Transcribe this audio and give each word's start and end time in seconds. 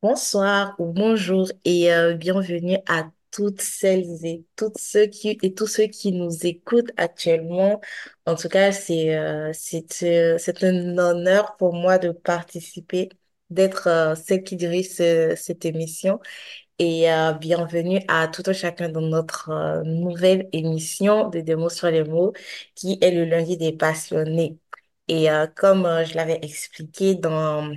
Bonsoir 0.00 0.76
ou 0.78 0.92
bonjour 0.92 1.48
et 1.64 1.92
euh, 1.92 2.14
bienvenue 2.14 2.76
à 2.86 3.10
toutes 3.32 3.60
celles 3.60 4.24
et 4.24 4.44
toutes 4.54 4.78
ceux 4.78 5.06
qui 5.06 5.36
tous 5.56 5.66
ceux 5.66 5.86
qui 5.88 6.12
nous 6.12 6.30
écoutent 6.46 6.92
actuellement. 6.96 7.80
En 8.24 8.36
tout 8.36 8.48
cas, 8.48 8.70
c'est 8.70 9.16
euh, 9.18 9.50
c'est 9.52 10.02
euh, 10.04 10.38
c'est 10.38 10.62
un 10.62 10.96
honneur 10.98 11.56
pour 11.56 11.74
moi 11.74 11.98
de 11.98 12.10
participer, 12.12 13.08
d'être 13.50 14.14
celle 14.24 14.44
qui 14.44 14.54
dirige 14.56 14.88
ce- 14.90 15.34
cette 15.36 15.64
émission 15.64 16.20
et 16.78 17.06
bienvenue 17.40 18.00
à 18.08 18.28
tout 18.28 18.42
un 18.46 18.52
chacun 18.52 18.88
dans 18.90 19.00
notre 19.02 19.82
nouvelle 19.84 20.48
émission 20.52 21.28
de 21.30 21.40
Des 21.40 21.56
mots 21.56 21.68
sur 21.70 21.90
les 21.90 22.04
mots 22.04 22.32
qui 22.74 22.98
est 23.02 23.10
le 23.12 23.24
lundi 23.24 23.56
des 23.56 23.72
passionnés. 23.72 24.58
Et 25.08 25.28
comme 25.56 25.84
je 26.06 26.14
l'avais 26.16 26.38
expliqué 26.42 27.14
dans 27.16 27.72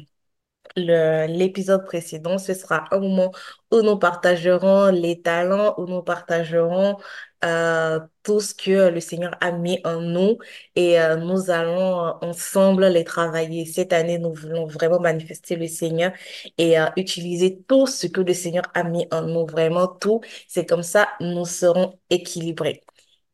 l'épisode 0.75 1.85
précédent, 1.85 2.37
ce 2.37 2.53
sera 2.53 2.85
un 2.91 2.99
moment 2.99 3.31
où 3.71 3.81
nous 3.81 3.97
partagerons 3.97 4.91
les 4.91 5.21
talents, 5.21 5.75
où 5.77 5.85
nous 5.85 6.01
partagerons 6.03 6.97
euh, 7.43 7.99
tout 8.23 8.39
ce 8.39 8.53
que 8.53 8.89
le 8.89 8.99
Seigneur 8.99 9.35
a 9.41 9.51
mis 9.51 9.79
en 9.83 9.99
nous 9.99 10.37
et 10.75 10.99
euh, 11.01 11.15
nous 11.15 11.49
allons 11.49 12.13
ensemble 12.21 12.85
les 12.87 13.03
travailler. 13.03 13.65
Cette 13.65 13.93
année, 13.93 14.19
nous 14.19 14.33
voulons 14.33 14.67
vraiment 14.67 14.99
manifester 14.99 15.55
le 15.55 15.67
Seigneur 15.67 16.11
et 16.57 16.79
euh, 16.79 16.87
utiliser 16.97 17.61
tout 17.67 17.87
ce 17.87 18.07
que 18.07 18.21
le 18.21 18.33
Seigneur 18.33 18.63
a 18.75 18.83
mis 18.83 19.07
en 19.11 19.23
nous, 19.23 19.45
vraiment 19.47 19.87
tout. 19.87 20.21
C'est 20.47 20.65
comme 20.67 20.83
ça, 20.83 21.09
nous 21.19 21.45
serons 21.45 21.97
équilibrés. 22.09 22.81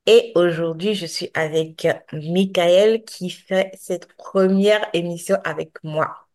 Et 0.05 0.31
aujourd'hui, 0.35 0.95
je 0.95 1.05
suis 1.05 1.29
avec 1.33 1.87
Michael 2.13 3.03
qui 3.05 3.29
fait 3.29 3.71
cette 3.79 4.07
première 4.15 4.87
émission 4.93 5.37
avec 5.43 5.71
moi. 5.83 6.26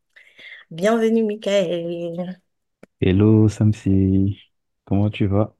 Bienvenue, 0.72 1.22
Michael. 1.24 2.40
Hello 3.00 3.48
Samsi, 3.48 4.38
comment 4.86 5.10
tu 5.10 5.26
vas? 5.26 5.54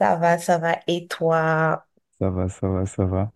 Ça 0.00 0.16
va, 0.16 0.38
ça 0.38 0.58
va. 0.58 0.80
Et 0.88 1.06
toi? 1.08 1.86
Ça 2.20 2.30
va, 2.30 2.48
ça 2.48 2.68
va, 2.68 2.86
ça 2.86 3.04
va. 3.04 3.32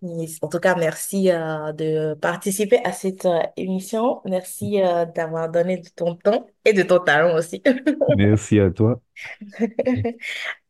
Yes. 0.00 0.38
En 0.42 0.48
tout 0.48 0.60
cas, 0.60 0.76
merci 0.76 1.28
euh, 1.30 1.72
de 1.72 2.14
participer 2.14 2.78
à 2.84 2.92
cette 2.92 3.24
euh, 3.26 3.40
émission. 3.56 4.20
Merci 4.26 4.80
euh, 4.80 5.04
d'avoir 5.06 5.50
donné 5.50 5.78
de 5.78 5.88
ton 5.88 6.14
temps 6.14 6.46
et 6.64 6.72
de 6.72 6.82
ton 6.84 7.00
talent 7.00 7.36
aussi. 7.36 7.62
Merci 8.06 8.60
à 8.60 8.70
toi. 8.70 9.00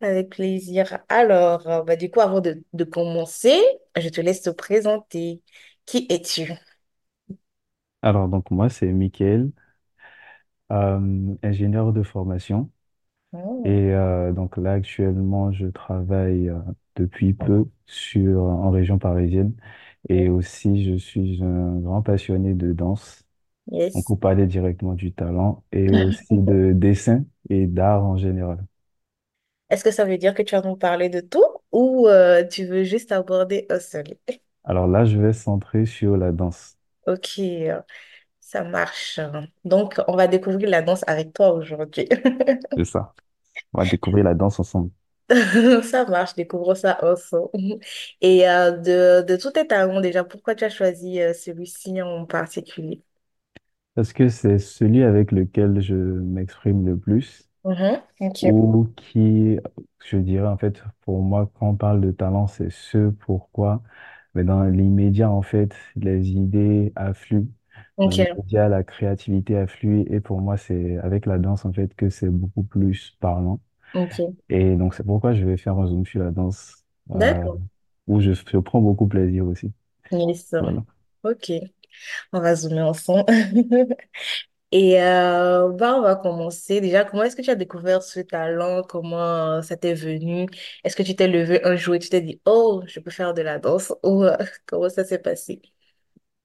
Avec 0.00 0.30
plaisir. 0.30 0.98
Alors, 1.08 1.66
euh, 1.68 1.82
bah, 1.82 1.96
du 1.96 2.10
coup, 2.10 2.20
avant 2.20 2.40
de, 2.40 2.62
de 2.72 2.84
commencer, 2.84 3.60
je 3.96 4.08
te 4.08 4.20
laisse 4.20 4.42
te 4.42 4.50
présenter. 4.50 5.42
Qui 5.86 6.06
es-tu? 6.10 6.52
Alors 8.02 8.28
donc 8.28 8.50
moi 8.50 8.68
c'est 8.68 8.86
Mickaël, 8.92 9.50
euh, 10.72 11.34
ingénieur 11.42 11.92
de 11.92 12.02
formation 12.02 12.70
Hmm, 13.32 13.64
et 13.64 13.92
euh, 13.92 14.32
donc 14.32 14.56
là 14.56 14.72
actuellement 14.74 15.52
je 15.52 15.66
travaille 15.66 16.48
euh, 16.48 16.58
depuis 16.96 17.34
peu 17.34 17.66
sur 17.86 18.42
en 18.44 18.70
région 18.70 18.98
parisienne 18.98 19.54
et 20.08 20.28
aussi 20.30 20.84
je 20.84 20.96
suis 20.98 21.42
un 21.42 21.78
grand 21.80 22.02
passionné 22.02 22.54
de 22.54 22.72
danse. 22.72 23.24
Donc 23.94 24.10
Yes. 24.10 24.10
on 24.10 24.16
parlait 24.16 24.46
directement 24.46 24.94
du 24.94 25.12
talent 25.12 25.64
et 25.72 25.90
aussi 25.90 26.26
de 26.38 26.72
dessin 26.74 27.24
et 27.50 27.66
d'art 27.66 28.04
en 28.04 28.16
général. 28.18 28.66
Est-ce 29.70 29.84
que 29.84 29.90
ça 29.90 30.04
veut 30.04 30.18
dire 30.18 30.34
que 30.34 30.42
tu 30.42 30.54
vas 30.56 30.62
nous 30.62 30.76
parler 30.76 31.08
de 31.10 31.20
tout 31.20 31.44
ou 31.72 32.08
euh, 32.08 32.46
tu 32.46 32.64
veux 32.66 32.84
juste 32.84 33.12
aborder 33.12 33.66
un 33.70 33.80
seul? 33.80 34.04
Alors 34.62 34.86
là 34.86 35.04
je 35.04 35.18
vais 35.18 35.32
centrer 35.32 35.84
sur 35.84 36.16
la 36.16 36.30
danse. 36.30 36.78
Ok. 37.06 37.38
Ça 38.50 38.64
marche. 38.64 39.20
Donc, 39.64 40.00
on 40.08 40.16
va 40.16 40.26
découvrir 40.26 40.70
la 40.70 40.80
danse 40.82 41.04
avec 41.06 41.32
toi 41.34 41.52
aujourd'hui. 41.52 42.08
C'est 42.76 42.84
ça. 42.86 43.14
On 43.74 43.78
va 43.80 43.86
découvrir 43.86 44.24
la 44.24 44.34
danse 44.34 44.60
ensemble. 44.60 44.90
Ça 45.82 46.04
marche, 46.06 46.34
découvrons 46.34 46.74
ça 46.74 46.98
ensemble. 47.04 47.50
Et 48.20 48.48
euh, 48.48 48.72
de, 48.72 49.22
de 49.26 49.36
tous 49.36 49.50
tes 49.52 49.66
talents, 49.66 50.00
déjà, 50.00 50.24
pourquoi 50.24 50.54
tu 50.54 50.64
as 50.64 50.70
choisi 50.70 51.20
euh, 51.20 51.34
celui-ci 51.34 52.00
en 52.02 52.24
particulier? 52.26 53.02
Parce 53.94 54.12
que 54.12 54.28
c'est 54.28 54.58
celui 54.58 55.02
avec 55.02 55.32
lequel 55.32 55.80
je 55.80 55.94
m'exprime 55.94 56.86
le 56.86 56.96
plus 56.98 57.48
Mhm, 57.64 58.02
Ok, 58.20 58.42
ou 58.42 58.86
qui, 58.96 59.58
je 60.06 60.16
dirais 60.18 60.48
en 60.48 60.58
fait, 60.58 60.82
pour 61.02 61.22
moi, 61.22 61.50
quand 61.58 61.70
on 61.70 61.76
parle 61.76 62.00
de 62.02 62.12
talent, 62.12 62.46
c'est 62.48 62.70
ce 62.70 63.10
pourquoi, 63.10 63.82
mais 64.34 64.44
dans 64.44 64.64
l'immédiat, 64.64 65.30
en 65.30 65.42
fait, 65.42 65.74
les 65.96 66.30
idées 66.32 66.92
affluent. 66.96 67.48
Dans 68.02 68.10
ok, 68.10 68.18
l'immédiat, 68.36 68.68
la 68.68 68.84
créativité 68.84 69.56
afflue 69.56 70.02
et 70.12 70.20
pour 70.20 70.40
moi, 70.40 70.56
c'est 70.56 70.98
avec 70.98 71.26
la 71.26 71.38
danse, 71.38 71.64
en 71.64 71.72
fait, 71.72 71.94
que 71.94 72.10
c'est 72.10 72.28
beaucoup 72.30 72.62
plus 72.62 73.16
parlant. 73.20 73.60
Et 74.50 74.76
donc, 74.76 74.94
c'est 74.94 75.04
pourquoi 75.04 75.34
je 75.34 75.44
vais 75.46 75.56
faire 75.58 75.78
un 75.78 75.86
zoom 75.86 76.06
sur 76.06 76.22
la 76.22 76.30
danse, 76.32 76.84
euh, 77.12 77.18
D'accord. 77.18 77.58
où 78.08 78.20
je, 78.20 78.32
je 78.34 78.58
prends 78.58 78.80
beaucoup 78.82 79.08
plaisir 79.08 79.46
aussi. 79.46 79.72
Yes. 80.10 80.52
Voilà. 80.58 80.84
Ok, 81.24 81.50
on 82.32 82.40
va 82.40 82.54
zoomer 82.56 82.82
ensemble. 82.88 83.26
Et 84.72 85.00
euh, 85.02 85.70
bah, 85.72 85.94
on 85.96 86.02
va 86.02 86.16
commencer. 86.16 86.80
Déjà, 86.80 87.04
comment 87.04 87.22
est-ce 87.24 87.36
que 87.36 87.42
tu 87.42 87.50
as 87.50 87.54
découvert 87.56 88.02
ce 88.02 88.20
talent? 88.20 88.82
Comment 88.84 89.56
euh, 89.58 89.62
ça 89.62 89.76
t'est 89.76 89.94
venu? 89.94 90.46
Est-ce 90.84 90.96
que 90.96 91.02
tu 91.02 91.16
t'es 91.16 91.28
levé 91.28 91.64
un 91.64 91.76
jour 91.76 91.94
et 91.94 91.98
tu 92.00 92.10
t'es 92.10 92.20
dit, 92.22 92.40
oh, 92.46 92.82
je 92.86 93.00
peux 93.00 93.10
faire 93.10 93.34
de 93.34 93.42
la 93.42 93.58
danse? 93.58 93.94
Ou 94.04 94.24
euh, 94.24 94.36
comment 94.66 94.90
ça 94.90 95.04
s'est 95.04 95.20
passé? 95.20 95.62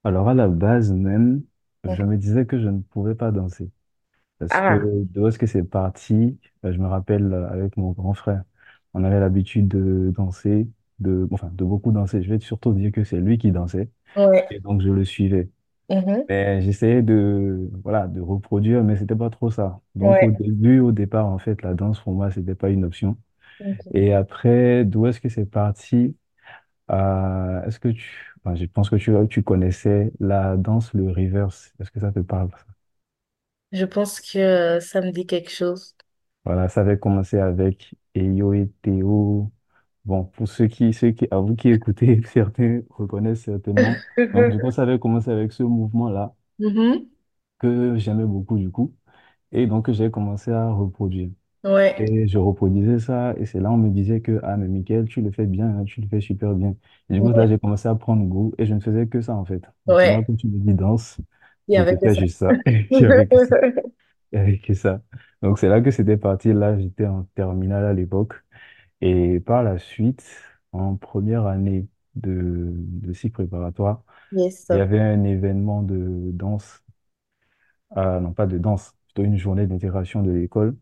Alors, 0.03 0.29
à 0.29 0.33
la 0.33 0.47
base 0.47 0.91
même, 0.91 1.43
je 1.83 2.03
me 2.03 2.17
disais 2.17 2.45
que 2.45 2.59
je 2.59 2.67
ne 2.69 2.81
pouvais 2.81 3.15
pas 3.15 3.31
danser. 3.31 3.71
Parce 4.39 4.61
que 4.61 4.73
Ah, 4.73 4.89
d'où 5.11 5.27
est-ce 5.27 5.39
que 5.39 5.47
c'est 5.47 5.63
parti? 5.63 6.39
Euh, 6.65 6.73
Je 6.73 6.79
me 6.79 6.87
rappelle 6.87 7.33
euh, 7.33 7.49
avec 7.49 7.77
mon 7.77 7.91
grand 7.91 8.13
frère, 8.13 8.43
on 8.93 9.03
avait 9.05 9.19
l'habitude 9.21 9.67
de 9.69 10.11
danser, 10.15 10.69
de, 10.99 11.27
enfin, 11.31 11.49
de 11.53 11.63
beaucoup 11.65 11.91
danser. 11.91 12.23
Je 12.23 12.29
vais 12.31 12.39
surtout 12.41 12.73
dire 12.73 12.91
que 12.91 13.03
c'est 13.05 13.19
lui 13.19 13.37
qui 13.39 13.51
dansait, 13.51 13.91
ouais. 14.15 14.49
et 14.49 14.59
donc 14.61 14.81
je 14.81 14.89
le 14.89 15.05
suivais. 15.05 15.49
Mhm. 15.89 16.27
Mais 16.29 16.61
j'essayais 16.61 17.01
de, 17.01 17.69
voilà, 17.83 18.07
de 18.07 18.21
reproduire, 18.21 18.83
mais 18.83 18.95
c'était 18.95 19.15
pas 19.15 19.29
trop 19.29 19.51
ça. 19.51 19.81
Donc 19.95 20.21
au 20.23 20.31
Ouais. 20.31 20.33
début, 20.33 20.79
au 20.79 20.91
départ, 20.93 21.25
en 21.27 21.37
fait, 21.37 21.61
la 21.63 21.73
danse 21.73 21.99
pour 21.99 22.13
moi, 22.13 22.31
c'était 22.31 22.55
pas 22.55 22.69
une 22.69 22.85
option. 22.85 23.17
Ok. 23.59 23.87
Et 23.93 24.13
après, 24.13 24.85
d'où 24.85 25.05
est-ce 25.07 25.21
que 25.21 25.29
c'est 25.29 25.45
parti? 25.45 26.17
Euh, 26.91 27.63
est-ce 27.65 27.79
que 27.79 27.89
tu, 27.89 28.32
enfin, 28.43 28.55
je 28.55 28.65
pense 28.65 28.89
que 28.89 28.95
tu, 28.97 29.11
tu 29.29 29.43
connaissais 29.43 30.11
la 30.19 30.57
danse, 30.57 30.93
le 30.93 31.09
reverse. 31.11 31.73
Est-ce 31.79 31.91
que 31.91 31.99
ça 31.99 32.11
te 32.11 32.19
parle? 32.19 32.49
Je 33.73 33.83
pense 33.83 34.21
que 34.21 34.37
euh, 34.39 34.79
ça 34.79 35.01
me 35.01 35.11
dit 35.11 35.25
quelque 35.27 35.49
chose. 35.51 35.97
Voilà, 36.45 36.67
ça 36.69 36.81
avait 36.81 36.99
commencé 36.99 37.37
avec 37.39 37.95
Eyo 38.15 38.53
et 38.53 38.69
Théo. 38.81 39.51
Bon, 40.05 40.25
pour 40.25 40.47
ceux 40.49 40.67
qui, 40.67 40.93
ceux 40.93 41.11
qui, 41.11 41.27
à 41.31 41.37
vous 41.39 41.55
qui 41.55 41.69
écoutez, 41.69 42.21
certains 42.27 42.81
reconnaissent 42.89 43.43
certainement. 43.43 44.03
Donc, 44.33 44.49
du 44.49 44.59
coup, 44.59 44.71
ça 44.71 44.83
avait 44.83 44.99
commencé 44.99 45.31
avec 45.31 45.51
ce 45.53 45.63
mouvement-là 45.63 46.35
Mhm. 46.63 47.09
que 47.59 47.97
j'aimais 47.97 48.25
beaucoup, 48.25 48.57
du 48.57 48.71
coup. 48.71 48.95
Et 49.51 49.67
donc, 49.67 49.91
j'ai 49.91 50.11
commencé 50.11 50.51
à 50.51 50.71
reproduire. 50.71 51.31
Ouais. 51.63 51.95
Et 51.97 52.27
je 52.27 52.37
reproduisais 52.37 52.99
ça. 52.99 53.33
Et 53.37 53.45
c'est 53.45 53.59
là, 53.59 53.71
on 53.71 53.77
me 53.77 53.89
disait 53.89 54.21
que, 54.21 54.39
ah, 54.43 54.57
mais 54.57 54.67
Mickaël, 54.67 55.05
tu 55.05 55.21
le 55.21 55.31
fais 55.31 55.45
bien, 55.45 55.67
hein, 55.67 55.83
tu 55.85 56.01
le 56.01 56.07
fais 56.07 56.21
super 56.21 56.53
bien. 56.55 56.75
Et 57.09 57.13
du 57.15 57.21
coup, 57.21 57.31
là, 57.33 57.45
Ouais. 57.45 57.47
j'ai 57.47 57.59
commencé 57.59 57.87
à 57.87 57.95
prendre 57.95 58.25
goût 58.25 58.53
et 58.57 58.65
je 58.65 58.73
ne 58.73 58.79
faisais 58.79 59.07
que 59.07 59.21
ça, 59.21 59.35
en 59.35 59.45
fait. 59.45 59.61
Donc, 59.85 60.01
c'est 60.01 60.11
là 60.11 60.21
Ouais. 60.21 60.23
que 60.23 60.31
tu 60.33 60.47
me 60.47 60.59
dis 60.59 60.73
danse. 60.73 61.19
Il 61.67 61.75
y 61.75 61.77
Je 61.77 61.81
avait 61.81 61.97
que 61.97 62.09
ça. 62.09 62.25
juste 62.25 62.37
ça. 62.39 62.59
Que 63.29 63.45
ça. 63.45 63.57
J'avais 64.33 64.59
que 64.59 64.73
ça. 64.73 65.01
Donc, 65.41 65.59
c'est 65.59 65.69
là 65.69 65.81
que 65.81 65.91
c'était 65.91 66.17
parti. 66.17 66.53
Là, 66.53 66.77
j'étais 66.77 67.05
en 67.05 67.23
terminale 67.35 67.85
à 67.85 67.93
l'époque. 67.93 68.33
Et 69.01 69.39
par 69.41 69.63
la 69.63 69.79
suite, 69.79 70.25
en 70.73 70.95
première 70.97 71.45
année 71.47 71.87
de, 72.15 72.71
de 72.75 73.13
cycle 73.13 73.33
préparatoire, 73.33 74.03
Yes. 74.31 74.69
il 74.69 74.77
y 74.77 74.81
avait 74.81 74.99
un 75.01 75.23
événement 75.25 75.83
de 75.83 76.31
danse, 76.33 76.83
euh, 77.97 78.19
non 78.19 78.33
pas 78.33 78.45
de 78.47 78.57
danse, 78.57 78.93
plutôt 79.07 79.23
une 79.23 79.37
journée 79.37 79.67
d'intégration 79.67 80.23
de 80.23 80.31
l'école. 80.31 80.75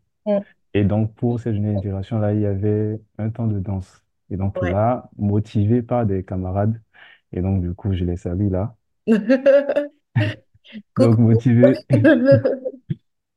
Et 0.74 0.84
donc 0.84 1.14
pour 1.14 1.40
cette 1.40 1.54
journée 1.54 1.72
d'intégration-là, 1.74 2.34
il 2.34 2.40
y 2.40 2.46
avait 2.46 3.00
un 3.18 3.30
temps 3.30 3.46
de 3.46 3.58
danse. 3.60 4.04
Et 4.30 4.36
donc 4.36 4.60
Ouais. 4.60 4.62
là, 4.62 5.10
motivé 5.18 5.82
par 5.82 6.06
des 6.06 6.24
camarades, 6.24 6.82
et 7.32 7.40
donc 7.42 7.62
du 7.62 7.74
coup, 7.74 7.92
je 7.94 8.04
les 8.04 8.16
salue 8.16 8.50
là. 8.50 8.76
Donc 10.98 11.18
Coucou. 11.18 11.18
motivé, 11.18 11.84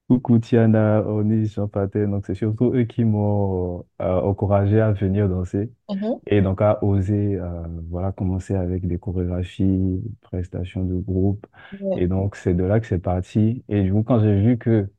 coucou 0.10 0.40
Tiana, 0.40 1.02
Oni, 1.08 1.46
Jean 1.48 1.68
Patel, 1.68 2.10
donc 2.10 2.26
c'est 2.26 2.36
surtout 2.36 2.72
eux 2.74 2.84
qui 2.84 3.04
m'ont 3.04 3.86
euh, 4.02 4.22
encouragé 4.22 4.80
à 4.82 4.92
venir 4.92 5.28
danser. 5.30 5.72
Mhm. 5.90 6.22
Et 6.28 6.42
donc, 6.42 6.62
à 6.62 6.84
oser, 6.84 7.38
euh, 7.38 7.64
voilà, 7.90 8.12
commencer 8.14 8.56
avec 8.56 8.88
des 8.88 9.00
chorégraphies, 9.00 10.04
prestations 10.22 10.84
de 10.86 10.96
groupe. 10.96 11.48
Ouais. 11.72 11.98
Et 11.98 12.08
donc, 12.08 12.36
c'est 12.36 12.54
de 12.56 12.64
là 12.66 12.80
que 12.82 12.88
c'est 12.88 13.00
parti. 13.00 13.64
Et 13.70 13.84
du 13.84 13.94
coup, 13.94 14.04
quand 14.04 14.20
j'ai 14.22 14.40
vu 14.42 14.58
que 14.60 14.90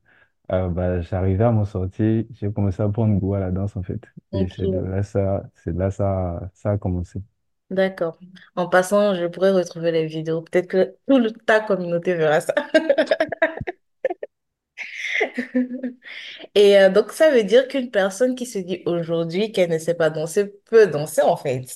euh, 0.52 0.68
bah, 0.68 1.00
j'arrivais 1.00 1.44
à 1.44 1.50
m'en 1.52 1.64
sortir, 1.64 2.24
j'ai 2.32 2.52
commencé 2.52 2.82
à 2.82 2.88
prendre 2.88 3.18
goût 3.18 3.34
à 3.34 3.40
la 3.40 3.50
danse, 3.50 3.76
en 3.76 3.82
fait. 3.82 4.00
Et 4.32 4.48
c'est 4.48 4.66
de 4.68 4.76
Ok. 4.76 4.86
là 4.86 5.02
ça, 5.02 5.50
c'est 5.54 5.72
de 5.72 5.78
là 5.78 5.90
ça, 5.90 6.50
ça 6.54 6.72
a 6.72 6.78
commencé. 6.78 7.20
D'accord. 7.70 8.18
En 8.54 8.68
passant, 8.68 9.14
je 9.16 9.26
pourrais 9.26 9.50
retrouver 9.50 9.90
les 9.90 10.06
vidéos. 10.06 10.40
Peut-être 10.42 10.68
que 10.68 10.94
toute 11.08 11.44
ta 11.46 11.60
communauté 11.60 12.14
verra 12.14 12.40
ça. 12.40 12.54
Et 16.54 16.78
euh, 16.78 16.90
donc, 16.90 17.12
ça 17.12 17.30
veut 17.30 17.44
dire 17.44 17.68
qu'une 17.68 17.90
personne 17.90 18.34
qui 18.34 18.46
se 18.46 18.58
dit 18.58 18.82
aujourd'hui 18.86 19.52
qu'elle 19.52 19.70
ne 19.70 19.78
sait 19.78 19.94
pas 19.94 20.10
danser 20.10 20.46
peut 20.66 20.86
danser, 20.86 21.22
en 21.22 21.36
fait. 21.36 21.66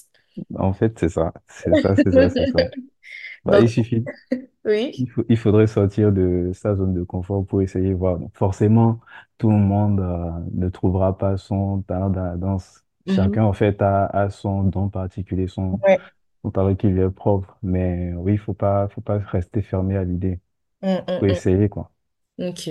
En 0.57 0.73
fait, 0.73 0.99
c'est 0.99 1.09
ça. 1.09 1.33
C'est 1.49 1.75
ça, 1.77 1.97
c'est 1.97 2.13
ça, 2.13 2.29
c'est 2.31 2.47
ça. 2.47 2.71
Bah, 3.45 3.61
Donc, 3.61 3.63
il 3.63 3.69
suffit, 3.71 4.09
oui. 4.65 4.99
il 4.99 5.11
faut, 5.11 5.25
il 5.29 5.37
faudrait 5.37 5.67
sortir 5.67 6.13
de 6.13 6.53
sa 6.55 6.75
zone 6.77 6.95
de 6.95 7.03
confort 7.05 7.47
pour 7.47 7.63
essayer 7.63 7.91
de 7.91 7.95
voir. 7.95 8.19
Donc, 8.19 8.37
forcément, 8.37 9.01
tout 9.39 9.51
le 9.51 9.57
monde 9.59 10.01
euh, 10.01 10.31
ne 10.53 10.69
trouvera 10.69 11.17
pas 11.19 11.37
son 11.37 11.83
talent 11.83 12.11
dans 12.11 12.25
la 12.25 12.37
danse. 12.37 12.85
Mhm. 13.07 13.17
Chacun, 13.17 13.45
en 13.45 13.53
fait, 13.53 13.81
a, 13.83 14.07
a 14.07 14.31
son 14.31 14.65
don 14.65 14.89
particulier, 14.91 15.49
son, 15.49 15.83
Ouais. 15.83 16.01
son 16.43 16.51
talent 16.53 16.75
qui 16.77 16.89
lui 16.89 17.01
est 17.03 17.11
propre. 17.11 17.59
Mais 17.63 18.13
oui, 18.15 18.35
il 18.35 18.39
faut 18.39 18.55
pas, 18.55 18.89
faut 18.91 19.01
pas 19.03 19.19
rester 19.19 19.63
fermé 19.63 19.97
à 19.97 20.05
l'idée. 20.05 20.41
Mm, 20.83 21.05
mm, 21.07 21.21
Faut 21.21 21.27
mm. 21.29 21.31
essayer, 21.31 21.69
quoi. 21.69 21.93
Ok. 22.39 22.71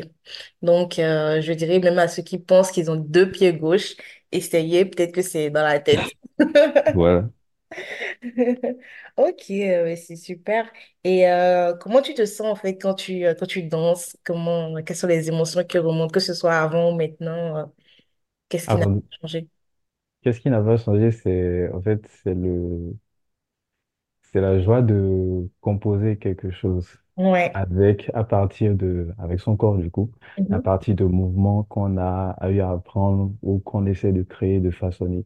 Donc, 0.62 1.00
euh, 1.00 1.42
je 1.42 1.54
dirais 1.54 1.80
même 1.80 2.00
à 2.00 2.08
ceux 2.08 2.24
qui 2.24 2.40
pensent 2.40 2.72
qu'ils 2.72 2.92
ont 2.92 2.96
deux 2.98 3.32
pieds 3.32 3.54
gauches, 3.54 3.96
essayez, 4.32 4.86
peut-être 4.86 5.14
que 5.14 5.22
c'est 5.22 5.50
dans 5.52 5.64
la 5.64 5.80
tête. 5.80 6.18
Voilà. 6.92 7.30
Ok, 9.18 9.50
euh, 9.52 9.96
c'est 9.96 10.16
super. 10.16 10.72
Et 11.04 11.28
euh, 11.30 11.76
comment 11.76 12.02
tu 12.02 12.14
te 12.14 12.26
sens 12.26 12.48
en 12.48 12.56
fait 12.56 12.78
quand 12.78 12.94
tu, 12.96 13.26
euh, 13.26 13.34
quand 13.36 13.46
tu 13.46 13.64
danses? 13.64 14.18
Comment, 14.24 14.76
quelles 14.84 14.96
sont 14.98 15.08
les 15.08 15.28
émotions 15.30 15.64
qui 15.64 15.78
remontent, 15.78 16.12
que 16.12 16.20
ce 16.20 16.34
soit 16.34 16.56
avant 16.56 16.92
ou 16.92 16.96
maintenant? 16.96 17.58
euh, 17.58 17.66
qu'est-ce 18.50 18.70
qui 18.70 18.78
n'a 18.78 18.88
pas 18.88 18.96
changé? 19.22 19.50
qu'est-ce 20.22 20.40
qui 20.42 20.50
n'a 20.50 20.62
pas 20.62 20.78
changé, 20.78 21.12
c'est, 21.12 21.70
en 21.74 21.82
fait, 21.82 22.06
c'est 22.24 22.34
le, 22.36 22.98
c'est 24.32 24.42
la 24.42 24.60
joie 24.62 24.82
de 24.82 25.50
composer 25.62 26.18
quelque 26.18 26.52
chose 26.52 26.88
Ouais. 27.18 27.54
avec, 27.54 28.12
à 28.14 28.24
partir 28.24 28.76
de, 28.76 29.10
avec 29.18 29.40
son 29.40 29.58
corps, 29.58 29.78
du 29.78 29.90
coup, 29.92 30.12
à 30.52 30.60
Mhm. 30.60 30.62
partir 30.62 30.96
de 30.96 31.06
mouvements 31.06 31.64
qu'on 31.64 31.98
a, 31.98 32.32
a 32.40 32.52
eu 32.52 32.62
à 32.62 32.72
apprendre 32.72 33.34
ou 33.42 33.60
qu'on 33.60 33.86
essaie 33.88 34.12
de 34.14 34.24
créer, 34.24 34.60
de 34.60 34.72
façonner. 34.72 35.26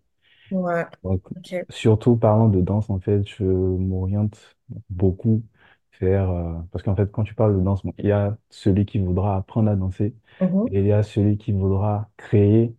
Ouais. 0.53 0.85
Donc, 1.03 1.21
Ok. 1.35 1.65
surtout 1.69 2.15
parlant 2.17 2.49
de 2.49 2.61
danse, 2.61 2.89
en 2.89 2.99
fait, 2.99 3.23
je 3.27 3.43
m'oriente 3.43 4.57
beaucoup 4.89 5.43
vers, 5.99 6.29
euh, 6.31 6.53
parce 6.71 6.83
qu'en 6.83 6.95
fait, 6.95 7.11
quand 7.11 7.23
tu 7.23 7.35
parles 7.35 7.55
de 7.57 7.61
danse, 7.63 7.83
bon, 7.83 7.93
il 7.97 8.05
y 8.07 8.11
a 8.11 8.37
celui 8.49 8.85
qui 8.85 8.99
voudra 8.99 9.37
apprendre 9.37 9.69
à 9.71 9.75
danser 9.75 10.15
Mhm. 10.39 10.67
et 10.67 10.79
il 10.79 10.85
y 10.87 10.91
a 10.93 11.03
celui 11.03 11.37
qui 11.37 11.51
voudra 11.51 12.09
créer 12.17 12.75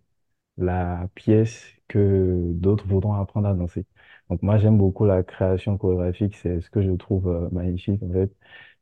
la 0.58 1.08
pièce 1.14 1.64
que 1.88 2.40
d'autres 2.54 2.86
voudront 2.86 3.14
apprendre 3.14 3.48
à 3.48 3.54
danser. 3.54 3.86
Donc 4.30 4.42
moi, 4.42 4.58
j'aime 4.58 4.78
beaucoup 4.78 5.06
la 5.06 5.22
création 5.22 5.78
chorégraphique, 5.78 6.36
c'est 6.36 6.60
ce 6.60 6.70
que 6.70 6.82
je 6.82 6.92
trouve 6.92 7.28
euh, 7.28 7.48
magnifique 7.52 8.02
en 8.02 8.12
fait. 8.12 8.32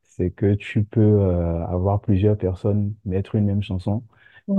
C'est 0.05 0.31
que 0.31 0.55
tu 0.55 0.85
peux 0.85 1.01
euh, 1.03 1.65
avoir 1.67 2.01
plusieurs 2.01 2.37
personnes 2.39 2.95
mettre 3.05 3.35
une 3.37 3.47
même 3.47 3.63
chanson 3.63 4.05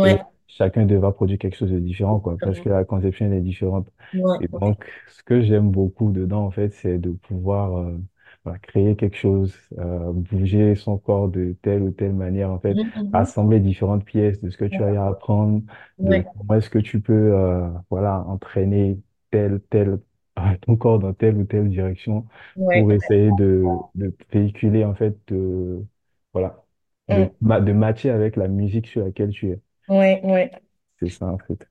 et 0.03 0.17
Ouais. 0.17 0.32
Chacun 0.57 0.85
devra 0.85 1.13
produire 1.13 1.39
quelque 1.39 1.55
chose 1.57 1.71
de 1.71 1.79
différent, 1.79 2.19
quoi, 2.19 2.37
parce 2.39 2.59
que 2.59 2.69
la 2.69 2.85
conception 2.85 3.25
elle 3.27 3.33
est 3.33 3.41
différente. 3.41 3.89
Ouais. 4.13 4.39
Et 4.39 4.47
Ouais. 4.51 4.61
donc, 4.61 4.85
ce 5.07 5.23
que 5.23 5.41
j'aime 5.41 5.71
beaucoup 5.71 6.11
dedans, 6.11 6.45
en 6.45 6.51
fait, 6.51 6.69
c'est 6.69 6.97
de 6.99 7.11
pouvoir 7.11 7.77
euh, 7.77 7.97
voilà, 8.43 8.59
créer 8.59 8.95
quelque 8.95 9.17
chose, 9.17 9.55
euh, 9.79 10.11
bouger 10.13 10.75
son 10.75 10.97
corps 10.97 11.29
de 11.29 11.55
telle 11.61 11.83
ou 11.83 11.91
telle 11.91 12.13
manière, 12.13 12.51
en 12.51 12.59
fait, 12.59 12.79
Mhm. 12.79 12.91
Mhm. 12.95 13.13
assembler 13.13 13.59
différentes 13.59 14.05
pièces 14.05 14.41
de 14.41 14.49
ce 14.49 14.57
que 14.57 14.65
tu 14.65 14.83
as 14.83 15.01
à 15.03 15.07
apprendre, 15.09 15.61
de 16.01 16.21
Ouais. 16.21 16.33
comment 16.37 16.55
est-ce 16.59 16.69
que 16.69 16.79
tu 16.79 17.01
peux 17.01 17.13
euh, 17.13 17.69
voilà, 17.89 18.21
entraîner 18.27 18.99
tel, 19.31 19.61
tel, 19.69 19.99
ton 20.61 20.75
corps 20.77 20.99
dans 20.99 21.13
telle 21.13 21.37
ou 21.37 21.45
telle 21.45 21.69
direction 21.69 22.27
Ouais. 22.55 22.83
pour 22.83 22.91
essayer 22.91 23.31
de, 23.31 23.83
de 23.95 24.15
véhiculer, 24.31 24.83
en 24.85 24.95
fait, 24.95 25.17
de, 25.27 25.85
voilà, 26.33 26.63
de, 27.09 27.25
Mm. 27.25 27.33
ma- 27.41 27.61
de 27.61 27.71
matcher 27.73 28.09
avec 28.09 28.35
la 28.35 28.47
musique 28.47 28.87
sur 28.87 29.03
laquelle 29.05 29.29
tu 29.31 29.49
es. 29.51 29.61
Ouais. 29.87 30.19
Ouais. 30.23 30.51
C'est 30.99 31.09
ça, 31.09 31.27
en 31.27 31.37
fait. 31.37 31.67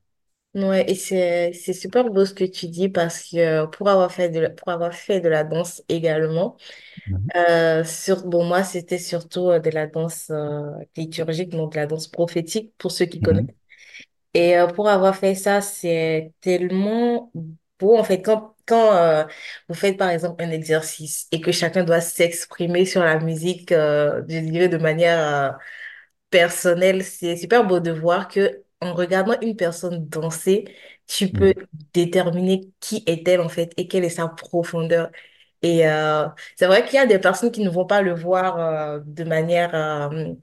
Ouais, 0.54 0.84
et 0.90 0.94
c'est 0.96 1.54
c'est 1.54 1.72
super 1.72 2.10
beau 2.10 2.26
ce 2.26 2.34
que 2.34 2.44
tu 2.44 2.68
dis 2.68 2.90
parce 2.90 3.22
que 3.30 3.38
euh, 3.38 3.66
pour 3.66 3.88
avoir 3.88 4.12
fait 4.12 4.28
de 4.28 4.38
la, 4.38 4.50
pour 4.50 4.68
avoir 4.68 4.92
fait 4.92 5.18
de 5.22 5.28
la 5.30 5.44
danse 5.44 5.82
également 5.88 6.58
Mhm. 7.06 7.32
euh, 7.36 7.84
sur 7.84 8.26
bon 8.26 8.44
moi 8.44 8.64
c'était 8.64 8.98
surtout 8.98 9.50
euh, 9.50 9.60
de 9.60 9.70
la 9.70 9.86
danse 9.86 10.30
euh, 10.30 10.70
liturgique 10.96 11.50
donc 11.50 11.72
de 11.72 11.78
la 11.78 11.86
danse 11.86 12.08
prophétique 12.08 12.74
pour 12.78 12.92
ceux 12.92 13.06
qui 13.06 13.22
connaissent 13.22 13.44
Mhm. 13.44 13.52
et 14.34 14.58
euh, 14.58 14.66
pour 14.68 14.88
avoir 14.88 15.16
fait 15.16 15.34
ça 15.34 15.60
c'est 15.60 16.32
tellement 16.40 17.32
beau 17.80 17.98
en 17.98 18.04
fait 18.04 18.22
quand 18.22 18.56
quand 18.66 18.94
euh, 18.96 19.24
vous 19.68 19.74
faites 19.74 19.98
par 19.98 20.10
exemple 20.10 20.42
un 20.44 20.50
exercice 20.50 21.28
et 21.32 21.40
que 21.40 21.52
chacun 21.52 21.84
doit 21.84 22.00
s'exprimer 22.00 22.86
sur 22.86 23.02
la 23.04 23.18
musique 23.20 23.72
euh, 23.72 24.22
je 24.28 24.38
dirais 24.40 24.68
de 24.68 24.78
manière 24.78 25.20
euh, 25.54 25.58
personnel, 26.32 27.04
c'est 27.04 27.36
super 27.38 27.66
beau 27.66 27.80
de 27.80 27.92
voir 27.92 28.28
que 28.28 28.64
en 28.82 28.94
regardant 28.94 29.40
une 29.42 29.56
personne 29.56 30.08
danser, 30.08 30.66
tu 31.08 31.32
peux 31.32 31.54
Mhm. 31.54 31.66
déterminer 31.94 32.62
qui 32.80 33.04
est-elle 33.06 33.40
en 33.42 33.50
fait 33.50 33.72
et 33.78 33.88
quelle 33.88 34.04
est 34.04 34.10
sa 34.10 34.28
profondeur. 34.28 35.10
Et 35.62 35.88
euh, 35.88 36.28
c'est 36.56 36.66
vrai 36.68 36.84
qu'il 36.84 36.94
y 36.96 36.98
a 36.98 37.06
des 37.06 37.20
personnes 37.20 37.52
qui 37.52 37.62
ne 37.62 37.70
vont 37.70 37.86
pas 37.86 38.02
le 38.02 38.14
voir 38.14 38.58
euh, 38.60 39.00
de 39.06 39.24
manière 39.24 39.74
euh, 39.74 40.34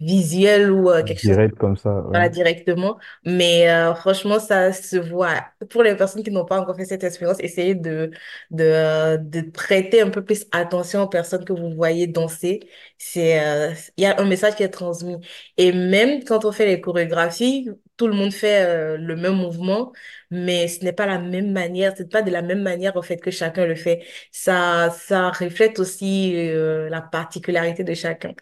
visuelle 0.00 0.70
ou 0.70 0.90
euh, 0.90 1.02
quelque 1.04 1.22
chose 1.22 1.36
Direct 1.36 1.56
comme 1.56 1.76
ça, 1.76 2.00
ouais. 2.02 2.18
voilà, 2.18 2.28
directement. 2.30 2.98
Mais 3.26 3.68
euh, 3.70 3.94
franchement, 3.94 4.40
ça 4.40 4.72
se 4.72 4.96
voit. 4.96 5.44
Pour 5.70 5.82
les 5.82 5.94
personnes 5.94 6.22
qui 6.24 6.30
n'ont 6.30 6.46
pas 6.46 6.60
encore 6.60 6.74
fait 6.76 6.86
cette 6.86 7.04
expérience, 7.04 7.36
essayez 7.40 7.74
de, 7.74 8.10
de, 8.50 8.64
euh, 8.64 9.16
de 9.18 9.42
prêter 9.42 10.00
un 10.00 10.08
peu 10.10 10.24
plus 10.24 10.46
attention 10.52 11.02
aux 11.02 11.08
personnes 11.08 11.44
que 11.44 11.52
vous 11.52 11.70
voyez 11.74 12.06
danser. 12.06 12.60
C'est, 12.96 13.40
euh, 13.46 13.74
il 13.98 14.04
y 14.04 14.06
a 14.06 14.18
un 14.20 14.24
message 14.26 14.56
qui 14.56 14.62
est 14.62 14.70
transmis. 14.70 15.16
Et 15.58 15.72
même 15.72 16.24
quand 16.24 16.44
on 16.46 16.52
fait 16.52 16.66
les 16.66 16.80
chorégraphies, 16.80 17.68
tout 17.98 18.06
le 18.06 18.14
monde 18.14 18.32
fait 18.32 18.64
euh, 18.66 18.96
le 18.96 19.16
même 19.16 19.34
mouvement, 19.36 19.92
mais 20.30 20.68
ce 20.68 20.84
n'est 20.84 20.92
pas 20.94 21.06
la 21.06 21.18
même 21.18 21.52
manière, 21.52 21.94
c'est 21.96 22.10
pas 22.10 22.22
de 22.22 22.30
la 22.30 22.42
même 22.42 22.62
manière 22.62 22.96
au 22.96 23.02
fait 23.02 23.18
que 23.18 23.30
chacun 23.30 23.66
le 23.66 23.74
fait. 23.74 24.04
Ça, 24.32 24.90
ça 24.90 25.30
reflète 25.30 25.78
aussi 25.78 26.34
euh, 26.36 26.88
la 26.88 27.02
particularité 27.02 27.84
de 27.84 27.94
chacun. 27.94 28.32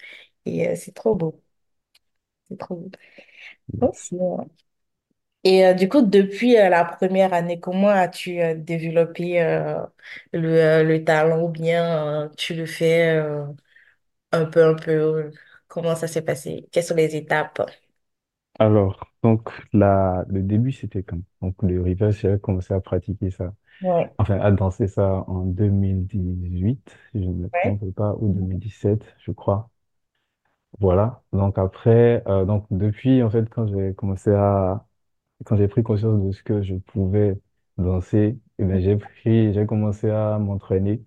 Et 0.47 0.69
euh, 0.69 0.75
c'est 0.76 0.94
trop 0.94 1.14
beau. 1.17 1.43
C'est 2.48 2.58
trop 2.58 2.76
beau. 2.76 2.90
Ok. 3.81 3.96
Et 5.44 5.64
euh, 5.66 5.75
du 5.75 5.88
coup, 5.88 6.02
depuis 6.02 6.56
euh, 6.58 6.69
la 6.69 6.84
première 6.84 7.32
année, 7.32 7.60
comment 7.60 7.88
as-tu 7.88 8.40
euh, 8.43 8.54
développé 8.56 9.40
euh, 9.43 9.78
le, 10.32 10.48
euh, 10.60 10.82
le 10.82 11.04
talent 11.04 11.40
ou 11.43 11.48
bien 11.48 12.25
euh, 12.25 12.28
tu 12.37 12.54
le 12.54 12.66
fais 12.66 13.10
euh, 13.16 13.46
un 14.32 14.46
peu, 14.46 14.64
un 14.66 14.75
peu, 14.75 14.93
euh, 14.93 15.31
comment 15.69 15.96
ça 15.96 16.08
s'est 16.08 16.22
passé? 16.22 16.69
Quelles 16.72 16.84
sont 16.84 16.94
les 16.96 17.17
étapes? 17.17 17.62
Alors, 18.58 19.10
donc, 19.22 19.50
la, 19.72 20.24
le 20.29 20.43
début, 20.43 20.72
c'était 20.72 21.03
quand? 21.03 21.20
Donc, 21.43 21.62
le 21.62 21.81
rivage, 21.82 22.20
j'ai 22.20 22.38
commencé 22.38 22.72
à 22.74 22.81
pratiquer 22.81 23.31
ça, 23.31 23.55
Ouais, 23.81 24.15
enfin, 24.19 24.38
à 24.41 24.53
danser 24.53 24.88
ça 24.88 25.24
en 25.29 25.44
2018, 25.46 26.96
si 27.12 27.22
je 27.22 27.29
ne 27.29 27.34
me 27.34 27.50
ouais, 27.55 27.76
trompe 27.76 27.91
pas, 27.94 28.15
ou 28.20 28.32
2017, 28.32 29.05
je 29.20 29.32
crois. 29.32 29.70
Voilà. 30.81 31.23
Donc, 31.33 31.59
après, 31.59 32.23
euh, 32.29 32.45
donc, 32.45 32.67
depuis, 32.71 33.23
en 33.23 33.31
fait, 33.31 33.49
quand 33.49 33.67
j'ai 33.67 33.95
commencé 33.95 34.31
à, 34.31 34.87
quand 35.47 35.56
j'ai 35.56 35.69
pris 35.69 35.83
conscience 35.83 36.23
de 36.25 36.33
ce 36.33 36.43
que 36.43 36.63
je 36.63 36.77
pouvais 36.77 37.41
danser, 37.79 38.39
eh 38.59 38.65
bien, 38.65 38.81
j'ai 38.81 38.97
pris, 38.97 39.55
j'ai 39.55 39.67
commencé 39.67 40.11
à 40.11 40.39
m'entraîner. 40.39 41.05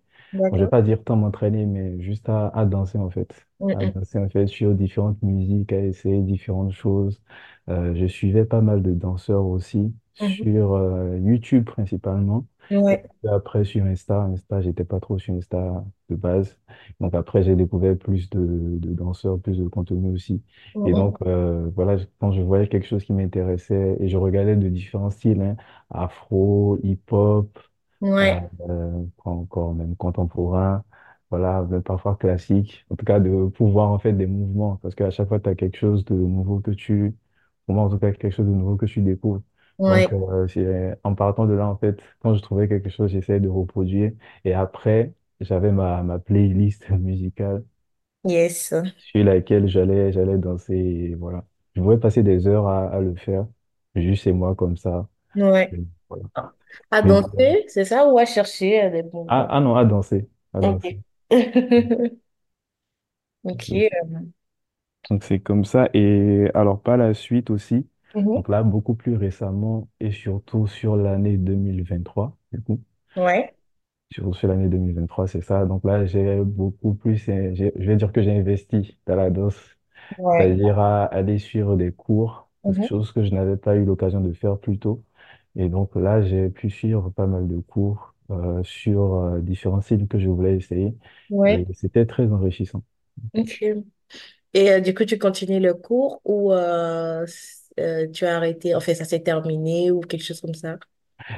Bon, 0.49 0.57
je 0.57 0.63
vais 0.63 0.67
d'accord. 0.67 0.69
pas 0.69 0.81
dire 0.81 1.03
tant 1.03 1.15
m'entraîner, 1.17 1.65
mais 1.65 2.01
juste 2.01 2.29
à, 2.29 2.49
à 2.49 2.65
danser 2.65 2.97
en 2.99 3.09
fait. 3.11 3.47
Mm, 3.59 3.71
À 3.73 3.85
mm, 3.85 3.93
danser 3.95 4.19
en 4.19 4.29
fait 4.29 4.47
sur 4.47 4.73
différentes 4.75 5.21
musiques, 5.23 5.73
à 5.73 5.79
essayer 5.85 6.21
différentes 6.21 6.73
choses. 6.73 7.21
Euh, 7.69 7.95
je 7.95 8.05
suivais 8.07 8.45
pas 8.45 8.61
mal 8.61 8.81
de 8.83 8.93
danseurs 8.93 9.45
aussi 9.45 9.93
mhm. 10.19 10.43
sur 10.43 10.73
euh, 10.75 11.17
YouTube 11.19 11.65
principalement. 11.65 12.47
Ouais, 12.71 13.03
après 13.27 13.63
sur 13.65 13.83
Insta, 13.85 14.21
Insta, 14.25 14.61
j'étais 14.61 14.85
pas 14.85 14.99
trop 14.99 15.17
sur 15.17 15.33
Insta 15.33 15.83
de 16.09 16.15
base. 16.15 16.59
Donc 16.99 17.15
après, 17.15 17.41
j'ai 17.43 17.55
découvert 17.55 17.97
plus 17.97 18.29
de, 18.29 18.77
de 18.79 18.93
danseurs, 18.93 19.39
plus 19.41 19.57
de 19.57 19.67
contenu 19.67 20.11
aussi. 20.11 20.43
Et 20.83 20.93
donc 20.93 21.17
euh, 21.23 21.69
voilà, 21.75 21.97
quand 22.19 22.31
je 22.31 22.41
voyais 22.41 22.67
quelque 22.67 22.85
chose 22.87 23.03
qui 23.03 23.13
m'intéressait 23.13 23.97
et 23.99 24.07
je 24.07 24.17
regardais 24.17 24.55
de 24.55 24.69
différents 24.69 25.09
styles, 25.09 25.41
hein, 25.41 25.55
afro, 25.89 26.77
hip-hop, 26.83 27.57
euh, 28.21 28.25
ouais, 28.25 28.49
euh, 28.69 29.05
encore 29.25 29.73
même 29.73 29.95
contemporain, 29.95 30.83
voilà, 31.31 31.63
même 31.63 31.81
parfois 31.83 32.15
classique. 32.17 32.85
En 32.91 32.95
tout 32.95 33.05
cas, 33.05 33.19
de 33.19 33.47
pouvoir 33.49 33.89
en 33.91 33.97
fait 33.99 34.13
des 34.13 34.27
mouvements, 34.27 34.77
parce 34.77 34.93
qu'à 34.95 35.09
chaque 35.09 35.27
fois, 35.27 35.39
tu 35.39 35.49
as 35.49 35.55
quelque 35.55 35.77
chose 35.77 36.05
de 36.05 36.13
nouveau 36.15 36.59
que 36.61 36.71
tu, 36.71 37.15
pour 37.65 37.75
moi 37.75 37.85
en 37.85 37.89
tout 37.89 37.97
cas, 37.99 38.11
quelque 38.11 38.31
chose 38.35 38.45
de 38.47 38.51
nouveau 38.51 38.75
que 38.77 38.85
tu 38.85 39.01
découvres. 39.01 39.41
Donc, 39.87 40.11
euh, 40.13 40.95
en 41.03 41.15
partant 41.15 41.45
de 41.45 41.53
là, 41.53 41.67
en 41.67 41.77
fait, 41.77 41.99
quand 42.19 42.35
je 42.35 42.41
trouvais 42.41 42.67
quelque 42.67 42.89
chose, 42.89 43.11
j'essayais 43.11 43.39
de 43.39 43.49
reproduire. 43.49 44.11
Et 44.45 44.53
après, 44.53 45.13
j'avais 45.39 45.71
ma, 45.71 46.03
ma 46.03 46.19
playlist 46.19 46.89
musicale 46.91 47.63
yes, 48.23 48.71
sur 48.97 49.23
laquelle 49.23 49.67
j'allais, 49.67 50.11
j'allais 50.11 50.37
danser. 50.37 50.75
Et 50.75 51.15
voilà. 51.15 51.45
Je 51.75 51.81
pouvais 51.81 51.97
passer 51.99 52.23
des 52.23 52.47
heures 52.47 52.67
à, 52.67 52.87
à 52.89 52.99
le 53.01 53.15
faire, 53.15 53.47
juste 53.95 54.23
chez 54.23 54.33
moi 54.33 54.55
comme 54.55 54.77
ça. 54.77 55.07
ouais. 55.35 55.73
Et 55.73 55.79
voilà. 56.09 56.25
Ah. 56.35 56.53
À 56.91 57.01
Mais, 57.03 57.17
danser, 57.23 57.65
c'est 57.69 57.85
ça, 57.85 58.07
ou 58.07 58.17
à 58.19 58.25
chercher 58.25 58.83
euh, 58.85 58.89
des 58.91 59.03
ah, 59.27 59.45
mouvements? 59.45 59.49
ah 59.49 59.59
non, 59.61 59.75
à 59.75 59.85
danser, 59.85 60.29
à 60.53 60.61
Ok. 60.61 60.61
danser. 60.61 61.01
Ok. 63.43 63.69
Donc 65.09 65.23
c'est 65.23 65.39
comme 65.39 65.65
ça. 65.65 65.89
Et 65.93 66.47
alors 66.53 66.81
par 66.81 66.97
la 66.97 67.13
suite 67.13 67.49
aussi, 67.49 67.87
Mhm. 68.13 68.35
donc 68.35 68.49
là 68.49 68.63
beaucoup 68.63 68.95
plus 68.95 69.15
récemment 69.15 69.89
et 69.99 70.11
surtout 70.11 70.67
sur 70.67 70.95
l'année 70.97 71.37
2023, 71.37 72.37
du 72.51 72.61
coup, 72.61 72.81
Ouais, 73.15 73.55
surtout 74.11 74.33
sur 74.33 74.47
l'année 74.47 74.67
2023, 74.69 75.27
c'est 75.27 75.41
ça. 75.41 75.65
Donc 75.65 75.83
là 75.83 76.05
j'ai 76.05 76.39
beaucoup 76.43 76.93
plus, 76.95 77.17
j'ai- 77.17 77.53
je 77.75 77.85
vais 77.87 77.95
dire 77.95 78.11
que 78.11 78.21
j'ai 78.21 78.31
investi 78.37 78.99
dans 79.05 79.15
la 79.15 79.29
danse, 79.29 79.55
ouais. 80.17 80.53
c'est-à-dire 80.55 80.79
à 80.79 81.05
aller 81.05 81.39
suivre 81.39 81.77
des 81.77 81.91
cours, 81.91 82.49
Mhm. 82.63 82.89
chose 82.89 83.11
que 83.11 83.23
je 83.23 83.31
n'avais 83.33 83.57
pas 83.57 83.75
eu 83.75 83.85
l'occasion 83.85 84.21
de 84.21 84.33
faire 84.33 84.59
plus 84.59 84.79
tôt. 84.79 85.03
Et 85.55 85.69
donc 85.69 85.95
là 85.95 86.21
j'ai 86.21 86.49
pu 86.49 86.69
suivre 86.69 87.09
pas 87.11 87.27
mal 87.27 87.47
de 87.47 87.59
cours 87.59 88.15
euh, 88.31 88.63
sur 88.63 89.15
euh, 89.15 89.41
différents 89.41 89.81
styles 89.81 90.07
que 90.07 90.19
je 90.19 90.29
voulais 90.29 90.55
essayer. 90.57 90.95
Et 91.47 91.65
Ouais, 91.69 91.69
c'était 91.73 92.05
très 92.05 92.31
enrichissant. 92.31 92.83
ok. 93.33 93.63
Et 94.53 94.71
euh, 94.71 94.79
du 94.81 94.93
coup, 94.93 95.05
tu 95.05 95.17
continues 95.19 95.59
le 95.59 95.73
cours 95.75 96.21
ou 96.25 96.53
euh, 96.53 97.25
euh, 97.79 98.07
tu 98.11 98.25
as 98.25 98.35
arrêté, 98.37 98.75
enfin, 98.75 98.93
ça 98.95 99.05
s'est 99.05 99.21
terminé 99.23 99.91
ou 99.91 100.01
quelque 100.01 100.23
chose 100.23 100.41
comme 100.41 100.53
ça? 100.55 100.77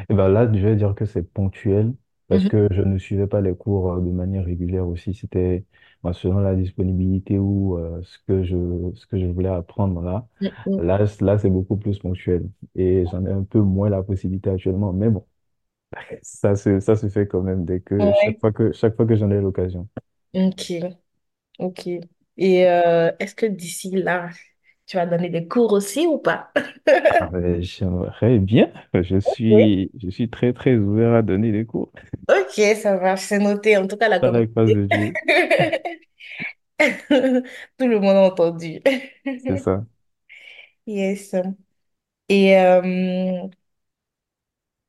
Et 0.10 0.14
ben 0.14 0.28
là, 0.30 0.52
je 0.52 0.60
vais 0.60 0.76
dire 0.76 0.96
que 0.96 1.06
c'est 1.06 1.24
ponctuel 1.24 1.94
parce 2.28 2.46
Mhm. 2.46 2.48
que 2.48 2.68
je 2.72 2.82
ne 2.82 2.98
suivais 2.98 3.28
pas 3.28 3.42
les 3.42 3.56
cours 3.56 3.94
euh, 3.94 4.00
de 4.02 4.10
manière 4.12 4.46
régulière 4.46 4.88
aussi. 4.88 5.14
C'était 5.14 5.66
ben, 6.04 6.14
selon 6.14 6.40
la 6.40 6.56
disponibilité 6.56 7.40
ou 7.40 7.78
euh, 7.78 8.02
ce 8.04 8.18
que 8.28 8.44
je, 8.44 8.56
ce 8.96 9.06
que 9.08 9.20
je 9.20 9.26
voulais 9.26 9.50
apprendre 9.50 10.02
là. 10.02 10.28
Mhm. 10.40 10.78
Là, 10.78 11.06
c- 11.08 11.24
là, 11.26 11.38
c'est 11.38 11.50
beaucoup 11.50 11.78
plus 11.78 12.00
ponctuel 12.00 12.50
et 12.76 13.06
j'en 13.08 13.26
ai 13.26 13.32
un 13.32 13.44
peu 13.44 13.60
moins 13.60 13.90
la 13.90 14.04
possibilité 14.04 14.50
actuellement. 14.50 14.94
Mais 14.94 15.10
bon, 15.10 15.26
ça 16.24 16.56
se, 16.56 16.80
ça 16.82 16.96
se 16.98 17.10
fait 17.10 17.28
quand 17.28 17.42
même 17.44 17.66
dès 17.66 17.82
que 17.82 18.14
chaque 18.14 18.40
Ouais. 18.40 18.42
fois 18.42 18.52
que, 18.54 18.72
chaque 18.74 18.96
fois 18.98 19.06
que 19.08 19.16
j'en 19.16 19.32
ai 19.32 19.42
l'occasion. 19.42 19.90
Ok, 20.34 20.72
ok. 21.60 21.88
Et 22.38 22.68
euh, 22.70 23.12
est-ce 23.20 23.36
que 23.36 23.46
d'ici 23.48 23.92
là, 23.92 24.32
tu 24.86 24.98
vas 24.98 25.06
donner 25.06 25.30
des 25.30 25.48
cours 25.48 25.74
aussi 25.74 26.08
ou 26.08 26.18
pas? 26.20 26.52
Ah, 27.20 27.28
ben, 27.28 27.62
j'aimerais 27.62 28.40
bien. 28.40 28.72
Je 28.94 29.20
suis, 29.20 29.92
je 30.00 30.10
suis 30.10 30.30
très, 30.30 30.54
très 30.54 30.76
ouvert 30.78 31.14
à 31.14 31.22
donner 31.22 31.52
des 31.52 31.66
cours. 31.66 31.92
Ok, 32.28 32.54
ça 32.82 32.98
marche, 32.98 33.22
c'est 33.24 33.40
noté. 33.40 33.78
En 33.78 33.88
tout 33.88 33.98
cas, 33.98 34.08
la 34.10 34.20
Dans 34.22 34.32
la 34.32 34.46
classe. 34.48 34.72
Tout 37.78 37.88
le 37.88 38.00
monde 38.00 38.16
a 38.18 38.22
entendu. 38.24 38.82
C'est 39.38 39.58
ça. 39.58 39.86
Yes. 40.86 41.34
Et 42.30 42.58
euh, 42.58 43.48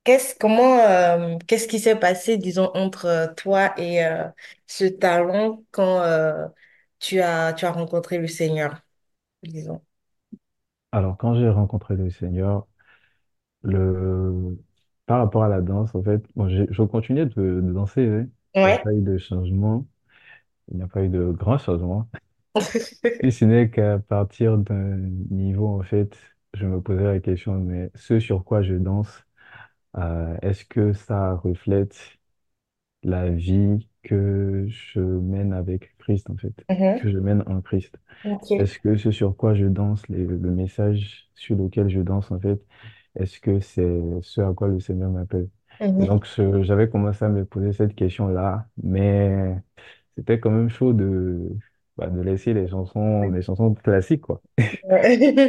qu'est-ce, 0.05 0.35
comment, 0.39 0.79
euh, 0.81 1.39
qu'est-ce 1.47 1.69
qui 1.69 1.79
s'est 1.81 1.97
passé, 1.99 2.37
disons, 2.39 2.71
entre 2.75 3.07
euh, 3.07 3.27
toi 3.35 3.73
et 3.79 4.05
euh, 4.05 4.29
ce 4.67 4.85
talent 4.85 5.65
quand 5.71 6.01
euh, 6.03 6.49
tu 6.99 7.21
as, 7.21 7.53
tu 7.55 7.65
as 7.65 7.73
rencontré 7.73 8.19
le 8.19 8.29
Seigneur, 8.29 8.81
disons? 9.43 9.83
Alors, 10.93 11.17
quand 11.19 11.35
j'ai 11.35 11.49
rencontré 11.51 11.97
le 11.97 12.09
Seigneur, 12.11 12.67
Le... 13.63 14.59
Par 15.07 15.19
rapport 15.19 15.43
à 15.45 15.49
la 15.49 15.61
danse, 15.63 15.95
en 15.95 16.03
fait, 16.03 16.23
bon, 16.37 16.49
j'ai- 16.49 16.67
je 16.71 16.83
continuais 16.83 17.27
de, 17.27 17.33
de 17.61 17.73
danser, 17.73 18.07
hein. 18.09 18.29
Il 18.65 18.69
n'y 18.69 18.73
a 18.75 18.77
Ouais. 18.77 18.79
pas 18.79 18.93
eu 18.93 19.01
de 19.03 19.19
changement, 19.19 19.87
il 20.71 20.79
n'y 20.79 20.83
a 20.85 20.89
pas 20.89 21.03
eu 21.05 21.09
de 21.11 21.33
grand 21.33 21.59
changement. 21.59 22.09
Si 23.23 23.33
ce 23.33 23.45
n'est 23.45 23.71
qu'à 23.71 23.99
partir 24.01 24.59
d'un 24.59 24.97
niveau, 25.31 25.69
en 25.79 25.83
fait, 25.83 26.17
je 26.55 26.67
me 26.67 26.81
posais 26.83 27.05
la 27.05 27.21
question, 27.21 27.55
mais 27.55 27.91
ce 27.95 28.19
sur 28.21 28.45
quoi 28.45 28.63
je 28.63 28.75
danse, 28.75 29.25
euh, 29.99 30.37
est-ce 30.43 30.65
que 30.67 30.93
ça 30.95 31.35
reflète 31.37 31.97
la 33.05 33.31
vie 33.31 33.89
que 34.03 34.67
je 34.69 35.01
mène 35.01 35.53
avec 35.53 35.92
Christ, 36.03 36.31
en 36.31 36.37
fait, 36.37 36.55
Mhm. 36.69 36.99
que 37.03 37.11
je 37.11 37.19
mène 37.19 37.43
en 37.47 37.61
Christ? 37.63 37.97
Est-ce 38.59 38.79
que 38.81 38.97
ce 38.97 39.11
sur 39.13 39.37
quoi 39.37 39.55
je 39.55 39.67
danse, 39.67 40.09
les- 40.09 40.25
le 40.27 40.51
message 40.53 41.29
sur 41.35 41.57
lequel 41.57 41.89
je 41.91 42.01
danse, 42.03 42.31
en 42.33 42.41
fait, 42.41 42.61
est-ce 43.17 43.41
que 43.41 43.61
c'est 43.61 44.01
ce 44.23 44.41
à 44.43 44.53
quoi 44.55 44.69
le 44.69 44.81
Seigneur 44.81 45.11
m'appelle? 45.11 45.49
Mhm. 45.81 46.07
donc, 46.07 46.27
j'avais 46.63 46.89
commencé 46.91 47.25
à 47.25 47.29
me 47.31 47.45
poser 47.47 47.73
cette 47.73 47.95
question-là, 47.95 48.69
mais 48.83 49.57
c'était 50.17 50.41
quand 50.41 50.51
même 50.51 50.69
chaud 50.71 50.93
de, 50.95 51.51
bah, 51.97 52.09
de 52.11 52.21
laisser 52.23 52.55
les 52.55 52.69
chansons, 52.69 53.31
les 53.31 53.43
chansons 53.43 53.75
classiques, 53.75 54.23
quoi. 54.23 54.43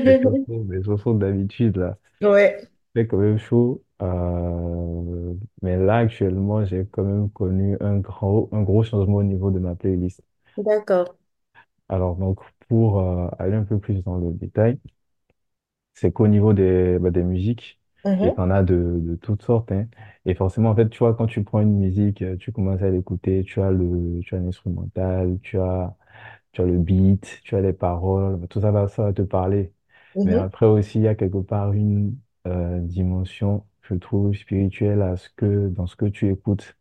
Les 0.06 0.14
Ouais. 0.14 0.20
chansons, 0.22 0.68
les 0.70 0.84
chansons 0.84 1.14
d'habitude, 1.16 1.78
là. 1.78 1.98
Ouais. 2.22 2.70
C'était 2.96 3.08
quand 3.08 3.18
même 3.18 3.38
chaud. 3.38 3.84
Euh, 4.02 5.34
mais 5.62 5.78
là, 5.78 5.98
actuellement, 5.98 6.66
j'ai 6.66 6.86
quand 6.92 7.04
même 7.04 7.30
connu 7.32 7.78
un 7.82 7.98
gros, 8.00 8.50
un 8.52 8.62
gros 8.64 8.84
changement 8.84 9.18
au 9.18 9.24
niveau 9.24 9.52
de 9.52 9.60
ma 9.60 9.76
playlist. 9.76 10.22
D'accord. 10.58 11.16
Alors, 11.90 12.16
donc, 12.16 12.40
pour 12.68 13.00
euh, 13.00 13.28
aller 13.40 13.56
un 13.56 13.64
peu 13.64 13.80
plus 13.80 14.04
dans 14.04 14.18
le 14.18 14.32
détail, 14.34 14.80
c'est 15.94 16.12
qu'au 16.12 16.28
niveau 16.28 16.54
des, 16.54 16.98
bah, 17.00 17.12
des 17.12 17.24
musiques, 17.24 17.80
et 18.22 18.30
Mhm. 18.30 18.34
t'en 18.34 18.50
as 18.52 18.64
de, 18.64 19.00
de 19.02 19.16
toutes 19.16 19.42
sortes, 19.44 19.72
hein. 19.72 19.88
Et 20.26 20.34
forcément, 20.36 20.70
en 20.70 20.76
fait, 20.76 20.90
tu 20.90 21.00
vois, 21.00 21.14
quand 21.16 21.28
tu 21.28 21.44
prends 21.44 21.60
une 21.62 21.78
musique, 21.78 22.22
euh, 22.22 22.38
tu 22.38 22.52
commences 22.52 22.82
à 22.82 22.90
l'écouter, 22.90 23.44
tu 23.44 23.62
as 23.62 23.72
le, 23.72 24.20
tu 24.24 24.36
as 24.36 24.40
l'instrumental, 24.40 25.40
tu 25.42 25.60
as, 25.60 25.96
tu 26.54 26.62
as 26.62 26.66
le 26.66 26.78
beat, 26.80 27.42
tu 27.44 27.56
as 27.56 27.62
les 27.62 27.74
paroles, 27.74 28.38
bah, 28.38 28.48
tout 28.48 28.62
ça 28.62 28.72
va, 28.72 28.88
ça 28.88 29.04
va 29.04 29.14
te 29.14 29.22
parler. 29.24 29.74
Mais 30.24 30.36
Mhm. 30.36 30.38
après 30.38 30.66
aussi, 30.68 31.00
il 31.00 31.04
y 31.04 31.08
a 31.08 31.16
quelque 31.16 31.40
part 31.40 31.74
une 31.74 32.18
euh, 32.48 32.80
dimension, 32.82 33.66
je 33.84 33.96
trouve, 33.96 34.34
spirituelle 34.36 35.02
à 35.02 35.18
ce 35.18 35.30
que, 35.36 35.68
dans 35.70 35.88
ce 35.88 35.96
que 35.98 36.06
tu 36.06 36.30
écoutes. 36.32 36.78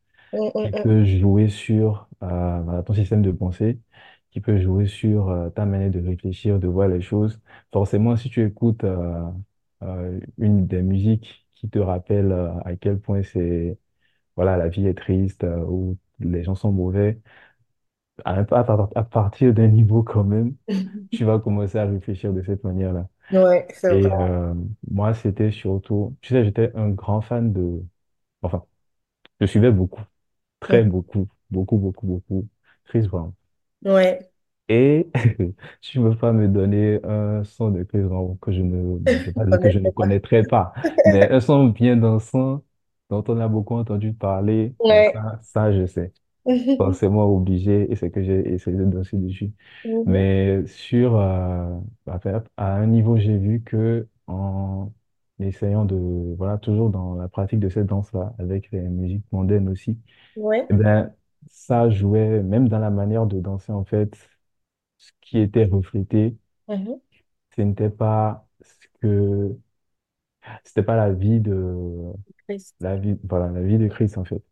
Qui 0.62 0.72
Mhm. 0.72 0.72
peut 0.72 1.04
jouer 1.04 1.48
sur 1.48 2.08
euh, 2.22 2.60
voilà, 2.62 2.82
ton 2.82 2.94
système 2.94 3.22
de 3.22 3.32
pensée, 3.32 3.80
qui 4.30 4.40
peut 4.40 4.58
jouer 4.60 4.86
sur 4.86 5.28
euh, 5.30 5.50
ta 5.50 5.66
manière 5.66 5.90
de 5.90 6.00
réfléchir, 6.00 6.58
de 6.60 6.68
voir 6.68 6.88
les 6.88 7.00
choses. 7.02 7.40
Forcément, 7.72 8.16
si 8.16 8.30
tu 8.30 8.44
écoutes 8.46 8.84
euh, 8.84 9.30
une 10.38 10.66
des 10.66 10.82
musiques 10.82 11.46
qui 11.54 11.68
te 11.68 11.78
rappelle 11.78 12.32
à 12.64 12.76
quel 12.76 13.00
point 13.00 13.22
c'est 13.22 13.78
voilà, 14.36 14.56
la 14.58 14.68
vie 14.68 14.86
est 14.86 14.94
triste 14.94 15.44
ou 15.68 15.98
les 16.20 16.42
gens 16.44 16.54
sont 16.56 16.72
mauvais, 16.72 17.20
à, 18.24 18.38
à, 18.40 18.44
par- 18.64 18.88
à 18.94 19.04
partir 19.04 19.54
d'un 19.54 19.68
niveau 19.68 20.02
quand 20.02 20.24
même, 20.24 20.56
tu 21.10 21.24
vas 21.24 21.38
commencer 21.38 21.78
à 21.78 21.86
réfléchir 21.86 22.32
de 22.32 22.42
cette 22.42 22.64
manière-là. 22.64 23.08
Ouais, 23.30 23.66
c'est 23.74 23.90
vrai. 23.94 24.00
Et 24.00 24.12
euh, 24.12 24.54
moi, 24.90 25.14
c'était 25.14 25.50
surtout, 25.52 26.16
tu 26.22 26.30
sais, 26.34 26.44
j'étais 26.44 26.72
un 26.76 26.90
grand 26.90 27.20
fan 27.22 27.52
de, 27.52 27.82
enfin, 28.42 28.64
je 29.40 29.46
suivais 29.46 29.72
beaucoup, 29.72 30.02
très 30.62 30.84
beaucoup, 30.84 31.28
beaucoup, 31.50 31.78
beaucoup, 31.78 32.06
beaucoup 32.08 32.48
Chris 32.86 33.08
Brown. 33.08 33.34
Ouais. 33.84 34.30
Et 34.68 35.10
tu 35.80 36.00
ne 36.00 36.10
peux 36.10 36.16
pas 36.16 36.32
me 36.32 36.48
donner 36.48 37.00
un 37.04 37.44
son 37.44 37.70
de 37.70 37.82
Chris 37.82 38.00
Brown 38.02 38.38
que 38.38 38.52
je 38.52 38.62
ne, 38.62 38.98
je 39.18 39.24
vais 39.26 39.32
pas 39.32 39.44
dire 39.44 39.58
que 39.60 39.68
je 39.70 39.78
ne 39.78 39.90
connaîtrais 39.90 40.44
pas, 40.44 40.72
mais 41.04 41.28
un 41.30 41.40
son 41.40 41.68
bien 41.68 41.96
dansant 41.96 42.64
dont 43.10 43.24
on 43.28 43.38
a 43.40 43.48
beaucoup 43.48 43.74
entendu 43.76 44.12
parler, 44.14 44.74
Ouais. 44.78 45.12
ça, 45.12 45.38
ça, 45.42 45.72
je 45.72 45.86
sais. 45.86 46.12
Forcément 46.78 47.26
obligé, 47.34 47.90
et 47.92 47.96
c'est 47.96 48.10
que 48.10 48.22
j'ai 48.22 48.54
essayé 48.54 48.76
de 48.76 48.84
danser 48.86 49.16
dessus. 49.18 49.52
Mhm. 49.84 50.06
Mais 50.06 50.66
sur, 50.66 51.16
euh, 51.16 51.78
à 52.06 52.18
faire- 52.20 52.44
à 52.56 52.76
un 52.76 52.86
niveau, 52.86 53.18
j'ai 53.18 53.38
vu 53.38 53.62
que 53.64 54.08
en 54.28 54.92
essayant 55.48 55.84
de, 55.84 56.34
voilà, 56.36 56.58
toujours 56.58 56.90
dans 56.90 57.14
la 57.14 57.28
pratique 57.28 57.60
de 57.60 57.68
cette 57.68 57.86
danse-là, 57.86 58.34
avec 58.38 58.70
les 58.72 58.80
musiques 58.82 59.24
mondaines 59.32 59.68
aussi, 59.68 59.98
Ouais. 60.36 60.70
eh 60.70 60.74
ben, 60.74 61.14
ça 61.50 61.90
jouait, 61.90 62.42
même 62.42 62.68
dans 62.68 62.78
la 62.80 62.90
manière 62.90 63.26
de 63.26 63.40
danser, 63.40 63.72
en 63.72 63.84
fait, 63.84 64.16
ce 64.98 65.12
qui 65.22 65.38
était 65.40 65.66
reflété, 65.66 66.36
Mhm. 66.68 67.00
ce 67.56 67.62
n'était 67.62 67.90
pas 67.90 68.46
ce 68.60 68.86
que, 69.00 69.56
c'était 70.64 70.82
pas 70.82 70.96
la 70.96 71.12
vie 71.12 71.40
de, 71.40 72.12
Triste. 72.46 72.76
la 72.80 72.96
vie, 72.96 73.16
voilà, 73.24 73.48
la 73.52 73.62
vie 73.62 73.78
de 73.78 73.88
Christ, 73.88 74.18
en 74.18 74.24
fait. 74.24 74.42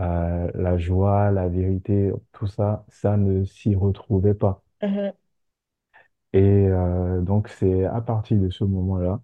Euh, 0.00 0.50
la 0.54 0.78
joie, 0.78 1.30
la 1.32 1.48
vérité, 1.48 2.12
tout 2.32 2.46
ça, 2.46 2.84
ça 2.90 3.16
ne 3.18 3.44
s'y 3.44 3.74
retrouvait 3.76 4.34
pas. 4.34 4.62
Mhm. 4.82 5.12
Et 6.32 6.40
euh, 6.42 7.20
donc, 7.22 7.48
c'est 7.48 7.84
à 7.84 8.00
partir 8.00 8.38
de 8.40 8.50
ce 8.50 8.64
moment-là, 8.64 9.20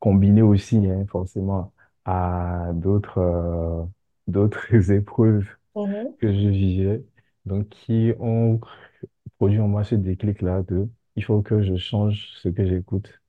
combiné 0.00 0.42
aussi, 0.42 0.76
hein, 0.86 1.06
forcément, 1.10 1.72
à 2.04 2.70
d'autres 2.74 3.18
euh, 3.18 3.84
d'autres 4.28 4.74
épreuves 4.92 5.46
Mhm. 5.74 6.16
que 6.18 6.32
je 6.32 6.48
vivais, 6.48 7.04
donc 7.46 7.68
qui 7.70 8.12
ont 8.20 8.60
produit 9.38 9.60
en 9.60 9.68
moi 9.68 9.84
ce 9.84 9.94
déclic-là 9.96 10.62
de 10.64 10.88
il 11.16 11.24
faut 11.24 11.42
que 11.42 11.62
je 11.62 11.76
change 11.76 12.28
ce 12.42 12.48
que 12.48 12.66
j'écoute 12.66 13.20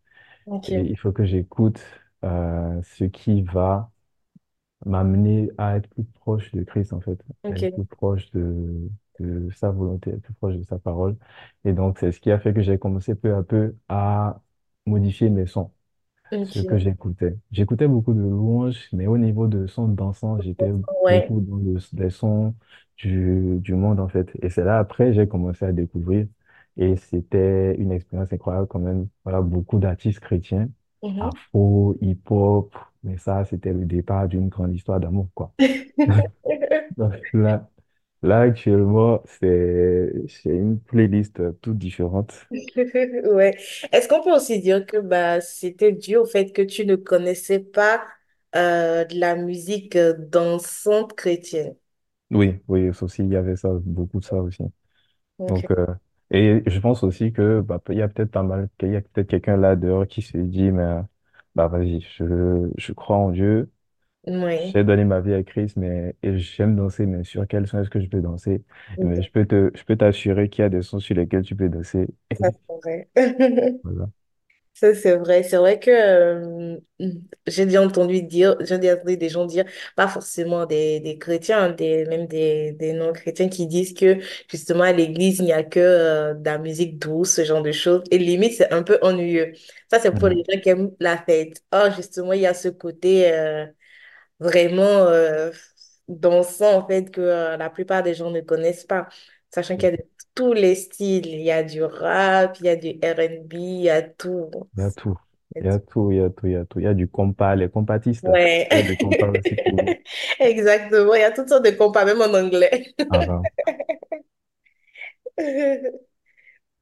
et 0.68 0.76
Ok. 0.76 0.88
il 0.92 0.98
faut 0.98 1.12
que 1.12 1.26
j'écoute 1.26 1.82
euh, 2.26 2.82
ce 2.84 3.06
qui 3.06 3.44
va 3.44 3.92
m'amener 4.86 5.50
à 5.58 5.78
être 5.78 5.90
plus 5.90 6.04
proche 6.06 6.52
de 6.54 6.64
Christ, 6.64 6.94
en 6.94 7.02
fait, 7.02 7.20
à 7.50 7.56
être 7.60 7.72
plus 7.74 7.86
Ok. 7.86 7.88
proche 7.88 8.30
de, 8.32 8.90
de 9.20 9.50
sa 9.52 9.72
volonté, 9.72 10.12
être 10.12 10.22
plus 10.22 10.34
proche 10.36 10.56
de 10.56 10.64
sa 10.64 10.80
parole. 10.80 11.18
Et 11.66 11.74
donc, 11.74 12.00
c'est 12.00 12.12
ce 12.12 12.20
qui 12.20 12.32
a 12.32 12.40
fait 12.40 12.54
que 12.54 12.62
j'ai 12.62 12.78
commencé 12.80 13.16
peu 13.16 13.36
à 13.36 13.44
peu 13.44 13.76
à 13.90 14.42
modifier 14.86 15.30
mes 15.30 15.46
sons, 15.48 15.72
ce 16.44 16.62
que 16.62 16.78
Ok. 16.78 16.80
j'écoutais. 16.80 17.38
J'écoutais 17.52 17.88
beaucoup 17.88 18.14
de 18.14 18.22
louanges, 18.22 18.88
mais 18.94 19.08
au 19.08 19.18
niveau 19.18 19.48
de 19.48 19.68
sons 19.68 19.88
dansants, 19.88 20.40
j'étais 20.42 20.72
Ouais. 21.04 21.32
beaucoup 21.32 21.42
dans 21.42 21.58
le, 21.58 21.78
les 21.94 22.10
sons 22.10 22.56
du, 22.98 23.58
du 23.60 23.74
monde, 23.76 24.00
en 24.00 24.08
fait. 24.10 24.32
Et 24.42 24.50
c'est 24.50 24.64
là, 24.64 24.80
après, 24.80 25.14
j'ai 25.14 25.28
commencé 25.28 25.66
à 25.66 25.72
découvrir. 25.74 26.28
Et 26.78 26.96
c'était 26.96 27.76
une 27.78 27.92
expérience 27.92 28.32
incroyable 28.34 28.68
quand 28.68 28.80
même. 28.80 29.08
Voilà, 29.24 29.42
beaucoup 29.42 29.80
d'artistes 29.80 30.20
chrétiens, 30.20 30.70
Mhm. 31.02 31.38
afro, 31.54 31.98
hip-hop, 32.02 32.76
mais 33.04 33.18
ça, 33.18 33.46
c'était 33.46 33.74
le 33.74 33.86
départ 33.86 34.28
d'une 34.28 34.50
grande 34.50 34.74
histoire 34.76 35.00
d'amour, 35.00 35.30
quoi. 35.34 35.54
Donc 36.98 37.14
là, 37.34 37.70
là, 38.22 38.42
actuellement, 38.42 39.24
c'est 39.28 40.12
c'est 40.28 40.50
une 40.56 40.80
playlist 40.80 41.40
euh, 41.40 41.52
toute 41.62 41.78
différente. 41.78 42.48
Ouais. 43.26 43.58
Est-ce 43.92 44.08
qu'on 44.08 44.24
peut 44.24 44.32
aussi 44.34 44.60
dire 44.60 44.86
que 44.86 44.98
bah, 44.98 45.42
c'était 45.42 45.92
dû 45.92 46.16
au 46.16 46.26
fait 46.26 46.52
que 46.54 46.62
tu 46.62 46.86
ne 46.86 46.96
connaissais 46.96 47.60
pas 47.60 48.06
euh, 48.56 49.04
de 49.06 49.20
la 49.20 49.36
musique 49.36 49.96
euh, 49.96 50.14
dansante 50.18 51.14
chrétienne? 51.16 51.76
Oui, 52.32 52.60
oui, 52.68 52.90
aussi, 53.02 53.22
il 53.24 53.30
y 53.32 53.36
avait 53.38 53.56
ça, 53.56 53.70
beaucoup 53.84 54.20
de 54.20 54.26
ça 54.26 54.36
aussi. 54.38 54.64
Ok. 55.38 55.48
Donc, 55.48 55.72
euh, 55.72 55.88
et 56.32 56.64
je 56.68 56.80
pense 56.80 57.04
aussi 57.04 57.34
que 57.34 57.62
bah, 57.62 57.82
il 57.90 57.98
y 57.98 58.02
a 58.04 58.10
peut-être 58.10 58.32
pas 58.32 58.44
mal, 58.44 58.70
il 58.84 58.92
y 58.94 58.96
a 58.98 59.02
peut-être 59.02 59.30
quelqu'un 59.30 59.58
là 59.58 59.76
dehors 59.76 60.08
qui 60.08 60.22
se 60.24 60.38
dit, 60.38 60.72
mais 60.72 60.84
euh, 60.84 61.02
bah 61.56 61.68
vas-y, 61.68 62.02
je, 62.02 62.70
je 62.78 62.94
crois 62.94 63.18
en 63.18 63.32
Dieu, 63.32 63.72
Oui, 64.28 64.76
j'ai 64.76 64.84
donné 64.84 65.06
ma 65.06 65.20
vie 65.22 65.34
à 65.34 65.44
Christ, 65.44 65.78
mais 65.78 66.16
et 66.24 66.38
j'aime 66.38 66.76
danser, 66.76 67.06
mais 67.06 67.24
sur 67.24 67.48
quel 67.48 67.68
son 67.68 67.80
est-ce 67.82 67.90
que 67.90 68.00
je 68.02 68.08
peux 68.08 68.22
danser? 68.22 68.64
Mais 69.02 69.22
je 69.22 69.32
peux 69.32 69.46
te, 69.46 69.72
je 69.76 69.84
peux 69.84 69.96
t'assurer 69.98 70.50
qu'il 70.50 70.62
y 70.64 70.66
a 70.66 70.70
des 70.70 70.82
sons 70.82 71.00
sur 71.00 71.16
lesquels 71.16 71.44
tu 71.44 71.56
peux 71.56 71.70
danser. 71.70 72.08
ça 72.42 72.48
c'est 72.52 72.74
vrai. 72.84 73.10
Voilà. 73.84 74.10
Ça, 74.76 74.94
c'est 74.96 75.16
vrai. 75.18 75.44
C'est 75.44 75.58
vrai 75.58 75.80
que 75.80 75.90
euh, 75.92 76.78
j'ai 77.48 77.66
déjà 77.66 77.82
entendu 77.84 78.22
dire, 78.24 78.56
j'ai 78.62 78.78
déjà 78.78 78.96
entendu 78.96 79.18
des 79.18 79.30
gens 79.30 79.46
dire, 79.46 79.66
pas 79.96 80.08
forcément 80.08 80.68
des, 80.68 81.00
des 81.00 81.18
chrétiens, 81.18 81.64
hein, 81.66 81.70
des, 81.72 82.06
même 82.06 82.28
des, 82.28 82.74
des 82.74 82.94
non-chrétiens 82.94 83.50
qui 83.50 83.68
disent 83.68 83.94
que 83.96 84.20
justement 84.52 84.84
à 84.84 84.94
l'église, 84.94 85.40
il 85.40 85.46
n'y 85.46 85.54
a 85.54 85.64
que 85.64 85.80
euh, 85.80 86.34
de 86.36 86.46
la 86.46 86.60
musique 86.60 87.00
douce, 87.00 87.32
ce 87.32 87.44
genre 87.46 87.64
de 87.64 87.72
choses. 87.72 88.04
Et 88.12 88.20
limite, 88.20 88.54
c'est 88.54 88.72
un 88.72 88.84
peu 88.84 89.00
ennuyeux. 89.02 89.54
Ça, 89.92 90.00
c'est 90.00 90.12
pour 90.14 90.28
Mhm. 90.28 90.30
les 90.30 90.44
gens 90.50 90.60
qui 90.62 90.70
aiment 90.70 90.92
la 91.00 91.18
fête. 91.18 91.64
Or, 91.72 91.92
justement, 91.96 92.34
il 92.34 92.42
y 92.42 92.48
a 92.48 92.54
ce 92.54 92.70
côté 92.70 93.32
euh, 93.34 93.66
vraiment 94.40 94.84
euh, 94.84 95.52
dansant, 96.08 96.80
en 96.80 96.88
fait, 96.88 97.12
que 97.12 97.22
euh, 97.22 97.58
la 97.58 97.70
plupart 97.70 98.04
des 98.04 98.14
gens 98.14 98.32
ne 98.32 98.42
connaissent 98.42 98.86
pas. 98.86 99.08
Sachant 99.50 99.76
qu'il 99.76 99.90
y 99.90 99.94
a 99.94 99.98
de 99.98 100.04
tous 100.36 100.54
les 100.54 100.76
styles. 100.76 101.28
Il 101.28 101.42
y 101.42 101.52
a 101.52 101.64
du 101.64 101.84
rap, 101.84 102.58
il 102.60 102.66
y 102.66 102.70
a 102.70 102.76
du 102.76 102.90
R&B, 103.04 103.54
il 103.54 103.82
y 103.82 103.90
a 103.90 104.02
tout. 104.02 104.50
Il 104.78 104.84
y 104.84 104.86
a 104.86 104.92
tout. 104.92 105.18
Il 105.56 105.66
y 105.66 105.70
a 105.70 105.80
tout. 105.80 106.12
il 106.12 106.18
y 106.18 106.22
a 106.22 106.30
tout, 106.30 106.48
il 106.48 106.52
y 106.52 106.56
a 106.56 106.66
tout. 106.66 106.80
Il 106.80 106.84
y 106.84 106.88
a 106.88 106.94
du 106.94 107.08
compas, 107.08 107.56
les 107.56 107.70
compatistes. 107.70 108.28
Ouais, 108.28 108.68
Il 108.72 108.78
y 108.78 108.80
a 108.80 108.84
des 108.84 108.98
compas 108.98 109.30
aussi 109.30 109.56
pour... 109.56 109.80
exactement. 110.40 111.16
Il 111.16 111.22
y 111.22 111.24
a 111.24 111.32
toutes 111.32 111.50
sortes 111.50 111.66
de 111.66 111.72
compas, 111.72 112.06
même 112.06 112.22
en 112.22 112.34
anglais. 112.34 112.94
Ah, 113.12 113.26
ah. 113.30 113.42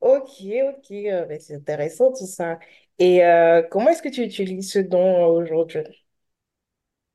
Ok, 0.01 0.29
ok, 0.41 0.91
euh, 0.91 1.25
mais 1.27 1.39
c'est 1.39 1.55
intéressant 1.55 2.12
tout 2.12 2.27
ça. 2.27 2.59
Et 3.00 3.25
euh, 3.25 3.63
comment 3.63 3.89
est-ce 3.89 4.03
que 4.03 4.09
tu 4.09 4.21
utilises 4.24 4.71
ce 4.71 4.79
don 4.79 5.00
euh, 5.00 5.41
aujourd'hui? 5.41 6.04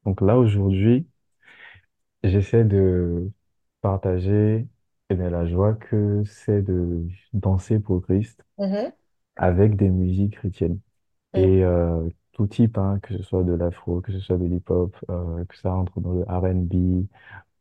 Donc 0.05 0.21
là, 0.21 0.37
aujourd'hui, 0.39 1.07
j'essaie 2.25 2.65
de 2.65 3.31
partager 3.81 4.67
eh 5.11 5.15
bien, 5.15 5.31
la 5.31 5.47
joie 5.47 5.75
que 5.75 6.23
c'est 6.25 6.63
de 6.63 7.07
danser 7.33 7.81
pour 7.81 8.03
Christ 8.03 8.45
Mhm, 8.59 8.93
avec 9.37 9.77
des 9.77 9.91
musiques 9.91 10.35
chrétiennes. 10.39 10.81
mhm, 11.33 11.47
Et 11.47 11.65
euh, 11.65 12.09
tout 12.33 12.47
type, 12.49 12.79
hein, 12.79 13.01
que 13.03 13.17
ce 13.17 13.23
soit 13.25 13.45
de 13.45 13.55
l'afro, 13.55 14.01
que 14.03 14.13
ce 14.13 14.21
soit 14.21 14.39
de 14.39 14.47
l'hip-hop, 14.47 14.97
euh, 15.11 15.45
que 15.47 15.57
ça 15.59 15.73
rentre 15.73 16.01
dans 16.01 16.13
le 16.15 16.23
R&B 16.25 17.09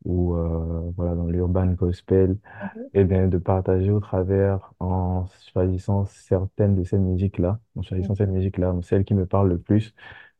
ou 0.05 0.35
euh, 0.35 0.91
voilà, 0.97 1.15
dans 1.15 1.27
l'urban 1.27 1.67
gospel, 1.73 2.37
mhm, 2.61 2.89
et 2.93 3.03
bien 3.05 3.27
de 3.27 3.37
partager 3.39 3.91
au 3.91 3.99
travers 3.99 4.73
en 4.79 5.25
choisissant 5.51 6.05
certaines 6.05 6.75
de 6.75 6.83
ces 6.83 6.97
musiques-là, 6.99 7.59
en 7.75 7.81
choisissant 7.83 8.15
ces 8.15 8.27
musiques-là, 8.27 8.71
donc 8.73 8.85
celles 8.85 9.05
qui 9.05 9.13
me 9.15 9.25
parlent 9.27 9.49
le 9.49 9.59
plus, 9.59 9.93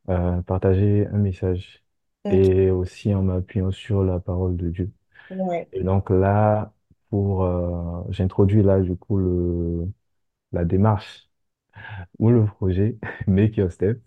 euh, 0.09 0.41
partager 0.43 1.07
un 1.07 1.17
message 1.17 1.83
Ok, 2.23 2.29
et 2.29 2.71
aussi 2.71 3.13
en 3.13 3.23
m'appuyant 3.23 3.71
sur 3.71 4.03
la 4.03 4.19
parole 4.19 4.57
de 4.57 4.69
Dieu. 4.69 4.91
ouais. 5.29 5.69
Et 5.73 5.83
donc 5.83 6.09
là, 6.09 6.73
pour 7.09 7.43
euh, 7.43 8.03
j'introduis 8.11 8.63
là 8.63 8.79
du 8.81 8.95
coup 8.97 9.17
le 9.17 9.87
la 10.53 10.65
démarche 10.65 11.29
ou 12.19 12.29
le 12.31 12.45
projet 12.45 12.97
Make 13.27 13.57
Your 13.57 13.71
Step, 13.71 14.01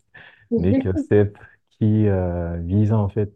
Make 0.59 0.85
Your 0.85 0.96
Step 0.98 1.38
qui 1.70 2.09
euh, 2.09 2.59
vise 2.62 2.92
à 2.92 2.98
en 2.98 3.09
fait 3.09 3.33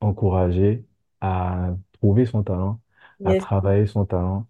encourager 0.00 0.86
à 1.20 1.76
trouver 1.94 2.26
son 2.26 2.42
talent, 2.44 2.80
à 3.24 3.34
Yes. 3.34 3.36
travailler 3.36 3.86
son 3.86 4.06
talent 4.06 4.48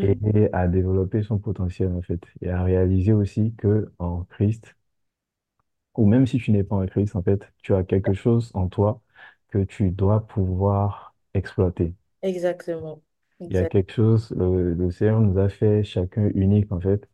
et 0.00 0.16
Mhm. 0.16 0.40
à 0.52 0.68
développer 0.68 1.22
son 1.22 1.38
potentiel 1.38 1.92
en 1.92 2.02
fait 2.02 2.20
et 2.42 2.50
à 2.50 2.62
réaliser 2.64 3.12
aussi 3.12 3.54
que 3.56 3.92
en 3.98 4.24
Christ 4.24 4.76
ou 6.00 6.06
même 6.06 6.26
si 6.26 6.38
tu 6.38 6.52
n'es 6.52 6.64
pas 6.64 6.76
en 6.76 6.86
Christ 6.86 7.16
en 7.16 7.22
fait, 7.22 7.42
tu 7.62 7.74
as 7.74 7.84
quelque 7.84 8.14
chose 8.14 8.50
en 8.54 8.68
toi 8.68 9.02
que 9.50 9.58
tu 9.64 9.90
dois 9.92 10.26
pouvoir 10.28 11.14
exploiter. 11.34 11.94
Exactement. 12.22 13.02
Il 13.50 13.56
y 13.56 13.58
a 13.58 13.64
Exact. 13.64 13.66
quelque 13.66 13.92
chose, 13.92 14.30
le, 14.36 14.74
le 14.74 14.90
Seigneur 14.90 15.20
nous 15.20 15.38
a 15.38 15.48
fait 15.48 15.82
chacun 15.84 16.28
unique 16.34 16.70
en 16.72 16.80
fait 16.80 17.08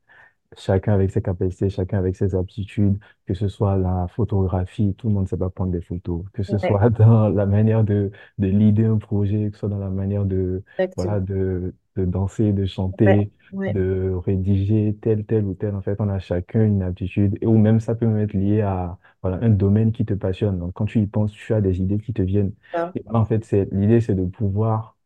chacun 0.56 0.94
avec 0.94 1.10
ses 1.12 1.22
capacités, 1.22 1.70
chacun 1.70 1.98
avec 1.98 2.16
ses 2.16 2.34
aptitudes, 2.36 2.98
que 3.26 3.34
ce 3.34 3.48
soit 3.48 3.76
la 3.76 4.08
photographie, 4.08 4.94
tout 4.96 5.08
le 5.08 5.14
monde 5.14 5.24
ne 5.24 5.28
sait 5.28 5.36
pas 5.38 5.50
prendre 5.50 5.72
des 5.72 5.82
photos, 5.82 6.24
que 6.34 6.42
ce 6.44 6.58
Ouais, 6.58 6.58
soit 6.58 6.90
dans 6.92 7.28
la 7.30 7.46
manière 7.46 7.84
de, 7.84 8.10
de 8.38 8.48
leader 8.48 8.94
un 8.94 8.98
projet, 8.98 9.50
que 9.50 9.56
ce 9.56 9.60
soit 9.60 9.68
dans 9.70 9.78
la 9.78 9.90
manière 9.90 10.24
de, 10.26 10.64
exactement. 10.78 10.96
voilà, 10.96 11.20
de, 11.20 11.74
de 11.96 12.04
danser, 12.04 12.52
de 12.52 12.66
chanter, 12.66 13.32
ouais, 13.52 13.74
de 13.74 14.12
rédiger 14.24 14.96
tel, 15.02 15.24
tel 15.26 15.44
ou 15.44 15.54
tel. 15.54 15.74
En 15.74 15.82
fait, 15.82 15.96
on 16.00 16.08
a 16.08 16.18
chacun 16.18 16.64
une 16.64 16.82
aptitude, 16.82 17.38
et 17.40 17.46
ou 17.46 17.58
même 17.58 17.80
ça 17.80 17.94
peut 17.94 18.06
même 18.06 18.18
être 18.18 18.34
lié 18.34 18.60
à, 18.62 18.98
voilà, 19.22 19.38
un 19.44 19.50
domaine 19.50 19.92
qui 19.92 20.04
te 20.04 20.14
passionne. 20.14 20.58
Donc, 20.58 20.74
quand 20.74 20.86
tu 20.86 21.00
y 21.00 21.06
penses, 21.06 21.32
tu 21.32 21.54
as 21.54 21.60
des 21.60 21.80
idées 21.80 21.98
qui 21.98 22.12
te 22.12 22.22
viennent. 22.22 22.52
Et 22.94 23.02
voilà, 23.04 23.20
en 23.20 23.24
fait, 23.24 23.44
c'est, 23.44 23.68
l'idée, 23.72 24.00
c'est 24.00 24.14
de 24.14 24.24
pouvoir 24.26 24.96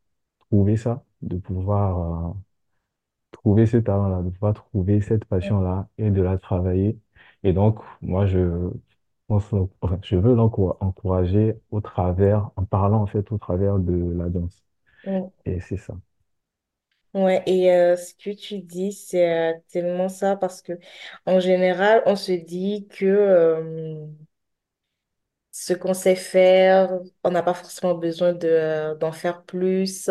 trouver 0.49 0.77
ça, 0.77 1.03
de 1.23 1.37
pouvoir, 1.37 2.31
euh, 2.31 2.33
trouver 3.31 3.65
ce 3.65 3.77
talent-là, 3.77 4.21
de 4.23 4.29
pouvoir 4.29 4.53
trouver 4.53 5.01
cette 5.01 5.25
passion-là 5.25 5.89
et 5.97 6.11
de 6.11 6.21
la 6.21 6.37
travailler. 6.37 6.99
Et 7.43 7.53
donc, 7.53 7.79
moi, 8.01 8.25
je 8.25 8.71
je 10.03 10.15
veux 10.17 10.35
l'encour- 10.35 10.77
encourager 10.81 11.55
au 11.71 11.81
travers, 11.81 12.51
en 12.55 12.65
parlant 12.65 13.01
en 13.01 13.07
fait 13.07 13.31
au 13.31 13.37
travers 13.37 13.79
de 13.79 13.93
la 14.17 14.29
danse. 14.29 14.63
Et 15.45 15.59
c'est 15.61 15.77
ça. 15.77 15.95
Ouais, 17.13 17.43
et 17.45 17.69
euh, 17.73 17.97
ce 17.97 18.13
que 18.15 18.29
tu 18.29 18.59
dis, 18.59 18.93
c'est 18.93 19.53
euh, 19.53 19.59
tellement 19.69 20.07
ça 20.07 20.37
parce 20.37 20.61
que 20.61 20.73
en 21.25 21.41
général, 21.41 22.01
on 22.05 22.15
se 22.15 22.31
dit 22.31 22.87
que 22.89 23.05
euh, 23.05 24.05
ce 25.51 25.73
qu'on 25.73 25.93
sait 25.93 26.15
faire, 26.15 26.99
on 27.23 27.31
n'a 27.31 27.43
pas 27.43 27.53
forcément 27.53 27.95
besoin 27.95 28.31
de, 28.33 28.47
euh, 28.47 28.95
d'en 28.95 29.11
faire 29.11 29.43
plus. 29.43 30.09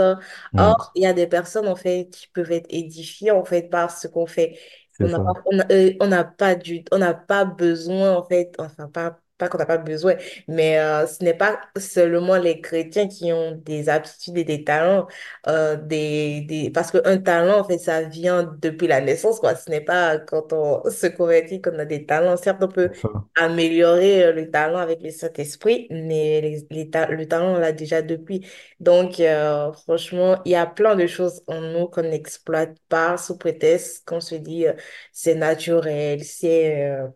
Mm, 0.52 0.74
Or, 0.76 0.92
il 0.94 1.02
y 1.02 1.06
a 1.06 1.12
des 1.14 1.26
personnes, 1.26 1.66
en 1.68 1.76
fait, 1.76 2.10
qui 2.10 2.28
peuvent 2.28 2.52
être 2.52 2.66
édifiées, 2.70 3.30
en 3.30 3.44
fait, 3.44 3.70
par 3.70 3.90
ce 3.96 4.06
qu'on 4.08 4.26
fait. 4.26 4.58
c'est 4.92 5.06
On 5.06 5.08
n'a 5.08 5.20
pas, 5.20 5.32
ça. 5.32 5.44
on 5.46 5.58
a- 5.60 5.72
euh, 5.72 5.94
on 6.00 6.08
n'a 6.08 6.24
pas 6.24 6.54
du, 6.54 6.84
on 6.92 6.98
n'a 6.98 7.14
pas 7.14 7.44
besoin, 7.46 8.14
en 8.16 8.24
fait, 8.24 8.54
enfin, 8.58 8.88
pas, 8.88 9.18
pas 9.40 9.48
qu'on 9.48 9.58
n'a 9.58 9.66
pas 9.66 9.78
besoin, 9.78 10.14
mais 10.48 10.78
euh, 10.78 11.06
ce 11.08 11.24
n'est 11.24 11.34
pas 11.34 11.60
seulement 11.78 12.36
les 12.38 12.60
chrétiens 12.60 13.08
qui 13.08 13.32
ont 13.32 13.52
des 13.64 13.88
aptitudes 13.88 14.38
et 14.38 14.44
des 14.44 14.64
talents, 14.64 15.08
euh, 15.48 15.76
des, 15.76 16.42
des, 16.42 16.70
parce 16.70 16.92
qu'un 16.92 17.18
talent, 17.18 17.60
en 17.60 17.64
fait, 17.64 17.78
ça 17.78 18.02
vient 18.02 18.44
depuis 18.62 18.86
la 18.86 19.00
naissance, 19.00 19.40
quoi. 19.40 19.56
Ce 19.56 19.70
n'est 19.70 19.80
pas 19.80 20.18
quand 20.18 20.52
on 20.52 20.88
se 20.90 21.08
convertit 21.08 21.60
qu'on 21.62 21.78
a 21.80 21.84
des 21.86 22.06
talents. 22.06 22.36
Certes, 22.36 22.62
on 22.62 22.68
peut 22.68 22.90
améliorer 23.36 24.24
euh, 24.24 24.32
le 24.32 24.50
talent 24.50 24.78
avec 24.78 25.02
le 25.02 25.10
Saint-Esprit, 25.10 25.86
mais 25.90 26.40
les, 26.40 26.66
les 26.70 26.90
ta- 26.90 27.08
le 27.08 27.26
talent, 27.26 27.54
on 27.56 27.58
l'a 27.58 27.72
déjà 27.72 28.02
depuis. 28.02 28.46
Donc, 28.80 29.20
euh, 29.20 29.72
franchement, 29.72 30.40
il 30.44 30.52
y 30.52 30.54
a 30.56 30.66
plein 30.66 30.96
de 30.96 31.06
choses 31.06 31.42
en 31.46 31.60
nous 31.60 31.88
qu'on 31.88 32.02
n'exploite 32.02 32.76
pas 32.88 33.16
sous 33.16 33.38
prétexte 33.38 34.06
qu'on 34.08 34.20
se 34.20 34.34
dit 34.34 34.66
euh, 34.66 34.74
c'est 35.12 35.34
naturel, 35.34 36.24
c'est 36.24 36.90
euh, 36.90 37.08